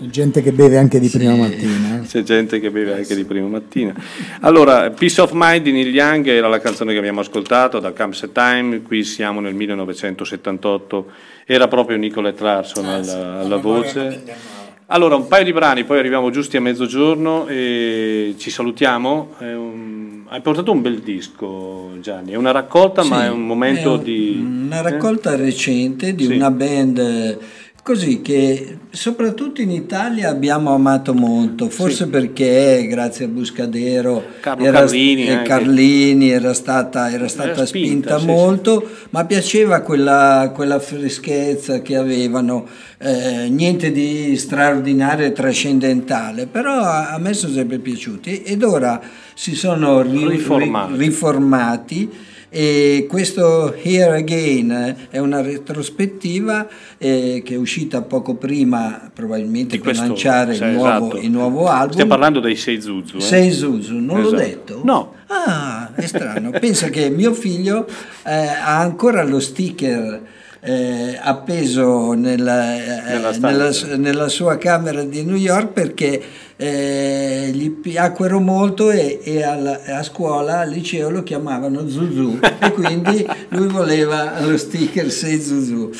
[0.00, 2.00] Gente che beve anche di prima mattina.
[2.00, 2.06] eh.
[2.06, 3.92] C'è gente che beve anche di prima mattina.
[4.40, 8.22] Allora, Peace of Mind di Neil Young era la canzone che abbiamo ascoltato da Comes
[8.22, 11.10] a Time, qui siamo nel 1978,
[11.44, 14.54] era proprio Nicolette Larson alla, alla voce.
[14.88, 19.34] Allora, un paio di brani, poi arriviamo giusti a mezzogiorno e ci salutiamo.
[19.40, 23.94] Un- Hai portato un bel disco, Gianni, è una raccolta, ma Sì, è un momento
[23.94, 24.44] è un- di...
[24.66, 26.34] Una raccolta recente di Sì.
[26.34, 27.38] una band eh,
[27.86, 34.80] così che soprattutto in Italia abbiamo amato molto, forse perché grazie a Buscadero Carlo era,
[34.80, 35.48] Carlini e anche.
[35.48, 41.80] Carlini era stata, era stata Era spinta, spinta, sì, molto, ma piaceva quella, quella freschezza
[41.80, 42.66] che avevano,
[42.98, 49.00] eh, niente di straordinario e trascendentale, però a, a me sono sempre piaciuti ed ora
[49.32, 50.92] si sono ri- Riformati.
[50.92, 52.10] ri- riformati
[52.56, 59.84] e questo Here Again è una retrospettiva eh, che è uscita poco prima probabilmente per
[59.84, 61.20] questo- lanciare sì, il, nuovo, esatto.
[61.20, 61.92] il nuovo album.
[61.92, 63.18] Stiamo parlando dei Sei Zuzu.
[63.18, 63.20] Eh?
[63.20, 64.42] Sei Zuzu, non l'ho Esatto.
[64.42, 64.80] detto?
[64.84, 65.12] No.
[65.26, 66.48] Ah, è strano.
[66.58, 67.86] Pensa che mio figlio
[68.24, 70.22] eh, ha ancora lo sticker
[70.60, 76.22] eh, appeso nella, eh, Nella nella, nella sua camera di New York perché
[76.58, 82.72] eh, gli piacquero molto e, e alla- a scuola, al liceo lo chiamavano Zuzu e
[82.72, 85.90] quindi lui voleva lo sticker Sei Zuzu.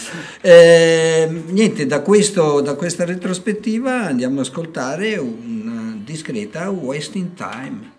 [0.40, 7.94] Eh, niente, da, questo, da questa retrospettiva andiamo ad ascoltare una discreta Wasting Time.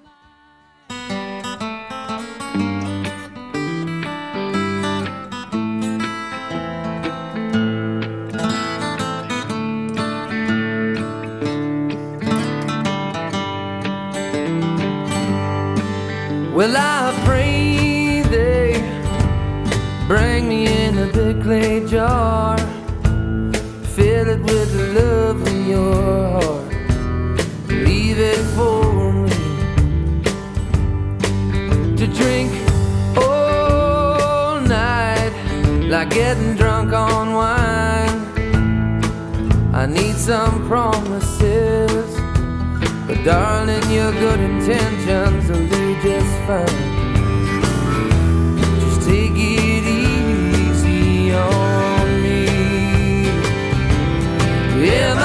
[16.57, 18.81] Well, I pray they
[20.07, 22.57] bring me in a big clay jar,
[23.93, 25.93] fill it with the love in your
[26.41, 26.73] heart,
[27.69, 29.29] leave it for me
[31.95, 32.51] to drink
[33.15, 35.33] all night,
[35.91, 38.15] like getting drunk on wine.
[39.75, 42.06] I need some promises.
[43.27, 46.65] Darling, your good intentions will do just fine.
[48.79, 53.27] Just take it easy on me.
[54.87, 55.17] Am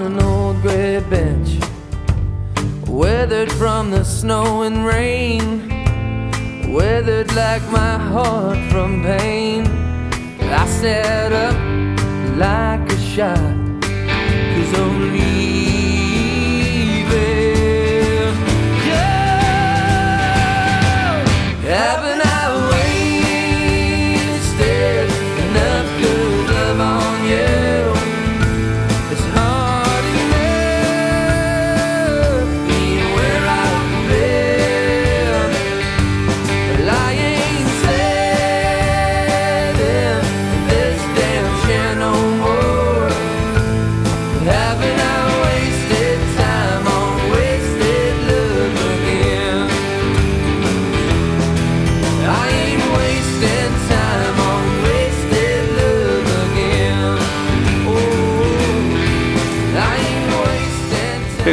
[0.00, 1.58] on an old gray bench,
[2.86, 5.68] weathered from the snow and rain,
[6.72, 9.66] weathered like my heart from pain.
[10.40, 11.56] I sat up
[12.36, 13.57] like a shot,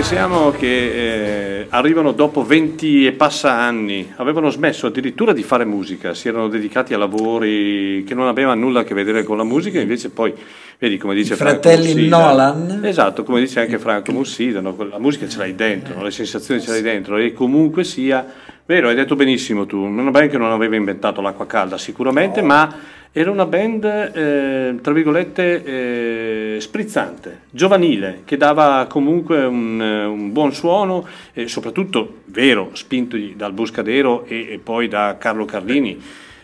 [0.07, 6.13] Pensiamo che eh, arrivano dopo 20 e passa anni, avevano smesso addirittura di fare musica,
[6.13, 9.79] si erano dedicati a lavori che non avevano nulla a che vedere con la musica,
[9.79, 10.31] invece poi,
[10.77, 12.81] vedi come dice I Franco fratelli Mussida- Nolan.
[12.83, 14.75] Esatto, come dice anche Franco Mussida, no?
[14.87, 16.03] la musica ce l'hai dentro, no?
[16.03, 18.23] le sensazioni ce l'hai dentro e comunque sia,
[18.63, 22.71] vero, hai detto benissimo tu, una band che non aveva inventato l'acqua calda sicuramente, ma
[23.17, 30.33] era una band, eh, tra virgolette, eh, sprizzante, giovanile, che dava comunque un, eh, un
[30.33, 35.97] buon suono e soprattutto, vero, spinto dal Buscadero e, e poi da Carlo Carlini.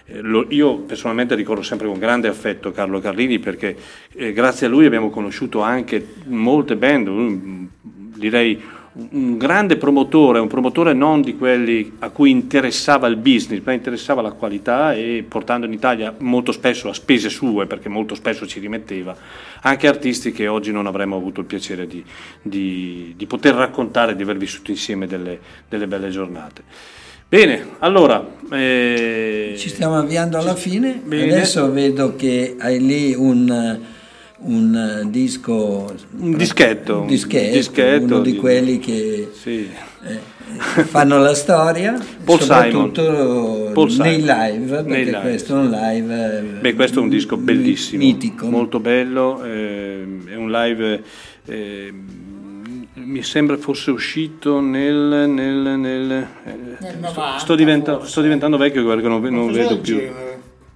[0.05, 3.75] Eh, lo- io personalmente ricordo sempre con grande affetto Carlo Carlini perché
[4.13, 8.61] eh, grazie a lui abbiamo conosciuto anche molte band, un- direi
[8.93, 14.21] un grande promotore, un promotore non di quelli a cui interessava il business, ma interessava
[14.21, 18.59] la qualità e portando in Italia molto spesso a spese sue, perché molto spesso ci
[18.59, 19.15] rimetteva,
[19.61, 22.03] anche artisti che oggi non avremmo avuto il piacere di,
[22.41, 25.39] di- di poter raccontare, di aver vissuto insieme delle,
[25.69, 26.63] delle belle giornate.
[27.29, 28.27] Bene, allora...
[28.51, 31.01] eh, Ci stiamo avviando alla fine.
[31.01, 31.31] Bene.
[31.31, 33.79] Adesso vedo che hai lì un,
[34.43, 35.93] un disco.
[36.17, 39.69] Un dischetto, un dischetto, dischetto uno di di- quelli che Sì.
[40.03, 40.19] eh,
[40.83, 41.93] fanno la storia,
[42.25, 44.37] Paul soprattutto Paul nei Simon.
[44.37, 45.19] live, perché Nei live.
[45.21, 46.37] questo è un live.
[46.37, 48.49] eh, Beh, questo è un disco bellissimo, mitico.
[48.49, 51.03] molto bello, ehm, è un live,
[51.45, 52.05] ehm,
[52.93, 55.25] mi sembra fosse uscito nel...
[55.29, 59.79] nel, nel, eh, Nel sto- 90 sto, diventa- sto diventando vecchio perché non, non vedo
[59.79, 59.95] più.
[59.97, 60.30] genere.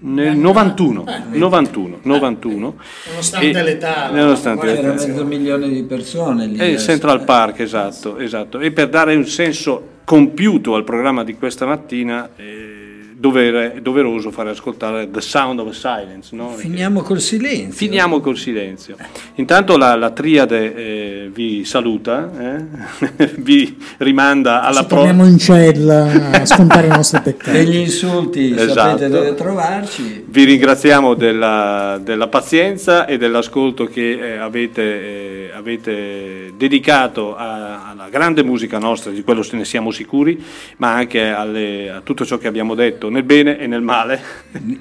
[0.07, 2.75] Nel 91, Eh, 91, 91.
[3.09, 5.07] Nonostante E- l'età, nonostante C'era l'età.
[5.07, 6.61] mezzo milione di persone lì.
[6.63, 8.59] Il Central Park, esatto, esatto.
[8.59, 12.84] E per dare un senso compiuto al programma di questa mattina, eh,
[13.17, 16.35] dovere- è doveroso fare ascoltare The Sound of Silence.
[16.35, 16.49] no?
[16.51, 17.71] Finiamo col silenzio.
[17.73, 18.95] Finiamo col silenzio.
[19.35, 23.33] Intanto la, la triade eh, vi saluta, eh?
[23.39, 25.11] vi rimanda alla Ci prossima.
[25.11, 27.51] torniamo in cella a scontare i nostri peccati.
[27.57, 28.73] Degli insulti, Esatto.
[28.73, 30.25] sapete dove trovarci.
[30.27, 38.07] Vi ringraziamo della, della pazienza e dell'ascolto che eh, avete, eh, avete dedicato a- alla
[38.09, 40.41] grande musica nostra, di quello se ne siamo sicuri,
[40.77, 44.19] ma anche alle- a tutto ciò che abbiamo detto, nel bene e nel male.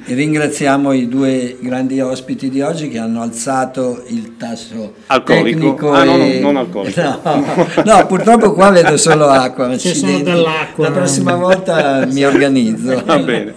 [0.06, 5.58] E Ringraziamo i due grandi ospiti di oggi che hanno alzato il tasso Alcolico?
[5.58, 5.92] tecnico.
[5.92, 7.00] Ah, no, e- no, non alcolico.
[7.24, 7.44] No,
[7.84, 9.68] no, purtroppo qua vedo solo acqua.
[9.68, 9.98] C'è accidenti.
[9.98, 10.88] solo dell'acqua.
[10.88, 13.02] La prossima volta mi organizzo.
[13.04, 13.54] Va bene.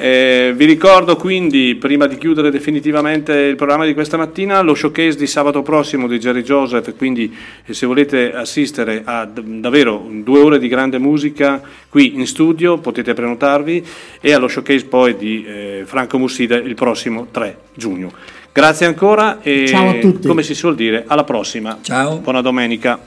[0.00, 5.18] Eh, vi ricordo quindi, prima di chiudere definitivamente il programma di questa mattina, lo showcase
[5.18, 10.40] di sabato prossimo di Jerry Joseph, quindi eh, se volete assistere a d- davvero due
[10.40, 13.84] ore di grande musica qui in studio potete prenotarvi
[14.20, 18.10] e allo showcase poi di eh, Franco Mussida il prossimo 3 giugno.
[18.52, 20.26] Grazie ancora e Ciao a tutti.
[20.26, 21.78] come si suol dire, alla prossima.
[21.82, 22.18] Ciao.
[22.18, 22.98] Buona domenica.